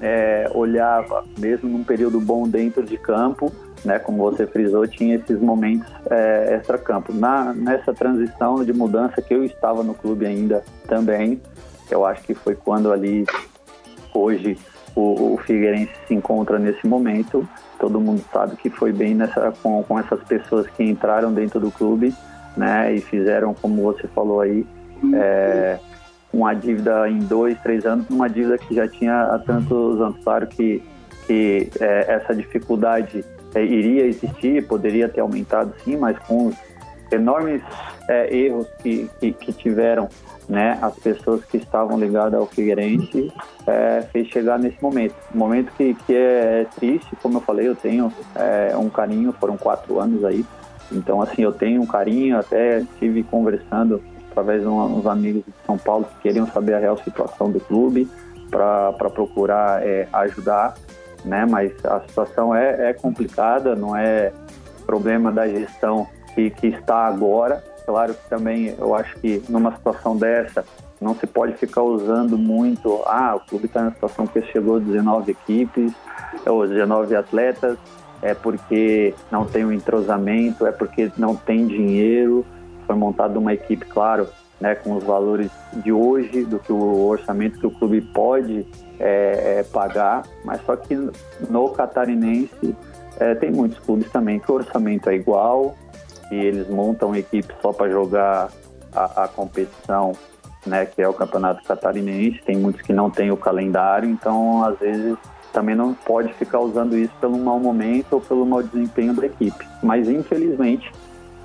é, 0.01 0.49
olhava, 0.53 1.23
mesmo 1.37 1.69
num 1.69 1.83
período 1.83 2.19
bom 2.19 2.47
dentro 2.47 2.83
de 2.83 2.97
campo, 2.97 3.51
né, 3.85 3.99
como 3.99 4.17
você 4.17 4.45
frisou, 4.45 4.87
tinha 4.87 5.15
esses 5.15 5.39
momentos 5.39 5.91
é, 6.09 6.55
extra-campo. 6.55 7.13
Nessa 7.55 7.93
transição 7.93 8.63
de 8.63 8.73
mudança 8.73 9.21
que 9.21 9.33
eu 9.33 9.43
estava 9.43 9.83
no 9.83 9.93
clube 9.93 10.25
ainda 10.25 10.63
também, 10.87 11.41
eu 11.89 12.05
acho 12.05 12.23
que 12.23 12.33
foi 12.33 12.55
quando 12.55 12.91
ali, 12.91 13.25
hoje, 14.13 14.57
o, 14.95 15.33
o 15.33 15.37
Figueirense 15.37 15.93
se 16.07 16.13
encontra 16.13 16.57
nesse 16.57 16.85
momento. 16.87 17.47
Todo 17.79 17.99
mundo 17.99 18.23
sabe 18.33 18.55
que 18.55 18.69
foi 18.69 18.91
bem 18.91 19.13
nessa, 19.13 19.53
com, 19.61 19.83
com 19.83 19.99
essas 19.99 20.21
pessoas 20.23 20.67
que 20.67 20.83
entraram 20.83 21.31
dentro 21.31 21.59
do 21.59 21.71
clube 21.71 22.13
né, 22.55 22.93
e 22.93 23.01
fizeram, 23.01 23.53
como 23.53 23.83
você 23.83 24.07
falou 24.07 24.41
aí, 24.41 24.65
é, 25.13 25.77
uma 26.33 26.53
dívida 26.53 27.07
em 27.09 27.19
dois, 27.19 27.57
três 27.61 27.85
anos, 27.85 28.09
uma 28.09 28.27
dívida 28.27 28.57
que 28.57 28.73
já 28.73 28.87
tinha 28.87 29.23
há 29.23 29.39
tantos 29.39 30.01
anos. 30.01 30.17
Claro 30.23 30.47
que, 30.47 30.83
que 31.25 31.69
é, 31.79 32.15
essa 32.15 32.35
dificuldade 32.35 33.23
é, 33.57 33.65
iria 33.65 34.05
existir, 34.05 34.67
poderia 34.67 35.09
ter 35.09 35.21
aumentado 35.21 35.73
sim, 35.83 35.97
mas 35.97 36.17
com 36.19 36.47
os 36.47 36.55
enormes 37.11 37.61
é, 38.07 38.35
erros 38.35 38.67
que, 38.83 39.09
que, 39.19 39.33
que, 39.33 39.53
tiveram 39.53 40.09
né, 40.47 40.77
as 40.81 40.95
pessoas 40.95 41.43
que 41.45 41.57
estavam 41.57 41.99
ligadas 41.99 42.39
ao 42.39 42.45
Figueirense, 42.45 43.31
é, 43.65 44.05
fez 44.11 44.27
chegar 44.27 44.59
nesse 44.59 44.81
momento. 44.81 45.15
Um 45.33 45.37
momento 45.37 45.71
que, 45.75 45.93
que 45.93 46.15
é 46.15 46.65
triste, 46.75 47.15
como 47.21 47.37
eu 47.37 47.41
falei, 47.41 47.67
eu 47.67 47.75
tenho 47.75 48.11
é, 48.35 48.75
um 48.77 48.89
carinho, 48.89 49.33
foram 49.33 49.57
quatro 49.57 49.99
anos 49.99 50.23
aí, 50.23 50.45
então 50.91 51.21
assim, 51.21 51.41
eu 51.41 51.51
tenho 51.51 51.81
um 51.81 51.85
carinho, 51.85 52.37
até 52.37 52.79
estive 52.79 53.23
conversando 53.23 54.01
através 54.29 54.61
de 54.61 54.67
uns 54.67 55.05
amigos 55.05 55.43
de 55.45 55.53
São 55.65 55.77
Paulo 55.77 56.05
que 56.05 56.29
queriam 56.29 56.47
saber 56.47 56.75
a 56.75 56.79
real 56.79 56.97
situação 56.97 57.51
do 57.51 57.59
clube 57.59 58.07
para 58.49 58.93
procurar 59.09 59.85
é, 59.85 60.07
ajudar, 60.13 60.75
né? 61.25 61.45
Mas 61.45 61.73
a 61.85 62.01
situação 62.01 62.53
é, 62.55 62.89
é, 62.89 62.93
complicada, 62.93 63.75
não 63.75 63.95
é 63.95 64.31
problema 64.85 65.31
da 65.31 65.47
gestão 65.47 66.07
que, 66.33 66.49
que 66.49 66.67
está 66.67 67.07
agora. 67.07 67.63
Claro 67.85 68.13
que 68.13 68.29
também 68.29 68.75
eu 68.77 68.93
acho 68.95 69.15
que 69.19 69.41
numa 69.49 69.75
situação 69.75 70.17
dessa 70.17 70.65
não 70.99 71.15
se 71.15 71.27
pode 71.27 71.53
ficar 71.53 71.83
usando 71.83 72.37
muito, 72.37 73.03
ah, 73.05 73.35
o 73.35 73.39
clube 73.47 73.65
está 73.65 73.83
na 73.83 73.91
situação 73.91 74.25
que 74.25 74.41
chegou 74.41 74.79
19 74.79 75.31
equipes, 75.31 75.93
ou 76.45 76.67
19 76.67 77.15
atletas, 77.15 77.77
é 78.21 78.33
porque 78.33 79.13
não 79.31 79.45
tem 79.45 79.63
um 79.63 79.71
entrosamento, 79.71 80.65
é 80.65 80.71
porque 80.71 81.11
não 81.17 81.35
tem 81.35 81.67
dinheiro, 81.67 82.45
foi 82.85 82.95
montada 82.95 83.37
uma 83.37 83.53
equipe, 83.53 83.85
claro, 83.85 84.27
né, 84.59 84.73
com 84.73 84.95
os 84.95 85.03
valores 85.03 85.51
de 85.83 85.91
hoje, 85.91 86.43
do 86.43 86.57
que 86.57 86.73
o 86.73 87.05
orçamento 87.05 87.59
que 87.59 87.67
o 87.67 87.71
clube 87.71 88.01
pode 88.01 88.65
é, 88.99 89.59
é, 89.59 89.63
pagar, 89.63 90.23
mas 90.43 90.61
só 90.65 90.75
que 90.75 90.95
no 91.49 91.69
catarinense 91.69 92.75
é, 93.19 93.35
tem 93.35 93.51
muitos 93.51 93.79
clubes 93.79 94.11
também 94.11 94.39
que 94.39 94.51
o 94.51 94.55
orçamento 94.55 95.09
é 95.09 95.15
igual 95.15 95.75
e 96.31 96.35
eles 96.35 96.67
montam 96.69 97.15
equipe 97.15 97.53
só 97.61 97.71
para 97.71 97.89
jogar 97.89 98.49
a, 98.93 99.23
a, 99.23 99.27
competição, 99.27 100.13
né, 100.65 100.85
que 100.85 101.01
é 101.01 101.07
o 101.07 101.13
campeonato 101.13 101.63
catarinense. 101.63 102.41
Tem 102.43 102.57
muitos 102.57 102.81
que 102.81 102.93
não 102.93 103.09
têm 103.09 103.31
o 103.31 103.37
calendário, 103.37 104.09
então 104.09 104.63
às 104.63 104.77
vezes 104.79 105.17
também 105.53 105.75
não 105.75 105.93
pode 105.93 106.33
ficar 106.33 106.59
usando 106.59 106.97
isso 106.97 107.13
pelo 107.21 107.37
mau 107.37 107.59
momento 107.59 108.13
ou 108.13 108.21
pelo 108.21 108.45
mau 108.45 108.61
desempenho 108.61 109.13
da 109.13 109.25
equipe. 109.25 109.65
Mas 109.81 110.09
infelizmente 110.09 110.91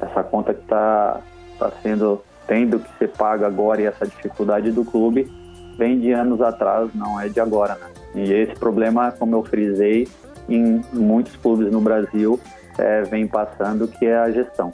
essa 0.00 0.22
conta 0.22 0.52
que 0.52 0.62
está 0.62 1.20
tá 1.58 1.72
sendo 1.82 2.20
tendo 2.46 2.80
que 2.80 2.98
ser 2.98 3.08
paga 3.10 3.46
agora 3.46 3.80
e 3.80 3.86
essa 3.86 4.04
dificuldade 4.04 4.72
do 4.72 4.84
clube 4.84 5.30
vem 5.76 5.98
de 5.98 6.12
anos 6.12 6.40
atrás, 6.40 6.90
não 6.94 7.20
é 7.20 7.28
de 7.28 7.40
agora, 7.40 7.76
né? 7.76 7.90
E 8.14 8.32
esse 8.32 8.54
problema, 8.54 9.10
como 9.12 9.36
eu 9.36 9.42
frisei, 9.42 10.06
em 10.48 10.82
muitos 10.92 11.34
clubes 11.36 11.70
no 11.70 11.80
Brasil 11.80 12.38
é, 12.78 13.02
vem 13.02 13.26
passando, 13.26 13.88
que 13.88 14.06
é 14.06 14.16
a 14.16 14.30
gestão. 14.30 14.72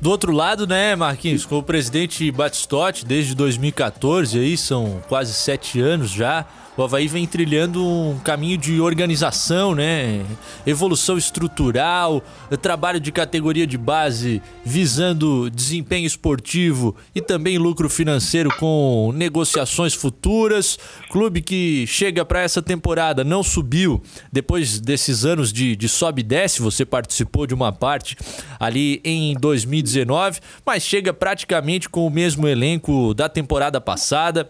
Do 0.00 0.10
outro 0.10 0.32
lado, 0.32 0.66
né, 0.66 0.96
Marquinhos, 0.96 1.46
com 1.46 1.58
o 1.58 1.62
presidente 1.62 2.28
Batistotti 2.32 3.06
desde 3.06 3.36
2014, 3.36 4.36
aí 4.36 4.56
são 4.56 5.00
quase 5.08 5.32
sete 5.32 5.80
anos 5.80 6.10
já, 6.10 6.44
o 6.74 6.82
Havaí 6.82 7.06
vem 7.06 7.26
trilhando 7.26 7.86
um 7.86 8.18
caminho 8.18 8.56
de 8.56 8.80
organização, 8.80 9.74
né? 9.74 10.24
Evolução 10.66 11.18
estrutural, 11.18 12.22
trabalho 12.62 12.98
de 12.98 13.12
categoria 13.12 13.66
de 13.66 13.76
base 13.76 14.40
visando 14.64 15.50
desempenho 15.50 16.06
esportivo 16.06 16.96
e 17.14 17.20
também 17.20 17.58
lucro 17.58 17.90
financeiro 17.90 18.50
com 18.58 19.12
negociações 19.14 19.92
futuras. 19.92 20.78
Clube 21.10 21.42
que 21.42 21.86
chega 21.86 22.24
para 22.24 22.40
essa 22.40 22.62
temporada 22.62 23.22
não 23.22 23.42
subiu 23.42 24.02
depois 24.32 24.80
desses 24.80 25.26
anos 25.26 25.52
de, 25.52 25.76
de 25.76 25.88
sobe 25.90 26.20
e 26.20 26.24
desce. 26.24 26.62
Você 26.62 26.86
participou 26.86 27.46
de 27.46 27.52
uma 27.52 27.70
parte 27.70 28.16
ali 28.58 28.98
em 29.04 29.34
2019, 29.34 30.40
mas 30.64 30.82
chega 30.82 31.12
praticamente 31.12 31.86
com 31.86 32.06
o 32.06 32.10
mesmo 32.10 32.48
elenco 32.48 33.12
da 33.12 33.28
temporada 33.28 33.78
passada. 33.78 34.48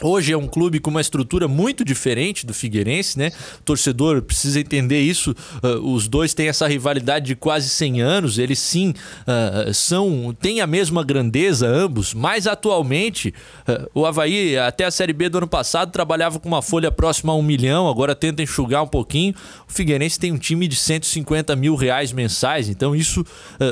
Hoje 0.00 0.32
é 0.32 0.36
um 0.36 0.46
clube 0.46 0.78
com 0.78 0.90
uma 0.90 1.00
estrutura 1.00 1.48
muito 1.48 1.84
diferente 1.84 2.46
do 2.46 2.54
Figueirense, 2.54 3.18
né? 3.18 3.32
O 3.58 3.62
torcedor 3.64 4.22
precisa 4.22 4.60
entender 4.60 5.00
isso. 5.00 5.34
Uh, 5.62 5.92
os 5.92 6.06
dois 6.06 6.32
têm 6.32 6.48
essa 6.48 6.68
rivalidade 6.68 7.26
de 7.26 7.34
quase 7.34 7.68
100 7.68 8.00
anos. 8.00 8.38
Eles 8.38 8.60
sim 8.60 8.90
uh, 8.90 9.74
são 9.74 10.36
têm 10.40 10.60
a 10.60 10.68
mesma 10.68 11.02
grandeza 11.02 11.66
ambos, 11.66 12.14
mas 12.14 12.46
atualmente 12.46 13.34
uh, 13.68 13.90
o 13.92 14.06
Havaí 14.06 14.56
até 14.56 14.84
a 14.84 14.90
Série 14.90 15.12
B 15.12 15.28
do 15.28 15.38
ano 15.38 15.48
passado 15.48 15.90
trabalhava 15.90 16.38
com 16.38 16.46
uma 16.46 16.62
folha 16.62 16.92
próxima 16.92 17.32
a 17.32 17.36
um 17.36 17.42
milhão. 17.42 17.88
Agora 17.88 18.14
tenta 18.14 18.40
enxugar 18.40 18.84
um 18.84 18.88
pouquinho. 18.88 19.34
O 19.68 19.72
Figueirense 19.72 20.18
tem 20.18 20.30
um 20.30 20.38
time 20.38 20.68
de 20.68 20.76
150 20.76 21.56
mil 21.56 21.74
reais 21.74 22.12
mensais. 22.12 22.68
Então 22.68 22.94
isso 22.94 23.24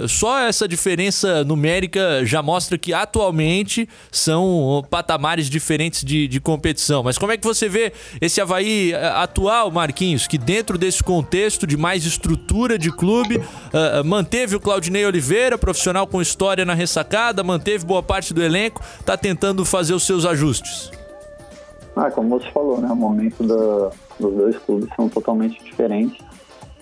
só 0.08 0.40
essa 0.40 0.66
diferença 0.66 1.44
numérica 1.44 2.24
já 2.24 2.42
mostra 2.42 2.76
que 2.76 2.92
atualmente 2.92 3.88
são 4.10 4.84
patamares 4.90 5.48
diferentes 5.48 6.04
de 6.04 6.15
de, 6.16 6.28
de 6.28 6.40
competição. 6.40 7.02
Mas 7.02 7.18
como 7.18 7.32
é 7.32 7.36
que 7.36 7.44
você 7.44 7.68
vê 7.68 7.92
esse 8.20 8.40
Havaí 8.40 8.92
eh, 8.92 9.08
atual, 9.14 9.70
Marquinhos, 9.70 10.26
que 10.26 10.38
dentro 10.38 10.78
desse 10.78 11.02
contexto 11.02 11.66
de 11.66 11.76
mais 11.76 12.06
estrutura 12.06 12.78
de 12.78 12.90
clube, 12.90 13.36
uh, 13.36 14.04
manteve 14.04 14.56
o 14.56 14.60
Claudinei 14.60 15.04
Oliveira, 15.04 15.58
profissional 15.58 16.06
com 16.06 16.22
história 16.22 16.64
na 16.64 16.72
ressacada, 16.72 17.42
manteve 17.44 17.84
boa 17.84 18.02
parte 18.02 18.32
do 18.32 18.42
elenco, 18.42 18.82
está 18.98 19.16
tentando 19.16 19.64
fazer 19.64 19.92
os 19.92 20.06
seus 20.06 20.24
ajustes? 20.24 20.90
Ah, 21.94 22.10
como 22.10 22.38
você 22.38 22.50
falou, 22.50 22.80
né? 22.80 22.88
O 22.88 22.96
momento 22.96 23.42
da, 23.42 23.90
dos 24.18 24.34
dois 24.34 24.56
clubes 24.58 24.88
são 24.96 25.08
totalmente 25.08 25.62
diferentes, 25.62 26.18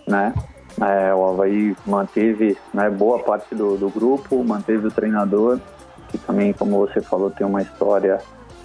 né? 0.07 0.33
É, 0.81 1.15
o 1.15 1.25
Havaí 1.25 1.77
manteve 1.87 2.57
né, 2.73 2.91
boa 2.91 3.21
parte 3.21 3.55
do, 3.55 3.77
do 3.77 3.89
grupo, 3.89 4.43
manteve 4.43 4.89
o 4.89 4.91
treinador, 4.91 5.61
que 6.09 6.19
também, 6.19 6.53
como 6.53 6.79
você 6.79 7.01
falou, 7.01 7.31
tem 7.31 7.47
uma 7.47 7.63
história 7.63 8.21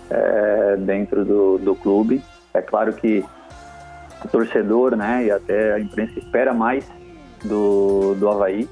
é, 0.09 0.75
dentro 0.77 1.23
do, 1.23 1.57
do 1.57 1.75
clube. 1.75 2.23
É 2.53 2.61
claro 2.61 2.93
que 2.93 3.23
o 4.23 4.27
torcedor 4.27 4.95
né, 4.95 5.25
e 5.25 5.31
até 5.31 5.73
a 5.73 5.79
imprensa 5.79 6.19
espera 6.19 6.53
mais 6.53 6.85
do, 7.43 8.15
do 8.15 8.29
Havaí, 8.29 8.67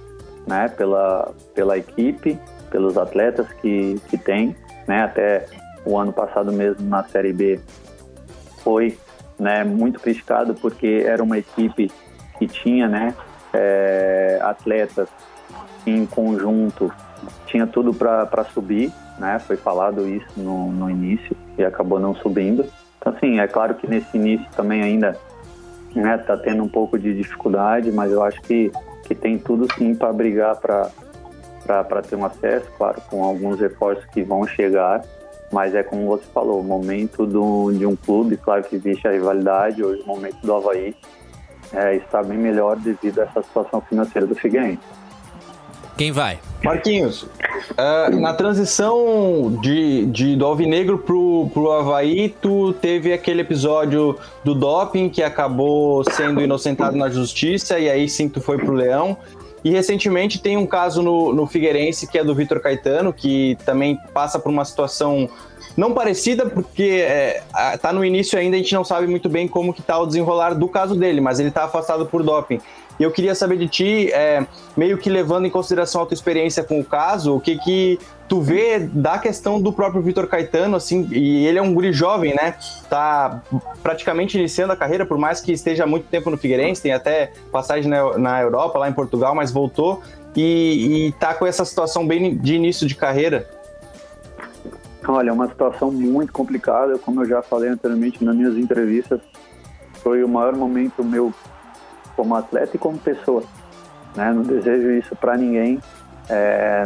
né, 0.45 0.67
pela, 0.69 1.33
pela 1.53 1.77
equipe, 1.77 2.39
pelos 2.69 2.97
atletas 2.97 3.47
que, 3.61 3.99
que 4.09 4.17
tem. 4.17 4.55
Né, 4.87 5.03
até 5.03 5.45
o 5.85 5.97
ano 5.97 6.13
passado 6.13 6.51
mesmo 6.51 6.87
na 6.87 7.03
Série 7.03 7.33
B 7.33 7.59
foi 8.63 8.97
né, 9.39 9.63
muito 9.63 9.99
criticado 9.99 10.53
porque 10.55 11.03
era 11.05 11.21
uma 11.23 11.37
equipe 11.37 11.91
que 12.37 12.47
tinha 12.47 12.87
né, 12.87 13.13
é, 13.53 14.39
atletas 14.41 15.07
em 15.85 16.05
conjunto, 16.05 16.91
tinha 17.45 17.65
tudo 17.65 17.93
para 17.93 18.43
subir, 18.53 18.91
né? 19.17 19.39
Foi 19.39 19.57
falado 19.57 20.07
isso 20.07 20.27
no, 20.37 20.71
no 20.71 20.89
início 20.89 21.35
e 21.57 21.63
acabou 21.63 21.99
não 21.99 22.15
subindo. 22.15 22.65
Então, 22.99 23.13
assim, 23.13 23.39
é 23.39 23.47
claro 23.47 23.75
que 23.75 23.87
nesse 23.87 24.17
início 24.17 24.45
também 24.55 24.81
ainda 24.81 25.17
né, 25.95 26.17
tá 26.17 26.37
tendo 26.37 26.63
um 26.63 26.67
pouco 26.67 26.97
de 26.97 27.13
dificuldade, 27.13 27.91
mas 27.91 28.11
eu 28.11 28.23
acho 28.23 28.41
que, 28.41 28.71
que 29.05 29.15
tem 29.15 29.37
tudo 29.37 29.67
sim 29.73 29.95
para 29.95 30.11
brigar 30.13 30.55
para 30.57 32.01
ter 32.01 32.15
um 32.15 32.25
acesso, 32.25 32.67
claro, 32.77 33.01
com 33.09 33.23
alguns 33.23 33.59
reforços 33.59 34.05
que 34.05 34.23
vão 34.23 34.45
chegar, 34.45 35.01
mas 35.51 35.73
é 35.73 35.83
como 35.83 36.07
você 36.07 36.25
falou, 36.33 36.59
o 36.59 36.63
momento 36.63 37.25
do, 37.25 37.71
de 37.71 37.85
um 37.85 37.95
clube, 37.95 38.37
claro 38.37 38.63
que 38.63 38.75
existe 38.75 39.07
a 39.07 39.11
rivalidade, 39.11 39.83
hoje 39.83 40.01
o 40.01 40.07
momento 40.07 40.37
do 40.41 40.53
Havaí 40.53 40.95
é, 41.73 41.95
está 41.95 42.21
bem 42.23 42.37
melhor 42.37 42.77
devido 42.77 43.19
a 43.19 43.23
essa 43.23 43.41
situação 43.43 43.81
financeira 43.81 44.27
do 44.27 44.35
Figueirense. 44.35 44.96
Quem 45.97 46.11
vai? 46.11 46.39
Marquinhos, 46.63 47.23
uh, 47.23 48.19
na 48.19 48.31
transição 48.31 49.57
de, 49.61 50.05
de, 50.05 50.35
do 50.35 50.45
Alvinegro 50.45 50.99
pro, 50.99 51.49
pro 51.51 51.71
Havaí, 51.71 52.29
tu 52.39 52.71
teve 52.73 53.11
aquele 53.11 53.41
episódio 53.41 54.15
do 54.43 54.53
doping 54.53 55.09
que 55.09 55.23
acabou 55.23 56.03
sendo 56.03 56.39
inocentado 56.39 56.95
na 56.95 57.09
justiça 57.09 57.79
e 57.79 57.89
aí 57.89 58.07
sim 58.07 58.29
tu 58.29 58.39
foi 58.39 58.57
pro 58.57 58.73
Leão. 58.73 59.17
E 59.63 59.71
recentemente 59.71 60.39
tem 60.39 60.55
um 60.55 60.67
caso 60.67 61.01
no, 61.01 61.33
no 61.33 61.47
Figueirense 61.47 62.05
que 62.05 62.19
é 62.19 62.23
do 62.23 62.35
Vitor 62.35 62.59
Caetano, 62.59 63.11
que 63.11 63.57
também 63.65 63.97
passa 64.13 64.37
por 64.37 64.49
uma 64.49 64.65
situação 64.65 65.27
não 65.75 65.93
parecida, 65.93 66.45
porque 66.45 67.05
é, 67.07 67.43
tá 67.79 67.91
no 67.91 68.03
início 68.03 68.37
ainda, 68.37 68.55
a 68.55 68.59
gente 68.59 68.73
não 68.73 68.83
sabe 68.83 69.07
muito 69.07 69.29
bem 69.29 69.47
como 69.47 69.73
que 69.73 69.81
tá 69.81 69.97
o 69.99 70.07
desenrolar 70.07 70.53
do 70.53 70.67
caso 70.67 70.95
dele, 70.95 71.21
mas 71.21 71.39
ele 71.39 71.51
tá 71.51 71.65
afastado 71.65 72.05
por 72.05 72.23
doping. 72.23 72.59
E 72.99 73.03
eu 73.03 73.11
queria 73.11 73.35
saber 73.35 73.57
de 73.57 73.67
ti, 73.67 74.11
é, 74.11 74.45
meio 74.75 74.97
que 74.97 75.09
levando 75.09 75.45
em 75.45 75.49
consideração 75.49 76.01
a 76.01 76.05
tua 76.05 76.15
experiência 76.15 76.63
com 76.63 76.79
o 76.79 76.83
caso, 76.83 77.35
o 77.35 77.39
que 77.39 77.57
que 77.57 77.99
tu 78.27 78.41
vê 78.41 78.79
da 78.79 79.17
questão 79.19 79.61
do 79.61 79.71
próprio 79.71 80.01
Vitor 80.01 80.27
Caetano, 80.27 80.75
assim, 80.75 81.07
e 81.11 81.45
ele 81.45 81.59
é 81.59 81.61
um 81.61 81.73
guri 81.73 81.93
jovem, 81.93 82.35
né? 82.35 82.55
Tá 82.89 83.41
praticamente 83.81 84.37
iniciando 84.37 84.73
a 84.73 84.75
carreira, 84.75 85.05
por 85.05 85.17
mais 85.17 85.39
que 85.39 85.51
esteja 85.51 85.83
há 85.83 85.87
muito 85.87 86.07
tempo 86.07 86.29
no 86.29 86.37
Figueirense, 86.37 86.81
tem 86.81 86.91
até 86.91 87.31
passagem 87.51 87.89
na, 87.89 88.17
na 88.17 88.41
Europa, 88.41 88.79
lá 88.79 88.89
em 88.89 88.93
Portugal, 88.93 89.33
mas 89.33 89.51
voltou 89.51 90.01
e, 90.35 91.07
e 91.07 91.11
tá 91.13 91.33
com 91.33 91.45
essa 91.45 91.63
situação 91.63 92.05
bem 92.05 92.35
de 92.35 92.55
início 92.55 92.85
de 92.87 92.95
carreira. 92.95 93.49
Olha, 95.07 95.29
é 95.29 95.33
uma 95.33 95.47
situação 95.47 95.89
muito 95.89 96.33
complicada, 96.33 96.97
como 96.97 97.23
eu 97.23 97.27
já 97.27 97.41
falei 97.41 97.69
anteriormente 97.69 98.23
nas 98.25 98.35
minhas 98.35 98.57
entrevistas, 98.57 99.21
foi 100.03 100.21
o 100.21 100.27
maior 100.27 100.53
momento 100.53 101.01
meu 101.01 101.33
como 102.17 102.35
atleta 102.35 102.75
e 102.75 102.79
como 102.79 102.97
pessoa. 102.97 103.43
Né? 104.15 104.33
Não 104.33 104.41
desejo 104.41 104.89
isso 104.91 105.15
para 105.15 105.37
ninguém. 105.37 105.79
É, 106.27 106.83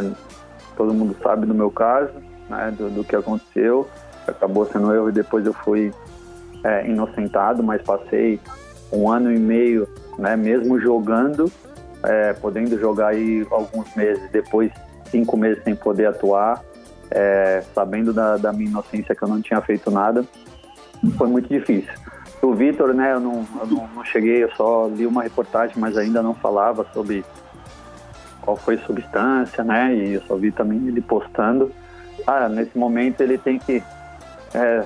todo 0.76 0.92
mundo 0.92 1.16
sabe 1.22 1.46
do 1.46 1.54
meu 1.54 1.70
caso, 1.70 2.12
né? 2.48 2.72
do, 2.76 2.90
do, 2.90 3.02
que 3.02 3.16
aconteceu. 3.16 3.88
Acabou 4.28 4.66
sendo 4.66 4.94
erro 4.94 5.08
e 5.08 5.12
depois 5.12 5.44
eu 5.46 5.54
fui 5.54 5.92
é, 6.62 6.86
inocentado, 6.86 7.62
mas 7.62 7.82
passei 7.82 8.38
um 8.92 9.10
ano 9.10 9.32
e 9.32 9.38
meio, 9.38 9.88
né? 10.18 10.36
mesmo 10.36 10.78
jogando, 10.78 11.50
é, 12.04 12.34
podendo 12.34 12.78
jogar 12.78 13.08
aí 13.08 13.44
alguns 13.50 13.92
meses, 13.96 14.30
depois 14.30 14.70
cinco 15.10 15.36
meses 15.36 15.64
sem 15.64 15.74
poder 15.74 16.06
atuar, 16.06 16.62
é, 17.10 17.62
sabendo 17.74 18.12
da, 18.12 18.36
da 18.36 18.52
minha 18.52 18.70
inocência 18.70 19.14
que 19.14 19.22
eu 19.22 19.28
não 19.28 19.40
tinha 19.40 19.60
feito 19.62 19.90
nada, 19.90 20.24
foi 21.16 21.28
muito 21.28 21.48
difícil. 21.48 21.92
O 22.42 22.54
Vitor, 22.54 22.92
né, 22.92 23.12
eu, 23.12 23.20
não, 23.20 23.46
eu 23.60 23.66
não, 23.66 23.88
não, 23.94 24.04
cheguei, 24.04 24.42
eu 24.42 24.50
só 24.56 24.88
li 24.88 25.06
uma 25.06 25.22
reportagem, 25.22 25.76
mas 25.78 25.96
ainda 25.96 26.20
não 26.20 26.34
falava 26.34 26.84
sobre 26.92 27.24
qual 28.40 28.56
foi 28.56 28.74
a 28.74 28.78
substância, 28.80 29.62
né, 29.62 29.94
e 29.94 30.14
eu 30.14 30.22
só 30.22 30.34
vi 30.34 30.50
também 30.50 30.88
ele 30.88 31.00
postando. 31.00 31.70
Ah, 32.26 32.48
nesse 32.48 32.76
momento 32.76 33.20
ele 33.20 33.38
tem 33.38 33.60
que, 33.60 33.80
é, 34.54 34.84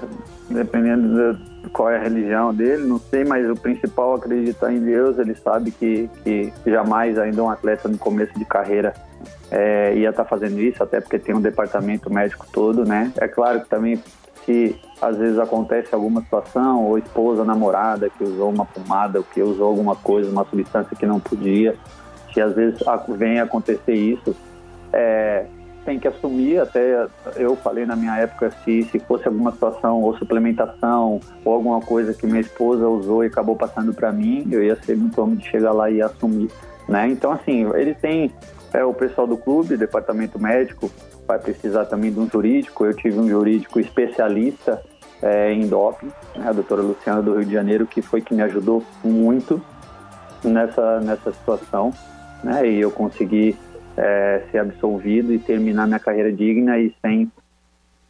dependendo 0.51 1.39
qual 1.73 1.91
é 1.91 1.97
a 1.97 2.03
religião 2.03 2.55
dele, 2.55 2.87
não 2.87 2.99
sei, 2.99 3.25
mas 3.25 3.49
o 3.49 3.57
principal 3.57 4.15
é 4.15 4.17
acreditar 4.19 4.73
em 4.73 4.81
Deus. 4.81 5.19
Ele 5.19 5.35
sabe 5.35 5.71
que, 5.71 6.09
que 6.23 6.53
jamais 6.67 7.19
ainda 7.19 7.43
um 7.43 7.51
atleta 7.51 7.89
no 7.89 7.99
começo 7.99 8.39
de 8.39 8.45
carreira 8.45 8.95
é, 9.51 9.95
ia 9.97 10.11
estar 10.11 10.25
tá 10.25 10.29
fazendo 10.29 10.61
isso, 10.61 10.83
até 10.83 11.01
porque 11.01 11.19
tem 11.19 11.35
um 11.35 11.41
departamento 11.41 12.13
médico 12.13 12.47
todo, 12.53 12.85
né? 12.85 13.13
É 13.17 13.27
claro 13.27 13.61
que 13.61 13.69
também 13.69 14.01
se 14.47 14.81
às 15.03 15.17
vezes 15.19 15.39
acontece 15.39 15.95
alguma 15.95 16.23
situação, 16.23 16.85
ou 16.85 16.97
esposa, 16.97 17.45
namorada 17.45 18.09
que 18.09 18.25
usou 18.25 18.49
uma 18.51 18.65
pomada, 18.65 19.19
ou 19.19 19.25
que 19.25 19.43
usou 19.43 19.67
alguma 19.67 19.97
coisa, 19.97 20.31
uma 20.31 20.47
substância 20.47 20.97
que 20.97 21.05
não 21.05 21.21
podia, 21.21 21.75
se 22.33 22.41
às 22.41 22.55
vezes 22.55 22.81
vem 23.09 23.41
acontecer 23.41 23.95
isso, 23.95 24.35
é, 24.93 25.47
tem 25.85 25.99
que 25.99 26.09
assumir, 26.09 26.59
até 26.59 27.07
eu 27.37 27.57
falei 27.57 27.85
na 27.85 27.95
minha 27.95 28.17
época, 28.17 28.53
se, 28.65 28.85
se 28.85 28.99
fosse 29.01 29.27
alguma 29.27 29.53
situação 29.53 30.03
ou 30.03 30.17
suplementação 30.17 31.21
ou 31.45 31.55
alguma 31.55 31.81
coisa 31.81 32.15
que 32.15 32.27
minha 32.27 32.41
esposa 32.41 32.89
usou 32.89 33.25
e 33.25 33.29
acabou 33.29 33.57
passando 33.57 33.93
para 33.93 34.13
mim, 34.13 34.47
eu 34.51 34.63
ia 34.63 34.77
ser 34.83 34.97
muito 34.97 35.21
homem 35.21 35.37
de 35.37 35.49
chegar 35.49 35.73
lá 35.73 35.91
e 35.91 36.03
assumir, 36.03 36.51
né? 36.89 37.09
Então, 37.09 37.33
assim, 37.33 37.71
ele 37.75 37.95
tem 37.95 38.33
é, 38.73 38.85
o 38.85 38.93
pessoal 38.93 39.27
do 39.27 39.37
clube, 39.37 39.77
departamento 39.77 40.39
médico, 40.39 40.91
vai 41.27 41.39
precisar 41.39 41.87
também 41.87 42.13
de 42.13 42.21
um 42.21 42.29
jurídico, 42.29 42.85
eu 42.85 42.95
tive 42.95 43.19
um 43.19 43.29
jurídico 43.29 43.81
especialista 43.81 44.83
é, 45.23 45.53
em 45.53 45.67
doping, 45.67 46.11
né, 46.37 46.49
a 46.49 46.53
doutora 46.53 46.83
Luciana 46.83 47.23
do 47.23 47.35
Rio 47.35 47.45
de 47.45 47.53
Janeiro, 47.53 47.87
que 47.87 48.01
foi 48.01 48.21
que 48.21 48.35
me 48.35 48.43
ajudou 48.43 48.85
muito 49.03 49.61
nessa, 50.45 51.01
nessa 51.01 51.33
situação, 51.33 51.93
né, 52.45 52.69
e 52.69 52.81
eu 52.81 52.91
consegui 52.91 53.57
é, 53.97 54.43
ser 54.51 54.59
absolvido 54.59 55.33
e 55.33 55.39
terminar 55.39 55.87
minha 55.87 55.99
carreira 55.99 56.33
digna 56.33 56.79
e 56.79 56.95
sem 57.01 57.31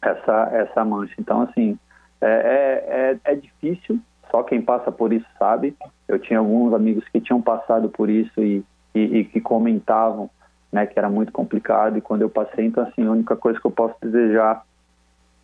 essa, 0.01 0.49
essa 0.51 0.85
mancha. 0.85 1.15
Então, 1.17 1.41
assim, 1.41 1.77
é, 2.21 2.27
é, 2.27 3.29
é, 3.29 3.33
é 3.33 3.35
difícil, 3.35 3.99
só 4.29 4.43
quem 4.43 4.61
passa 4.61 4.91
por 4.91 5.13
isso 5.13 5.25
sabe. 5.39 5.75
Eu 6.07 6.19
tinha 6.19 6.39
alguns 6.39 6.73
amigos 6.73 7.07
que 7.09 7.21
tinham 7.21 7.41
passado 7.41 7.89
por 7.89 8.09
isso 8.09 8.41
e, 8.41 8.63
e, 8.93 9.19
e 9.19 9.23
que 9.23 9.39
comentavam 9.39 10.29
né, 10.71 10.85
que 10.85 10.97
era 10.97 11.09
muito 11.09 11.31
complicado. 11.31 11.97
E 11.97 12.01
quando 12.01 12.21
eu 12.21 12.29
passei, 12.29 12.65
então, 12.65 12.83
assim, 12.83 13.05
a 13.05 13.11
única 13.11 13.35
coisa 13.35 13.59
que 13.59 13.65
eu 13.65 13.71
posso 13.71 13.95
desejar 14.01 14.63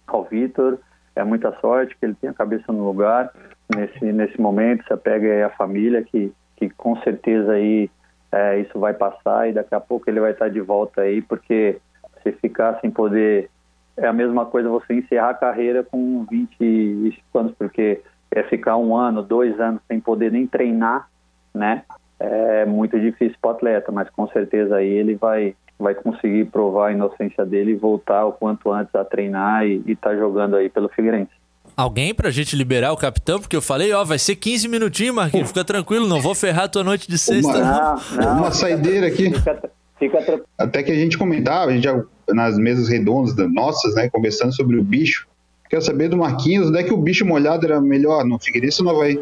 ao 0.07 0.24
Vitor 0.24 0.78
é 1.15 1.24
muita 1.24 1.53
sorte, 1.59 1.95
que 1.97 2.05
ele 2.05 2.15
tenha 2.15 2.32
a 2.32 2.36
cabeça 2.36 2.71
no 2.71 2.86
lugar 2.86 3.32
nesse, 3.76 4.11
nesse 4.11 4.39
momento, 4.39 4.86
se 4.86 4.93
apega 4.93 5.47
à 5.47 5.49
família, 5.51 6.03
que, 6.03 6.34
que 6.57 6.69
com 6.69 6.95
certeza 7.01 7.53
aí 7.53 7.89
é, 8.32 8.59
isso 8.59 8.80
vai 8.80 8.93
passar 8.93 9.49
e 9.49 9.53
daqui 9.53 9.76
a 9.76 9.80
pouco 9.80 10.09
ele 10.09 10.19
vai 10.19 10.32
estar 10.32 10.49
de 10.49 10.59
volta 10.59 11.01
aí, 11.01 11.21
porque 11.21 11.80
se 12.21 12.32
ficar 12.34 12.80
sem 12.80 12.89
poder, 12.89 13.49
é 13.95 14.07
a 14.07 14.13
mesma 14.13 14.45
coisa 14.45 14.69
você 14.69 14.93
encerrar 14.93 15.30
a 15.30 15.36
carreera 15.36 15.84
com 15.84 16.26
20 16.30 17.21
anos, 17.36 17.53
porque 17.57 18.01
é 18.32 18.43
ficar 18.43 18.78
um 18.78 18.95
ano, 18.95 19.21
dois 19.21 19.59
anos 19.59 19.82
sem 19.88 19.99
poder 19.99 20.32
nem 20.32 20.47
treinar, 20.47 21.07
né? 21.53 21.84
É 22.26 22.65
muito 22.65 22.97
difícil 22.97 23.36
para 23.41 23.51
o 23.51 23.53
atleta, 23.53 23.91
mas 23.91 24.09
com 24.09 24.28
certeza 24.30 24.78
aí 24.78 24.89
ele 24.89 25.15
vai 25.15 25.55
vai 25.78 25.93
conseguir 25.93 26.45
provar 26.45 26.89
a 26.89 26.91
inocência 26.93 27.45
dele 27.45 27.71
e 27.71 27.76
voltar 27.76 28.26
o 28.26 28.32
quanto 28.32 28.71
antes 28.71 28.93
a 28.95 29.03
treinar 29.03 29.65
e 29.65 29.84
estar 29.88 30.11
tá 30.11 30.15
jogando 30.15 30.55
aí 30.55 30.69
pelo 30.69 30.88
Figueirense 30.88 31.32
alguém 31.76 32.13
pra 32.13 32.30
gente 32.30 32.55
liberar 32.55 32.91
o 32.93 32.97
capitão? 32.97 33.39
Porque 33.39 33.55
eu 33.55 33.61
falei, 33.61 33.91
ó, 33.93 34.03
vai 34.03 34.19
ser 34.19 34.36
15 34.36 34.67
minutinhos, 34.67 35.15
Marquinhos, 35.15 35.47
fica 35.47 35.63
tranquilo, 35.63 36.07
não 36.07 36.21
vou 36.21 36.36
ferrar 36.36 36.65
a 36.65 36.67
tua 36.67 36.84
noite 36.84 37.07
de 37.07 37.17
sexta. 37.17 37.57
Uma, 37.57 37.95
não, 38.11 38.26
não, 38.26 38.38
uma 38.38 38.51
saideira 38.51 39.07
aqui. 39.07 39.34
Fica, 39.34 39.71
fica 39.97 40.43
Até 40.57 40.84
que 40.84 40.91
a 40.91 40.95
gente 40.95 41.17
comentava, 41.17 41.71
a 41.71 41.74
gente 41.74 41.84
já, 41.84 41.99
nas 42.30 42.57
mesas 42.57 42.88
redondas 42.89 43.36
nossas, 43.51 43.95
né, 43.95 44.09
conversando 44.09 44.53
sobre 44.53 44.78
o 44.78 44.84
bicho. 44.84 45.28
Quero 45.69 45.82
saber 45.82 46.09
do 46.09 46.17
Marquinhos, 46.17 46.69
onde 46.69 46.78
é 46.78 46.84
que 46.84 46.93
o 46.93 46.97
bicho 46.97 47.26
molhado 47.26 47.65
era 47.65 47.82
melhor, 47.82 48.24
no 48.24 48.38
Figueirense 48.38 48.82
ou 48.82 48.86
no 48.86 48.91
Havaí? 48.95 49.19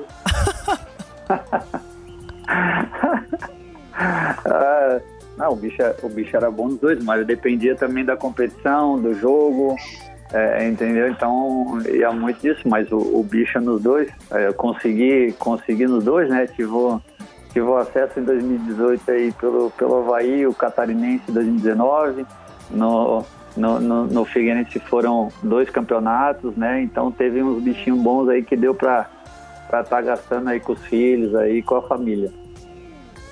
ah, 3.93 5.01
não, 5.37 5.53
o 5.53 5.55
bicho, 5.55 5.81
é, 5.81 5.95
o 6.03 6.09
bicho 6.09 6.35
era 6.35 6.51
bom 6.51 6.67
nos 6.67 6.79
dois, 6.79 7.03
mas 7.03 7.25
dependia 7.25 7.75
também 7.75 8.05
da 8.05 8.15
competição, 8.15 9.01
do 9.01 9.13
jogo, 9.13 9.75
é, 10.33 10.67
entendeu? 10.67 11.09
Então 11.09 11.81
ia 11.89 12.11
muito 12.11 12.41
disso, 12.41 12.61
mas 12.65 12.91
o, 12.91 12.97
o 12.97 13.23
bicho 13.23 13.57
é 13.57 13.61
nos 13.61 13.81
dois, 13.81 14.09
é, 14.31 14.47
eu 14.47 14.53
consegui, 14.53 15.33
consegui 15.39 15.87
nos 15.87 16.03
dois, 16.03 16.29
né? 16.29 16.47
Tive, 16.47 16.71
tive 17.51 17.73
acesso 17.73 18.19
em 18.19 18.23
2018 18.23 19.11
aí 19.11 19.31
pelo, 19.33 19.71
pelo 19.71 19.99
Havaí, 19.99 20.45
o 20.45 20.53
Catarinense 20.53 21.23
em 21.29 21.33
2019, 21.33 22.25
no, 22.69 23.25
no, 23.57 23.79
no, 23.79 24.05
no 24.05 24.25
Figueirense 24.25 24.79
foram 24.79 25.29
dois 25.43 25.69
campeonatos, 25.69 26.55
né? 26.55 26.81
Então 26.81 27.11
teve 27.11 27.41
uns 27.41 27.61
bichinhos 27.61 27.99
bons 27.99 28.29
aí 28.29 28.43
que 28.43 28.55
deu 28.55 28.73
para 28.73 29.09
estar 29.65 29.83
tá 29.83 30.01
gastando 30.01 30.49
aí 30.49 30.59
com 30.59 30.73
os 30.73 30.85
filhos, 30.85 31.35
aí 31.35 31.61
com 31.61 31.75
a 31.75 31.81
família. 31.81 32.31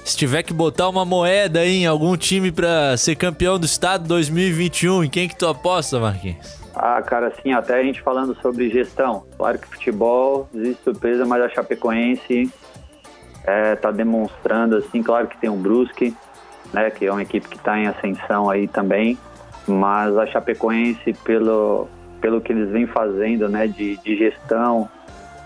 Se 0.03 0.17
tiver 0.17 0.43
que 0.43 0.53
botar 0.53 0.89
uma 0.89 1.05
moeda 1.05 1.65
em 1.65 1.85
algum 1.85 2.17
time 2.17 2.51
para 2.51 2.97
ser 2.97 3.15
campeão 3.15 3.59
do 3.59 3.65
estado 3.65 4.07
2021, 4.07 5.03
em 5.03 5.09
quem 5.09 5.27
que 5.27 5.35
tu 5.35 5.47
aposta, 5.47 5.99
Marquinhos? 5.99 6.59
Ah, 6.75 7.01
cara, 7.01 7.27
assim, 7.27 7.51
até 7.51 7.75
a 7.75 7.83
gente 7.83 8.01
falando 8.01 8.35
sobre 8.41 8.69
gestão. 8.69 9.23
Claro 9.37 9.59
que 9.59 9.67
futebol 9.67 10.47
existe 10.53 10.83
surpresa, 10.83 11.25
mas 11.25 11.43
a 11.43 11.49
Chapecoense 11.49 12.51
é, 13.43 13.75
tá 13.75 13.91
demonstrando, 13.91 14.77
assim, 14.77 15.03
claro 15.03 15.27
que 15.27 15.37
tem 15.37 15.49
um 15.49 15.57
Brusque, 15.57 16.15
né, 16.73 16.89
que 16.89 17.05
é 17.05 17.11
uma 17.11 17.21
equipe 17.21 17.47
que 17.47 17.57
está 17.57 17.77
em 17.77 17.87
ascensão 17.87 18.49
aí 18.49 18.67
também, 18.67 19.17
mas 19.67 20.17
a 20.17 20.25
Chapecoense, 20.25 21.13
pelo, 21.23 21.87
pelo 22.21 22.39
que 22.41 22.51
eles 22.51 22.69
vêm 22.69 22.87
fazendo, 22.87 23.49
né, 23.49 23.67
de, 23.67 23.97
de 23.97 24.17
gestão, 24.17 24.89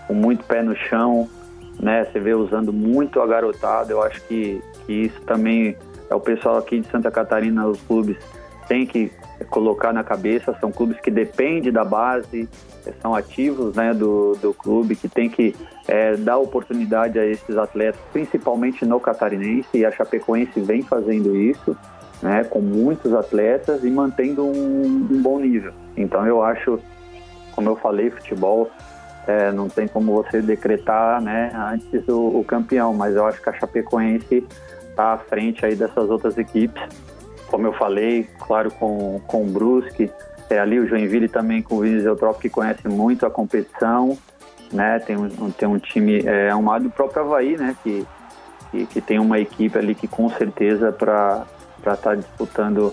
com 0.06 0.14
muito 0.14 0.44
pé 0.44 0.62
no 0.62 0.76
chão, 0.76 1.28
né, 1.80 2.04
você 2.04 2.20
vê 2.20 2.34
usando 2.34 2.72
muito 2.72 3.20
a 3.20 3.26
garotada, 3.26 3.92
eu 3.92 4.02
acho 4.02 4.20
que, 4.22 4.62
que 4.86 4.92
isso 4.92 5.20
também 5.22 5.76
é 6.08 6.14
o 6.14 6.20
pessoal 6.20 6.56
aqui 6.56 6.80
de 6.80 6.88
Santa 6.88 7.10
Catarina, 7.10 7.66
os 7.66 7.80
clubes, 7.82 8.16
tem 8.68 8.86
que 8.86 9.10
colocar 9.50 9.92
na 9.92 10.02
cabeça, 10.02 10.56
são 10.60 10.70
clubes 10.70 10.98
que 11.00 11.10
dependem 11.10 11.72
da 11.72 11.84
base, 11.84 12.48
são 13.00 13.14
ativos 13.14 13.74
né, 13.74 13.92
do, 13.92 14.34
do 14.40 14.54
clube, 14.54 14.96
que 14.96 15.08
tem 15.08 15.28
que 15.28 15.54
é, 15.86 16.16
dar 16.16 16.38
oportunidade 16.38 17.18
a 17.18 17.26
esses 17.26 17.56
atletas, 17.56 18.00
principalmente 18.12 18.84
no 18.84 19.00
catarinense, 19.00 19.68
e 19.74 19.84
a 19.84 19.90
Chapecoense 19.90 20.60
vem 20.60 20.82
fazendo 20.82 21.36
isso, 21.36 21.76
né, 22.22 22.44
com 22.44 22.60
muitos 22.60 23.12
atletas 23.12 23.84
e 23.84 23.90
mantendo 23.90 24.44
um, 24.44 25.08
um 25.10 25.22
bom 25.22 25.38
nível. 25.38 25.72
Então 25.96 26.26
eu 26.26 26.42
acho, 26.42 26.78
como 27.52 27.68
eu 27.68 27.76
falei, 27.76 28.10
futebol 28.10 28.70
é, 29.26 29.52
não 29.52 29.68
tem 29.68 29.88
como 29.88 30.12
você 30.12 30.40
decretar 30.40 31.20
né, 31.20 31.52
antes 31.54 32.06
o, 32.08 32.40
o 32.40 32.44
campeão, 32.44 32.92
mas 32.94 33.16
eu 33.16 33.26
acho 33.26 33.40
que 33.40 33.48
a 33.48 33.52
Chapecoense 33.52 34.46
está 34.90 35.14
à 35.14 35.18
frente 35.18 35.64
aí 35.64 35.74
dessas 35.74 36.08
outras 36.08 36.38
equipes 36.38 36.82
como 37.54 37.68
eu 37.68 37.72
falei, 37.72 38.28
claro, 38.40 38.68
com, 38.72 39.20
com 39.28 39.42
o 39.42 39.46
Brusque, 39.46 40.10
é, 40.50 40.58
ali 40.58 40.80
o 40.80 40.88
Joinville 40.88 41.28
também 41.28 41.62
com 41.62 41.76
o 41.76 41.80
Vinícius 41.82 42.06
Eutrópico, 42.06 42.42
que 42.42 42.50
conhece 42.50 42.88
muito 42.88 43.24
a 43.24 43.30
competição, 43.30 44.18
né? 44.72 44.98
Tem 44.98 45.16
um, 45.16 45.50
tem 45.52 45.68
um 45.68 45.78
time, 45.78 46.20
é 46.26 46.52
um 46.54 46.66
lado 46.66 46.84
do 46.84 46.90
próprio 46.90 47.22
Havaí, 47.22 47.56
né? 47.56 47.76
Que, 47.80 48.04
que, 48.72 48.86
que, 48.86 49.00
tem 49.00 49.20
uma 49.20 49.38
equipe 49.38 49.78
ali 49.78 49.94
que 49.94 50.08
com 50.08 50.28
certeza 50.30 50.90
para 50.90 51.46
estar 51.78 51.96
tá 51.96 52.14
disputando 52.16 52.92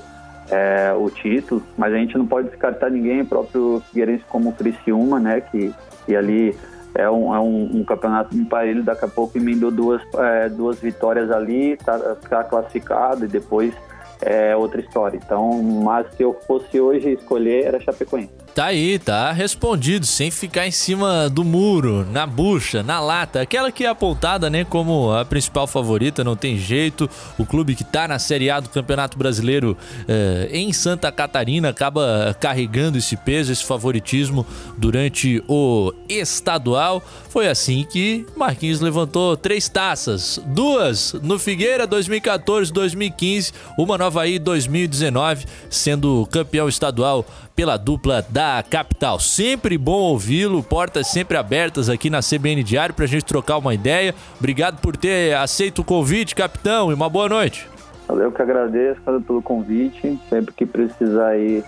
é, 0.49 0.93
o 0.93 1.09
título, 1.09 1.63
mas 1.75 1.91
a 1.91 1.97
gente 1.97 2.15
não 2.15 2.27
pode 2.27 2.49
descartar 2.49 2.91
ninguém, 2.91 3.21
o 3.21 3.25
próprio 3.25 3.81
Figueirense 3.87 4.23
como 4.29 4.49
o 4.49 4.53
Criciúma, 4.53 5.19
né? 5.19 5.41
Que, 5.41 5.73
que 6.05 6.15
ali 6.15 6.55
é 6.93 7.09
um, 7.09 7.33
é 7.33 7.39
um, 7.39 7.77
um 7.77 7.83
campeonato 7.83 8.35
parelho, 8.45 8.83
daqui 8.83 9.05
a 9.05 9.07
pouco 9.07 9.37
emendou 9.37 9.71
duas, 9.71 10.01
é, 10.17 10.49
duas 10.49 10.79
vitórias 10.79 11.31
ali, 11.31 11.77
tá, 11.77 11.97
tá 12.29 12.43
classificado 12.43 13.25
e 13.25 13.27
depois 13.27 13.73
é 14.21 14.55
outra 14.55 14.81
história. 14.81 15.17
Então, 15.17 15.61
mas 15.63 16.07
se 16.15 16.23
eu 16.23 16.33
fosse 16.45 16.79
hoje 16.79 17.13
escolher, 17.13 17.65
era 17.65 17.79
Chapecoense. 17.79 18.40
Tá 18.53 18.65
aí, 18.65 18.99
tá 18.99 19.31
respondido, 19.31 20.05
sem 20.05 20.29
ficar 20.29 20.67
em 20.67 20.71
cima 20.71 21.29
do 21.29 21.41
muro, 21.41 22.05
na 22.11 22.27
bucha, 22.27 22.83
na 22.83 22.99
lata. 22.99 23.41
Aquela 23.41 23.71
que 23.71 23.85
é 23.85 23.87
apontada, 23.87 24.49
né, 24.49 24.65
como 24.65 25.09
a 25.09 25.23
principal 25.23 25.65
favorita, 25.65 26.21
não 26.21 26.35
tem 26.35 26.57
jeito. 26.57 27.09
O 27.37 27.45
clube 27.45 27.75
que 27.75 27.85
tá 27.85 28.09
na 28.09 28.19
Série 28.19 28.49
A 28.49 28.59
do 28.59 28.67
Campeonato 28.67 29.17
Brasileiro 29.17 29.77
eh, 30.05 30.49
em 30.51 30.73
Santa 30.73 31.09
Catarina 31.13 31.69
acaba 31.69 32.35
carregando 32.41 32.97
esse 32.97 33.15
peso, 33.15 33.53
esse 33.53 33.63
favoritismo 33.63 34.45
durante 34.77 35.41
o 35.47 35.93
estadual. 36.09 37.01
Foi 37.29 37.47
assim 37.47 37.87
que 37.89 38.25
Marquinhos 38.35 38.81
levantou 38.81 39.37
três 39.37 39.69
taças: 39.69 40.41
duas 40.47 41.13
no 41.23 41.39
Figueira 41.39 41.87
2014-2015, 41.87 43.53
uma 43.77 43.97
no 43.97 44.03
Havaí 44.03 44.37
2019, 44.37 45.45
sendo 45.69 46.27
campeão 46.29 46.67
estadual 46.67 47.25
pela 47.55 47.77
dupla 47.77 48.25
da 48.29 48.63
capital. 48.67 49.19
Sempre 49.19 49.77
bom 49.77 49.99
ouvi-lo, 49.99 50.63
portas 50.63 51.07
sempre 51.07 51.37
abertas 51.37 51.89
aqui 51.89 52.09
na 52.09 52.19
CBN 52.19 52.63
Diário 52.63 52.95
para 52.95 53.05
a 53.05 53.07
gente 53.07 53.25
trocar 53.25 53.57
uma 53.57 53.73
ideia. 53.73 54.15
Obrigado 54.39 54.79
por 54.79 54.95
ter 54.97 55.35
aceito 55.35 55.79
o 55.79 55.85
convite, 55.85 56.35
capitão, 56.35 56.91
e 56.91 56.93
uma 56.93 57.09
boa 57.09 57.29
noite. 57.29 57.67
Eu 58.09 58.31
que 58.31 58.41
agradeço 58.41 59.01
pelo 59.01 59.41
convite. 59.41 60.19
Sempre 60.29 60.53
que 60.53 60.65
precisar 60.65 61.27
aí, 61.27 61.63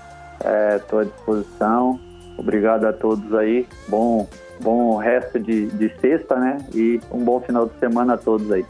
estou 0.75 0.99
é, 0.99 1.03
à 1.03 1.05
disposição. 1.05 1.99
Obrigado 2.37 2.85
a 2.85 2.93
todos 2.93 3.33
aí. 3.33 3.65
Bom, 3.87 4.27
bom 4.59 4.97
resto 4.97 5.39
de, 5.39 5.67
de 5.67 5.91
sexta, 6.01 6.35
né? 6.35 6.57
E 6.73 6.99
um 7.11 7.23
bom 7.23 7.39
final 7.39 7.67
de 7.67 7.77
semana 7.79 8.15
a 8.15 8.17
todos 8.17 8.51
aí. 8.51 8.65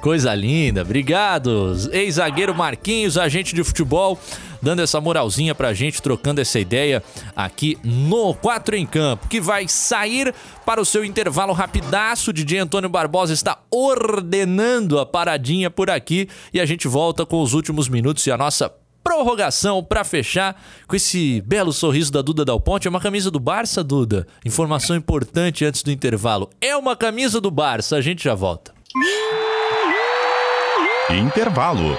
Coisa 0.00 0.34
linda, 0.34 0.82
obrigado. 0.82 1.74
Ex-zagueiro 1.90 2.54
Marquinhos, 2.54 3.18
agente 3.18 3.54
de 3.54 3.64
futebol, 3.64 4.18
dando 4.66 4.82
essa 4.82 5.00
moralzinha 5.00 5.54
pra 5.54 5.72
gente, 5.72 6.02
trocando 6.02 6.40
essa 6.40 6.58
ideia 6.58 7.00
aqui 7.36 7.78
no 7.84 8.34
4 8.34 8.74
em 8.74 8.84
Campo, 8.84 9.28
que 9.28 9.40
vai 9.40 9.68
sair 9.68 10.34
para 10.64 10.80
o 10.80 10.84
seu 10.84 11.04
intervalo 11.04 11.52
rapidaço. 11.52 12.30
O 12.30 12.32
DJ 12.32 12.58
Antônio 12.58 12.90
Barbosa 12.90 13.32
está 13.32 13.60
ordenando 13.70 14.98
a 14.98 15.06
paradinha 15.06 15.70
por 15.70 15.88
aqui 15.88 16.28
e 16.52 16.60
a 16.60 16.66
gente 16.66 16.88
volta 16.88 17.24
com 17.24 17.40
os 17.40 17.54
últimos 17.54 17.88
minutos 17.88 18.26
e 18.26 18.32
a 18.32 18.36
nossa 18.36 18.68
prorrogação 19.04 19.84
para 19.84 20.02
fechar 20.02 20.60
com 20.88 20.96
esse 20.96 21.40
belo 21.42 21.72
sorriso 21.72 22.10
da 22.10 22.20
Duda 22.20 22.44
Dal 22.44 22.60
Ponte. 22.60 22.88
É 22.88 22.90
uma 22.90 23.00
camisa 23.00 23.30
do 23.30 23.38
Barça, 23.38 23.84
Duda. 23.84 24.26
Informação 24.44 24.96
importante 24.96 25.64
antes 25.64 25.84
do 25.84 25.92
intervalo. 25.92 26.50
É 26.60 26.76
uma 26.76 26.96
camisa 26.96 27.40
do 27.40 27.52
Barça. 27.52 27.94
A 27.94 28.00
gente 28.00 28.24
já 28.24 28.34
volta. 28.34 28.74
Intervalo. 31.08 31.96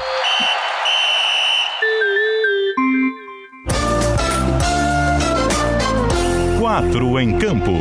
Quatro 6.77 7.19
em 7.19 7.39
campo. 7.39 7.71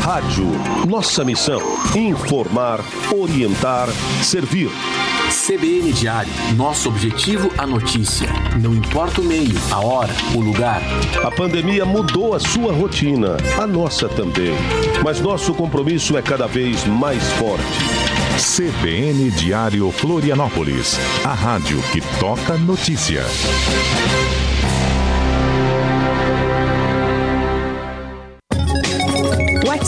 Rádio. 0.00 0.46
Nossa 0.88 1.24
missão: 1.24 1.60
informar, 1.94 2.80
orientar, 3.16 3.88
servir. 4.20 4.68
CBN 5.30 5.92
Diário. 5.92 6.32
Nosso 6.56 6.88
objetivo, 6.88 7.52
a 7.56 7.64
notícia. 7.64 8.28
Não 8.60 8.74
importa 8.74 9.20
o 9.20 9.24
meio, 9.24 9.56
a 9.70 9.78
hora, 9.78 10.12
o 10.34 10.40
lugar. 10.40 10.82
A 11.24 11.30
pandemia 11.30 11.84
mudou 11.84 12.34
a 12.34 12.40
sua 12.40 12.72
rotina, 12.72 13.36
a 13.62 13.64
nossa 13.64 14.08
também. 14.08 14.56
Mas 15.04 15.20
nosso 15.20 15.54
compromisso 15.54 16.18
é 16.18 16.22
cada 16.22 16.48
vez 16.48 16.84
mais 16.84 17.22
forte. 17.34 17.62
CBN 18.36 19.30
Diário 19.30 19.88
Florianópolis. 19.92 20.98
A 21.24 21.32
rádio 21.32 21.80
que 21.92 22.00
toca 22.18 22.58
notícia. 22.58 23.22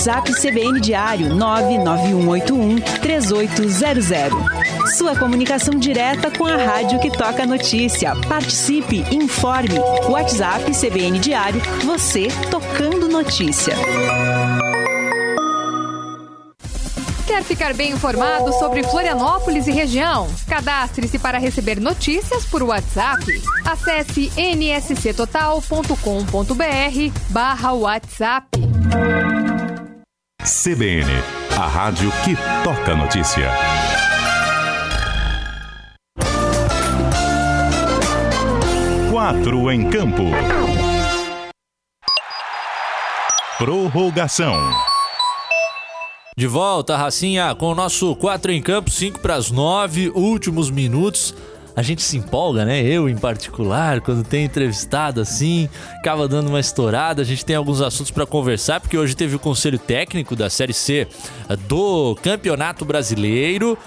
WhatsApp 0.00 0.32
CBN 0.32 0.80
Diário 0.80 1.34
99181 1.34 2.76
3800. 3.02 4.96
Sua 4.96 5.14
comunicação 5.14 5.74
direta 5.74 6.30
com 6.30 6.46
a 6.46 6.56
rádio 6.56 6.98
que 7.00 7.10
toca 7.10 7.44
notícia. 7.44 8.16
Participe, 8.26 9.04
informe. 9.14 9.78
WhatsApp 10.08 10.72
CBN 10.72 11.18
Diário, 11.18 11.60
você 11.84 12.28
tocando 12.50 13.08
notícia. 13.08 13.74
Quer 17.26 17.44
ficar 17.44 17.74
bem 17.74 17.92
informado 17.92 18.54
sobre 18.54 18.82
Florianópolis 18.84 19.66
e 19.66 19.70
região? 19.70 20.30
Cadastre-se 20.48 21.18
para 21.18 21.36
receber 21.36 21.78
notícias 21.78 22.46
por 22.46 22.62
WhatsApp. 22.62 23.22
Acesse 23.66 24.32
nsctotal.com.br 24.34 25.94
barra 27.28 27.72
WhatsApp. 27.74 28.48
CBN, 30.42 31.04
a 31.54 31.66
rádio 31.66 32.10
que 32.24 32.34
toca 32.64 32.96
notícia. 32.96 33.50
Quatro 39.10 39.70
em 39.70 39.90
campo. 39.90 40.24
Prorrogação. 43.58 44.56
De 46.34 46.46
volta, 46.46 46.96
Racinha, 46.96 47.54
com 47.54 47.66
o 47.66 47.74
nosso 47.74 48.16
4 48.16 48.50
em 48.50 48.62
campo, 48.62 48.90
5 48.90 49.20
para 49.20 49.34
as 49.34 49.50
9, 49.50 50.08
últimos 50.14 50.70
minutos. 50.70 51.34
A 51.74 51.82
gente 51.82 52.02
se 52.02 52.16
empolga, 52.16 52.64
né? 52.64 52.82
Eu 52.82 53.08
em 53.08 53.16
particular, 53.16 54.00
quando 54.00 54.24
tem 54.24 54.44
entrevistado 54.44 55.20
assim, 55.20 55.68
acaba 55.98 56.26
dando 56.28 56.48
uma 56.48 56.60
estourada. 56.60 57.22
A 57.22 57.24
gente 57.24 57.44
tem 57.44 57.56
alguns 57.56 57.80
assuntos 57.80 58.10
para 58.10 58.26
conversar, 58.26 58.80
porque 58.80 58.98
hoje 58.98 59.14
teve 59.14 59.36
o 59.36 59.38
conselho 59.38 59.78
técnico 59.78 60.34
da 60.34 60.50
Série 60.50 60.72
C 60.72 61.06
do 61.68 62.16
Campeonato 62.22 62.84
Brasileiro. 62.84 63.78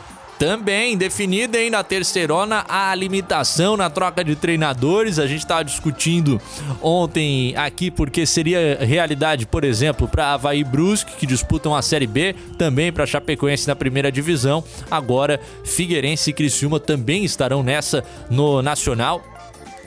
Também 0.43 0.97
definida 0.97 1.57
aí 1.57 1.69
na 1.69 1.85
terceirona 1.85 2.65
a 2.67 2.93
limitação 2.93 3.77
na 3.77 3.89
troca 3.89 4.25
de 4.25 4.35
treinadores. 4.35 5.17
A 5.17 5.25
gente 5.25 5.39
estava 5.39 5.63
discutindo 5.63 6.37
ontem 6.81 7.55
aqui 7.55 7.89
porque 7.89 8.25
seria 8.25 8.77
realidade, 8.81 9.45
por 9.45 9.63
exemplo, 9.63 10.05
para 10.05 10.33
Havaí 10.33 10.61
Brusque, 10.61 11.15
que 11.15 11.25
disputam 11.25 11.73
a 11.73 11.81
Série 11.81 12.05
B, 12.05 12.35
também 12.57 12.91
para 12.91 13.05
Chapecoense 13.05 13.69
na 13.69 13.73
primeira 13.73 14.11
divisão. 14.11 14.61
Agora, 14.91 15.39
Figueirense 15.63 16.31
e 16.31 16.33
Criciúma 16.33 16.77
também 16.77 17.23
estarão 17.23 17.63
nessa 17.63 18.03
no 18.29 18.61
Nacional 18.61 19.23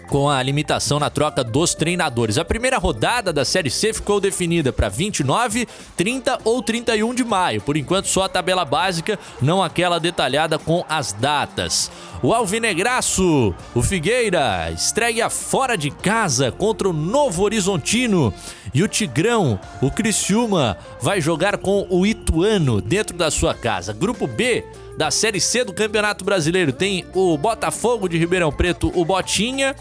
com 0.08 0.28
a 0.28 0.42
limitação 0.42 0.98
na 0.98 1.10
troca 1.10 1.42
dos 1.42 1.74
treinadores. 1.74 2.38
A 2.38 2.44
primeira 2.44 2.78
rodada 2.78 3.32
da 3.32 3.44
Série 3.44 3.70
C 3.70 3.92
ficou 3.92 4.20
definida 4.20 4.72
para 4.72 4.88
29, 4.88 5.66
30 5.96 6.38
ou 6.44 6.62
31 6.62 7.14
de 7.14 7.24
maio. 7.24 7.60
Por 7.60 7.76
enquanto, 7.76 8.06
só 8.06 8.24
a 8.24 8.28
tabela 8.28 8.64
básica, 8.64 9.18
não 9.40 9.62
aquela 9.62 9.98
detalhada 9.98 10.58
com 10.58 10.84
as 10.88 11.12
datas. 11.12 11.90
O 12.22 12.32
Alvinegraço, 12.32 13.54
o 13.74 13.82
Figueira, 13.82 14.70
estreia 14.72 15.28
fora 15.28 15.76
de 15.76 15.90
casa 15.90 16.50
contra 16.50 16.88
o 16.88 16.92
Novo 16.92 17.42
Horizontino. 17.42 18.32
E 18.72 18.82
o 18.82 18.88
Tigrão, 18.88 19.58
o 19.80 19.90
Criciúma, 19.90 20.76
vai 21.00 21.20
jogar 21.20 21.58
com 21.58 21.86
o 21.88 22.06
Ituano 22.06 22.80
dentro 22.80 23.16
da 23.16 23.30
sua 23.30 23.54
casa. 23.54 23.92
Grupo 23.92 24.26
B 24.26 24.64
da 24.96 25.10
Série 25.10 25.40
C 25.40 25.64
do 25.64 25.72
Campeonato 25.72 26.24
Brasileiro 26.24 26.72
tem 26.72 27.04
o 27.14 27.36
Botafogo 27.36 28.08
de 28.08 28.16
Ribeirão 28.18 28.50
Preto, 28.50 28.90
o 28.94 29.04
Botinha. 29.04 29.74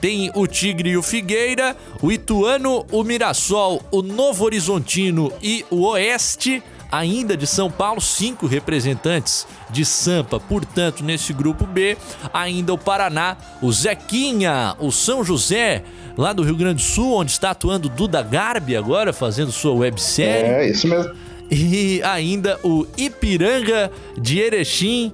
Tem 0.00 0.32
o 0.34 0.48
Tigre 0.48 0.90
e 0.90 0.96
o 0.96 1.02
Figueira, 1.02 1.76
o 2.02 2.10
Ituano, 2.10 2.84
o 2.90 3.04
Mirassol, 3.04 3.80
o 3.88 4.02
Novo 4.02 4.44
Horizontino 4.44 5.32
e 5.40 5.64
o 5.70 5.82
Oeste 5.82 6.60
ainda 6.92 7.36
de 7.36 7.46
São 7.46 7.70
Paulo, 7.70 8.00
cinco 8.02 8.46
representantes 8.46 9.46
de 9.70 9.82
Sampa, 9.82 10.38
portanto, 10.38 11.02
nesse 11.02 11.32
grupo 11.32 11.64
B, 11.64 11.96
ainda 12.34 12.74
o 12.74 12.78
Paraná, 12.78 13.36
o 13.62 13.72
Zequinha, 13.72 14.76
o 14.78 14.92
São 14.92 15.24
José, 15.24 15.84
lá 16.18 16.34
do 16.34 16.42
Rio 16.42 16.54
Grande 16.54 16.82
do 16.82 16.82
Sul, 16.82 17.14
onde 17.14 17.30
está 17.30 17.52
atuando 17.52 17.88
Duda 17.88 18.20
Garbi 18.22 18.76
agora, 18.76 19.12
fazendo 19.12 19.50
sua 19.50 19.72
websérie. 19.72 20.50
É, 20.50 20.68
isso 20.68 20.86
mesmo. 20.86 21.14
E 21.54 22.02
ainda 22.02 22.58
o 22.62 22.86
Ipiranga 22.96 23.90
de 24.18 24.40
Erechim. 24.40 25.12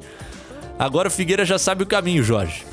Agora 0.79 1.09
o 1.09 1.11
Figueira 1.11 1.45
já 1.45 1.59
sabe 1.59 1.83
o 1.83 1.87
caminho, 1.87 2.23
Jorge. 2.23 2.65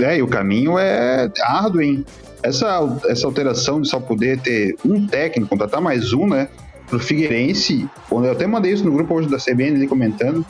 É, 0.00 0.16
e 0.16 0.22
o 0.22 0.26
caminho 0.26 0.78
é 0.78 1.30
árduo, 1.42 1.82
hein? 1.82 2.02
Essa, 2.42 2.80
essa 3.06 3.26
alteração 3.26 3.82
de 3.82 3.90
só 3.90 4.00
poder 4.00 4.40
ter 4.40 4.74
um 4.82 5.06
técnico, 5.06 5.50
contratar 5.50 5.82
mais 5.82 6.14
um, 6.14 6.26
né? 6.26 6.48
Pro 6.88 6.98
Figueirense, 6.98 7.86
eu 8.10 8.32
até 8.32 8.46
mandei 8.46 8.72
isso 8.72 8.84
no 8.84 8.92
grupo 8.92 9.14
hoje 9.14 9.28
da 9.28 9.36
CBN 9.36 9.76
ali 9.76 9.86
comentando, 9.86 10.44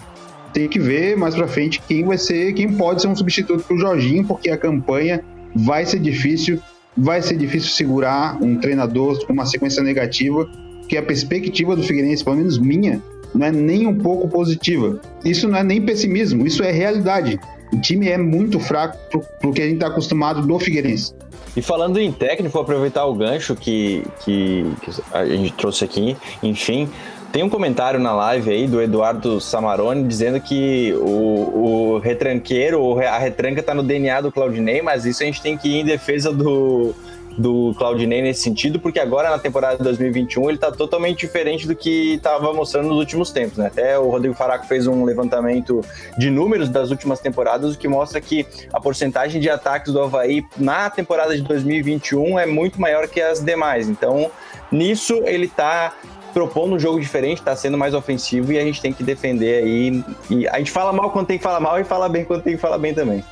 tem 0.55 0.69
que 0.69 0.79
ver 0.79 1.17
mais 1.17 1.35
pra 1.35 1.49
frente 1.49 1.83
quem 1.89 2.05
vai 2.05 2.17
ser, 2.17 2.53
quem 2.55 2.73
pode 2.73 3.03
ser 3.03 3.09
um 3.09 3.17
substituto 3.17 3.65
pro 3.65 3.77
Jorginho, 3.77 4.25
porque 4.25 4.49
a 4.49 4.57
campanha 4.57 5.23
vai 5.55 5.85
ser 5.85 5.99
difícil, 5.99 6.61
vai 6.97 7.21
ser 7.21 7.37
difícil 7.37 7.71
segurar 7.71 8.41
um 8.41 8.57
treinador 8.57 9.27
com 9.27 9.33
uma 9.33 9.45
sequência 9.45 9.83
negativa 9.83 10.49
que 10.91 10.97
a 10.97 11.03
perspectiva 11.03 11.77
do 11.77 11.85
Figueirense, 11.85 12.25
pelo 12.25 12.35
menos 12.35 12.59
minha, 12.59 13.01
não 13.33 13.47
é 13.47 13.53
nem 13.53 13.87
um 13.87 13.97
pouco 13.97 14.27
positiva. 14.27 15.01
Isso 15.25 15.49
não 15.49 15.57
é 15.57 15.63
nem 15.63 15.81
pessimismo, 15.81 16.45
isso 16.45 16.65
é 16.65 16.73
realidade. 16.73 17.39
O 17.73 17.81
time 17.81 18.09
é 18.09 18.19
muito 18.19 18.59
fraco 18.59 18.99
pro, 19.41 19.53
que 19.53 19.63
a 19.63 19.67
gente 19.67 19.75
está 19.75 19.87
acostumado 19.87 20.45
do 20.45 20.59
Figueirense. 20.59 21.15
E 21.57 21.63
falando 21.63 22.01
em 22.01 22.11
técnico, 22.11 22.53
vou 22.53 22.63
aproveitar 22.63 23.07
o 23.07 23.15
gancho 23.15 23.55
que, 23.55 24.03
que, 24.25 24.67
que, 24.83 24.91
a 25.13 25.25
gente 25.25 25.53
trouxe 25.53 25.85
aqui, 25.85 26.17
enfim. 26.43 26.89
Tem 27.31 27.45
um 27.45 27.49
comentário 27.49 28.01
na 28.01 28.13
live 28.13 28.51
aí 28.51 28.67
do 28.67 28.83
Eduardo 28.83 29.41
Samarone 29.41 30.03
dizendo 30.03 30.41
que 30.41 30.93
o, 30.95 31.95
o 31.95 31.99
retranqueiro, 31.99 32.99
a 32.99 33.17
retranca 33.17 33.63
tá 33.63 33.73
no 33.73 33.85
DNA 33.85 34.23
do 34.23 34.33
Claudinei, 34.33 34.83
mas 34.83 35.07
isso 35.07 35.23
a 35.23 35.27
gente 35.27 35.41
tem 35.41 35.57
que 35.57 35.69
ir 35.69 35.77
em 35.83 35.85
defesa 35.85 36.33
do, 36.33 36.93
do 37.39 37.75
Claudinei 37.77 38.23
nesse 38.23 38.43
sentido, 38.43 38.79
porque 38.79 38.99
agora 38.99 39.31
na 39.31 39.39
temporada 39.39 39.79
de 39.79 39.85
2021 39.85 40.49
ele 40.49 40.57
está 40.57 40.71
totalmente 40.71 41.21
diferente 41.21 41.67
do 41.67 41.75
que 41.75 42.15
estava 42.15 42.53
mostrando 42.53 42.89
nos 42.89 42.99
últimos 42.99 43.31
tempos. 43.31 43.59
Né? 43.59 43.67
Até 43.67 43.99
o 43.99 44.09
Rodrigo 44.09 44.35
Faraco 44.35 44.67
fez 44.67 44.87
um 44.87 45.05
levantamento 45.05 45.81
de 46.19 46.31
números 46.31 46.69
das 46.69 46.91
últimas 46.91 47.21
temporadas, 47.21 47.75
o 47.75 47.79
que 47.79 47.89
mostra 47.89 48.21
que 48.21 48.47
a 48.73 48.81
porcentagem 48.81 49.41
de 49.41 49.49
ataques 49.49 49.93
do 49.93 50.01
Havaí 50.01 50.45
na 50.57 50.91
temporada 50.91 51.35
de 51.37 51.43
2021 51.43 52.39
é 52.39 52.47
muito 52.47 52.81
maior 52.81 53.09
que 53.09 53.21
as 53.21 53.41
demais. 53.41 53.89
Então, 53.89 54.31
nisso 54.71 55.23
ele 55.25 55.47
está 55.47 55.95
propondo 56.33 56.75
um 56.75 56.79
jogo 56.79 57.01
diferente, 57.01 57.39
está 57.39 57.57
sendo 57.57 57.77
mais 57.77 57.95
ofensivo 57.95 58.53
e 58.53 58.59
a 58.59 58.63
gente 58.63 58.81
tem 58.81 58.93
que 58.93 59.03
defender 59.03 59.63
aí. 59.63 60.05
E 60.31 60.49
a 60.49 60.59
gente 60.59 60.71
fala 60.71 60.93
mal 60.93 61.11
quando 61.11 61.27
tem 61.27 61.39
que 61.39 61.43
falar 61.43 61.61
mal 61.61 61.81
e 61.81 61.85
fala 61.85 62.09
bem 62.09 62.25
quando 62.25 62.43
tem 62.43 62.55
que 62.55 62.61
falar 62.61 62.79
bem 62.79 62.95
também. 62.95 63.25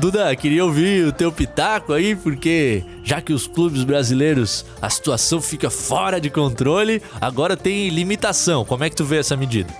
Duda, 0.00 0.34
queria 0.34 0.64
ouvir 0.64 1.06
o 1.06 1.12
teu 1.12 1.30
pitaco 1.30 1.92
aí, 1.92 2.16
porque 2.16 2.82
já 3.04 3.20
que 3.20 3.34
os 3.34 3.46
clubes 3.46 3.84
brasileiros 3.84 4.64
a 4.80 4.88
situação 4.88 5.42
fica 5.42 5.68
fora 5.68 6.18
de 6.18 6.30
controle, 6.30 7.02
agora 7.20 7.54
tem 7.54 7.90
limitação. 7.90 8.64
Como 8.64 8.82
é 8.82 8.88
que 8.88 8.96
tu 8.96 9.04
vê 9.04 9.18
essa 9.18 9.36
medida? 9.36 9.70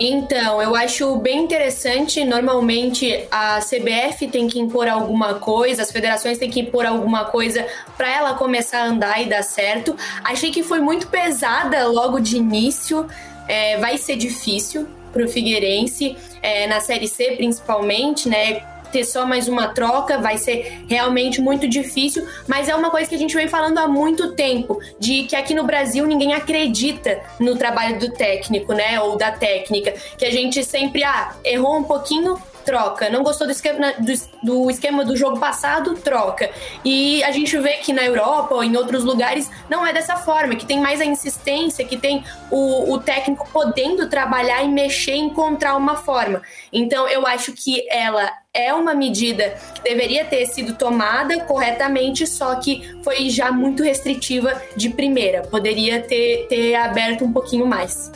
Então, 0.00 0.60
eu 0.60 0.74
acho 0.74 1.14
bem 1.18 1.44
interessante. 1.44 2.24
Normalmente 2.24 3.28
a 3.30 3.60
CBF 3.60 4.26
tem 4.26 4.48
que 4.48 4.58
impor 4.58 4.88
alguma 4.88 5.34
coisa, 5.34 5.82
as 5.82 5.92
federações 5.92 6.36
têm 6.36 6.50
que 6.50 6.58
impor 6.58 6.84
alguma 6.84 7.26
coisa 7.26 7.64
para 7.96 8.12
ela 8.12 8.34
começar 8.34 8.80
a 8.80 8.86
andar 8.86 9.22
e 9.22 9.26
dar 9.26 9.44
certo. 9.44 9.94
Achei 10.24 10.50
que 10.50 10.64
foi 10.64 10.80
muito 10.80 11.06
pesada 11.06 11.86
logo 11.86 12.18
de 12.18 12.36
início. 12.36 13.06
É, 13.46 13.78
vai 13.78 13.96
ser 13.98 14.16
difícil 14.16 14.88
para 15.12 15.24
o 15.24 15.28
Figueirense, 15.28 16.16
é, 16.42 16.66
na 16.66 16.80
Série 16.80 17.06
C 17.06 17.32
principalmente, 17.36 18.28
né? 18.28 18.62
Ter 18.90 19.04
só 19.04 19.26
mais 19.26 19.48
uma 19.48 19.68
troca 19.68 20.18
vai 20.18 20.36
ser 20.36 20.82
realmente 20.88 21.40
muito 21.40 21.68
difícil, 21.68 22.26
mas 22.46 22.68
é 22.68 22.74
uma 22.74 22.90
coisa 22.90 23.08
que 23.08 23.14
a 23.14 23.18
gente 23.18 23.34
vem 23.34 23.48
falando 23.48 23.78
há 23.78 23.88
muito 23.88 24.32
tempo, 24.32 24.80
de 24.98 25.24
que 25.24 25.36
aqui 25.36 25.54
no 25.54 25.64
Brasil 25.64 26.06
ninguém 26.06 26.32
acredita 26.32 27.20
no 27.38 27.56
trabalho 27.56 27.98
do 27.98 28.10
técnico, 28.12 28.72
né, 28.72 29.00
ou 29.00 29.16
da 29.16 29.32
técnica, 29.32 29.94
que 30.16 30.24
a 30.24 30.30
gente 30.30 30.64
sempre, 30.64 31.04
ah, 31.04 31.34
errou 31.44 31.76
um 31.76 31.84
pouquinho, 31.84 32.36
troca. 32.64 33.08
Não 33.10 33.22
gostou 33.22 33.46
do 33.46 33.52
esquema 33.52 33.92
do, 33.98 34.12
do, 34.42 34.70
esquema 34.70 35.04
do 35.04 35.16
jogo 35.16 35.38
passado, 35.38 35.94
troca. 35.94 36.50
E 36.84 37.22
a 37.24 37.30
gente 37.30 37.56
vê 37.58 37.74
que 37.74 37.92
na 37.92 38.04
Europa 38.04 38.54
ou 38.54 38.64
em 38.64 38.76
outros 38.76 39.04
lugares 39.04 39.50
não 39.68 39.86
é 39.86 39.92
dessa 39.92 40.16
forma, 40.16 40.54
que 40.54 40.66
tem 40.66 40.80
mais 40.80 41.00
a 41.00 41.04
insistência, 41.04 41.84
que 41.84 41.96
tem 41.96 42.24
o, 42.50 42.92
o 42.92 42.98
técnico 42.98 43.48
podendo 43.52 44.08
trabalhar 44.08 44.62
e 44.62 44.68
mexer, 44.68 45.14
encontrar 45.14 45.76
uma 45.76 45.96
forma. 45.96 46.42
Então 46.72 47.08
eu 47.08 47.26
acho 47.26 47.52
que 47.52 47.86
ela 47.90 48.30
é 48.52 48.74
uma 48.74 48.94
medida 48.94 49.54
que 49.74 49.82
deveria 49.82 50.24
ter 50.24 50.44
sido 50.46 50.74
tomada 50.74 51.38
corretamente, 51.44 52.26
só 52.26 52.56
que 52.56 52.98
foi 53.04 53.30
já 53.30 53.52
muito 53.52 53.82
restritiva 53.82 54.60
de 54.76 54.90
primeira. 54.90 55.42
Poderia 55.42 56.00
ter, 56.00 56.46
ter 56.48 56.74
aberto 56.74 57.24
um 57.24 57.32
pouquinho 57.32 57.66
mais. 57.66 58.10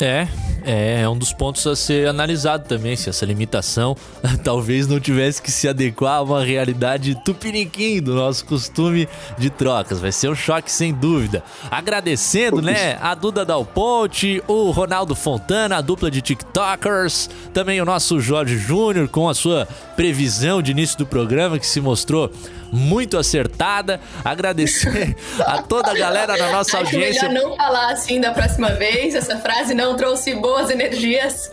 É, 0.00 0.26
é, 0.64 1.02
é 1.02 1.08
um 1.08 1.16
dos 1.16 1.32
pontos 1.32 1.64
a 1.66 1.76
ser 1.76 2.08
analisado 2.08 2.66
também, 2.66 2.96
se 2.96 3.08
essa 3.08 3.24
limitação 3.24 3.96
talvez 4.42 4.88
não 4.88 4.98
tivesse 4.98 5.40
que 5.40 5.50
se 5.50 5.68
adequar 5.68 6.16
a 6.16 6.22
uma 6.22 6.42
realidade 6.42 7.14
tupiniquim 7.24 8.02
do 8.02 8.14
nosso 8.14 8.44
costume 8.44 9.08
de 9.38 9.50
trocas. 9.50 10.00
Vai 10.00 10.10
ser 10.10 10.28
um 10.28 10.34
choque 10.34 10.70
sem 10.70 10.92
dúvida. 10.92 11.44
Agradecendo, 11.70 12.60
né, 12.60 12.98
a 13.00 13.14
Duda 13.14 13.44
Dal 13.44 13.64
Ponte, 13.64 14.42
o 14.48 14.70
Ronaldo 14.70 15.14
Fontana, 15.14 15.76
a 15.76 15.80
dupla 15.80 16.10
de 16.10 16.20
TikTokers, 16.20 17.30
também 17.52 17.80
o 17.80 17.84
nosso 17.84 18.18
Jorge 18.20 18.58
Júnior 18.58 19.08
com 19.08 19.28
a 19.28 19.34
sua 19.34 19.68
previsão 19.94 20.60
de 20.60 20.72
início 20.72 20.98
do 20.98 21.06
programa 21.06 21.58
que 21.58 21.66
se 21.66 21.80
mostrou 21.80 22.32
muito 22.74 23.16
acertada. 23.16 24.00
Agradecer 24.24 25.16
a 25.40 25.62
toda 25.62 25.92
a 25.92 25.94
galera 25.94 26.36
da 26.36 26.50
nossa 26.50 26.78
Acho 26.78 26.94
audiência. 26.96 27.28
melhor 27.28 27.50
não 27.50 27.56
falar 27.56 27.92
assim 27.92 28.20
da 28.20 28.32
próxima 28.32 28.70
vez. 28.70 29.14
Essa 29.14 29.38
frase 29.38 29.74
não 29.74 29.96
trouxe 29.96 30.34
boas 30.34 30.70
energias. 30.70 31.50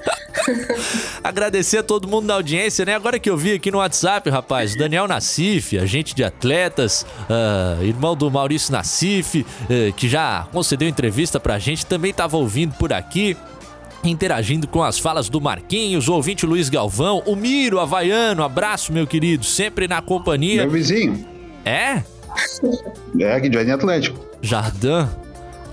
Agradecer 1.23 1.79
a 1.79 1.83
todo 1.83 2.07
mundo 2.07 2.27
da 2.27 2.33
audiência, 2.33 2.83
né? 2.85 2.95
Agora 2.95 3.19
que 3.19 3.29
eu 3.29 3.37
vi 3.37 3.53
aqui 3.53 3.69
no 3.69 3.77
WhatsApp, 3.77 4.29
rapaz, 4.29 4.75
Daniel 4.75 5.07
Nassif, 5.07 5.77
agente 5.77 6.15
de 6.15 6.23
atletas, 6.23 7.05
uh, 7.29 7.83
irmão 7.83 8.15
do 8.15 8.29
Maurício 8.31 8.71
Nassif, 8.71 9.41
uh, 9.41 9.93
que 9.93 10.09
já 10.09 10.47
concedeu 10.51 10.87
entrevista 10.87 11.39
pra 11.39 11.59
gente, 11.59 11.85
também 11.85 12.13
tava 12.13 12.37
ouvindo 12.37 12.73
por 12.75 12.91
aqui 12.93 13.37
interagindo 14.09 14.67
com 14.67 14.83
as 14.83 14.97
falas 14.97 15.29
do 15.29 15.39
Marquinhos, 15.39 16.07
o 16.07 16.13
ouvinte 16.13 16.45
Luiz 16.45 16.69
Galvão, 16.69 17.21
o 17.25 17.35
Miro 17.35 17.79
Havaiano, 17.79 18.43
abraço, 18.43 18.91
meu 18.91 19.05
querido, 19.05 19.43
sempre 19.43 19.87
na 19.87 20.01
companhia. 20.01 20.63
Meu 20.63 20.71
vizinho. 20.71 21.25
É? 21.63 22.03
É, 23.19 23.33
aqui 23.33 23.49
de 23.49 23.55
Jardim 23.55 23.71
Atlético. 23.71 24.19
Jardim. 24.41 25.07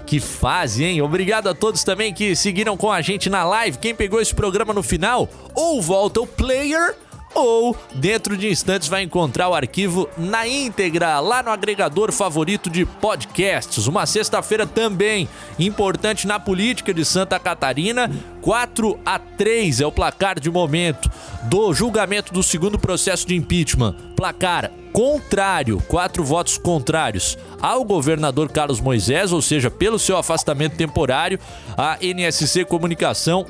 Que 0.05 0.21
fase, 0.21 0.85
hein? 0.85 1.03
Obrigado 1.03 1.49
a 1.49 1.55
todos 1.55 1.85
também 1.85 2.15
que 2.15 2.35
seguiram 2.35 2.79
com 2.79 2.91
a 2.91 3.03
gente 3.03 3.29
na 3.29 3.45
live. 3.45 3.77
Quem 3.77 3.95
pegou 3.95 4.21
esse 4.21 4.35
programa 4.35 4.73
no 4.73 4.83
final, 4.83 5.29
ou 5.55 5.83
volta 5.83 6.21
o 6.21 6.27
player 6.27 6.97
ou 7.39 7.77
dentro 7.95 8.37
de 8.37 8.49
instantes 8.49 8.89
vai 8.89 9.03
encontrar 9.03 9.49
o 9.49 9.55
arquivo 9.55 10.09
na 10.17 10.47
íntegra 10.47 11.21
lá 11.21 11.43
no 11.43 11.51
agregador 11.51 12.13
favorito 12.13 12.69
de 12.69 12.85
podcasts. 12.85 13.87
Uma 13.87 14.07
sexta-feira 14.07 14.67
também 14.67 15.29
importante 15.59 16.27
na 16.27 16.41
política 16.41 16.93
de 16.93 17.05
Santa 17.05 17.39
Catarina. 17.39 18.11
4 18.41 18.99
a 19.05 19.19
3 19.19 19.81
é 19.81 19.87
o 19.87 19.93
placar 19.93 20.41
de 20.41 20.51
momento 20.51 21.11
do 21.45 21.73
julgamento 21.73 22.33
do 22.33 22.43
segundo 22.43 22.79
processo 22.79 23.27
de 23.27 23.35
impeachment. 23.35 23.95
Placar 24.17 24.71
contrário, 24.93 25.81
quatro 25.87 26.25
votos 26.25 26.59
contrários 26.59 27.39
ao 27.61 27.85
governador 27.85 28.51
Carlos 28.51 28.81
Moisés, 28.81 29.33
ou 29.33 29.41
seja, 29.43 29.71
pelo 29.71 29.99
seu 29.99 30.17
afastamento 30.17 30.77
temporário, 30.77 31.39
a 31.77 31.99
NSC 32.01 32.65
Comunicação 32.65 33.47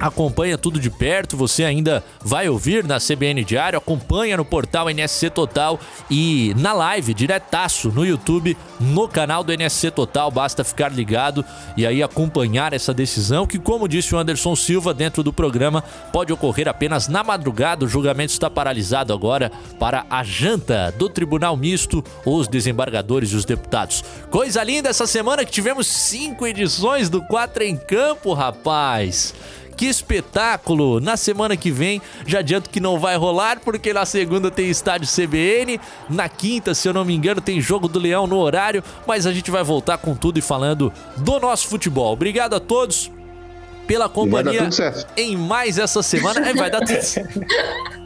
acompanha 0.00 0.56
tudo 0.56 0.80
de 0.80 0.90
perto, 0.90 1.36
você 1.36 1.62
ainda 1.62 2.02
vai 2.24 2.48
ouvir 2.48 2.82
na 2.82 2.98
CBN 2.98 3.44
Diário, 3.44 3.78
acompanha 3.78 4.36
no 4.36 4.44
portal 4.44 4.88
NSC 4.88 5.28
Total 5.28 5.78
e 6.10 6.54
na 6.56 6.72
live, 6.72 7.12
diretaço 7.12 7.90
no 7.90 8.04
YouTube, 8.04 8.56
no 8.80 9.06
canal 9.06 9.44
do 9.44 9.52
NSC 9.52 9.90
Total, 9.90 10.30
basta 10.30 10.64
ficar 10.64 10.90
ligado 10.90 11.44
e 11.76 11.86
aí 11.86 12.02
acompanhar 12.02 12.72
essa 12.72 12.94
decisão 12.94 13.46
que, 13.46 13.58
como 13.58 13.86
disse 13.86 14.14
o 14.14 14.18
Anderson 14.18 14.56
Silva 14.56 14.94
dentro 14.94 15.22
do 15.22 15.32
programa, 15.32 15.84
pode 16.12 16.32
ocorrer 16.32 16.66
apenas 16.66 17.06
na 17.06 17.22
madrugada, 17.22 17.84
o 17.84 17.88
julgamento 17.88 18.32
está 18.32 18.48
paralisado 18.48 19.12
agora 19.12 19.52
para 19.78 20.06
a 20.08 20.24
janta 20.24 20.92
do 20.96 21.08
Tribunal 21.08 21.56
Misto, 21.56 22.02
os 22.24 22.48
desembargadores 22.48 23.32
e 23.32 23.36
os 23.36 23.44
deputados. 23.44 24.02
Coisa 24.30 24.62
linda 24.64 24.88
essa 24.88 25.06
semana 25.06 25.44
que 25.44 25.52
tivemos 25.52 25.86
cinco 25.86 26.46
edições 26.46 27.10
do 27.10 27.20
Quatro 27.22 27.62
em 27.62 27.76
Campo, 27.76 28.32
rapaz! 28.32 29.34
Que 29.80 29.86
espetáculo! 29.86 31.00
Na 31.00 31.16
semana 31.16 31.56
que 31.56 31.70
vem, 31.70 32.02
já 32.26 32.40
adianto 32.40 32.68
que 32.68 32.78
não 32.78 33.00
vai 33.00 33.16
rolar, 33.16 33.60
porque 33.60 33.94
na 33.94 34.04
segunda 34.04 34.50
tem 34.50 34.68
estádio 34.68 35.08
CBN, 35.08 35.80
na 36.06 36.28
quinta, 36.28 36.74
se 36.74 36.86
eu 36.86 36.92
não 36.92 37.02
me 37.02 37.14
engano, 37.14 37.40
tem 37.40 37.62
jogo 37.62 37.88
do 37.88 37.98
Leão 37.98 38.26
no 38.26 38.36
horário, 38.36 38.84
mas 39.06 39.26
a 39.26 39.32
gente 39.32 39.50
vai 39.50 39.64
voltar 39.64 39.96
com 39.96 40.14
tudo 40.14 40.38
e 40.38 40.42
falando 40.42 40.92
do 41.16 41.40
nosso 41.40 41.66
futebol. 41.66 42.12
Obrigado 42.12 42.52
a 42.52 42.60
todos 42.60 43.10
pela 43.86 44.06
companhia 44.06 44.68
em 45.16 45.34
mais 45.34 45.78
essa 45.78 46.02
semana. 46.02 46.46
É, 46.46 46.52
vai 46.52 46.70
dar 46.70 46.80
tudo 46.80 47.00
certo. 47.00 47.40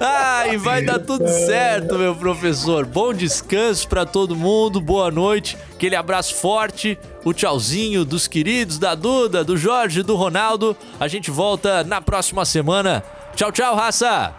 Ai, 0.00 0.56
vai 0.56 0.82
dar 0.84 0.98
tudo 0.98 1.28
certo, 1.28 1.96
meu 1.96 2.14
professor. 2.14 2.84
Bom 2.84 3.14
descanso 3.14 3.86
para 3.88 4.04
todo 4.04 4.34
mundo, 4.34 4.80
boa 4.80 5.10
noite, 5.10 5.56
aquele 5.74 5.94
abraço 5.94 6.34
forte, 6.34 6.98
o 7.24 7.32
tchauzinho 7.32 8.04
dos 8.04 8.26
queridos, 8.26 8.78
da 8.78 8.94
Duda, 8.94 9.44
do 9.44 9.56
Jorge, 9.56 10.02
do 10.02 10.16
Ronaldo. 10.16 10.76
A 10.98 11.06
gente 11.06 11.30
volta 11.30 11.84
na 11.84 12.00
próxima 12.00 12.44
semana. 12.44 13.04
Tchau, 13.34 13.52
tchau, 13.52 13.76
raça! 13.76 14.34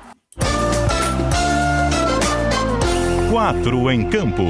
Quatro 3.32 3.90
em 3.90 4.08
campo. 4.10 4.44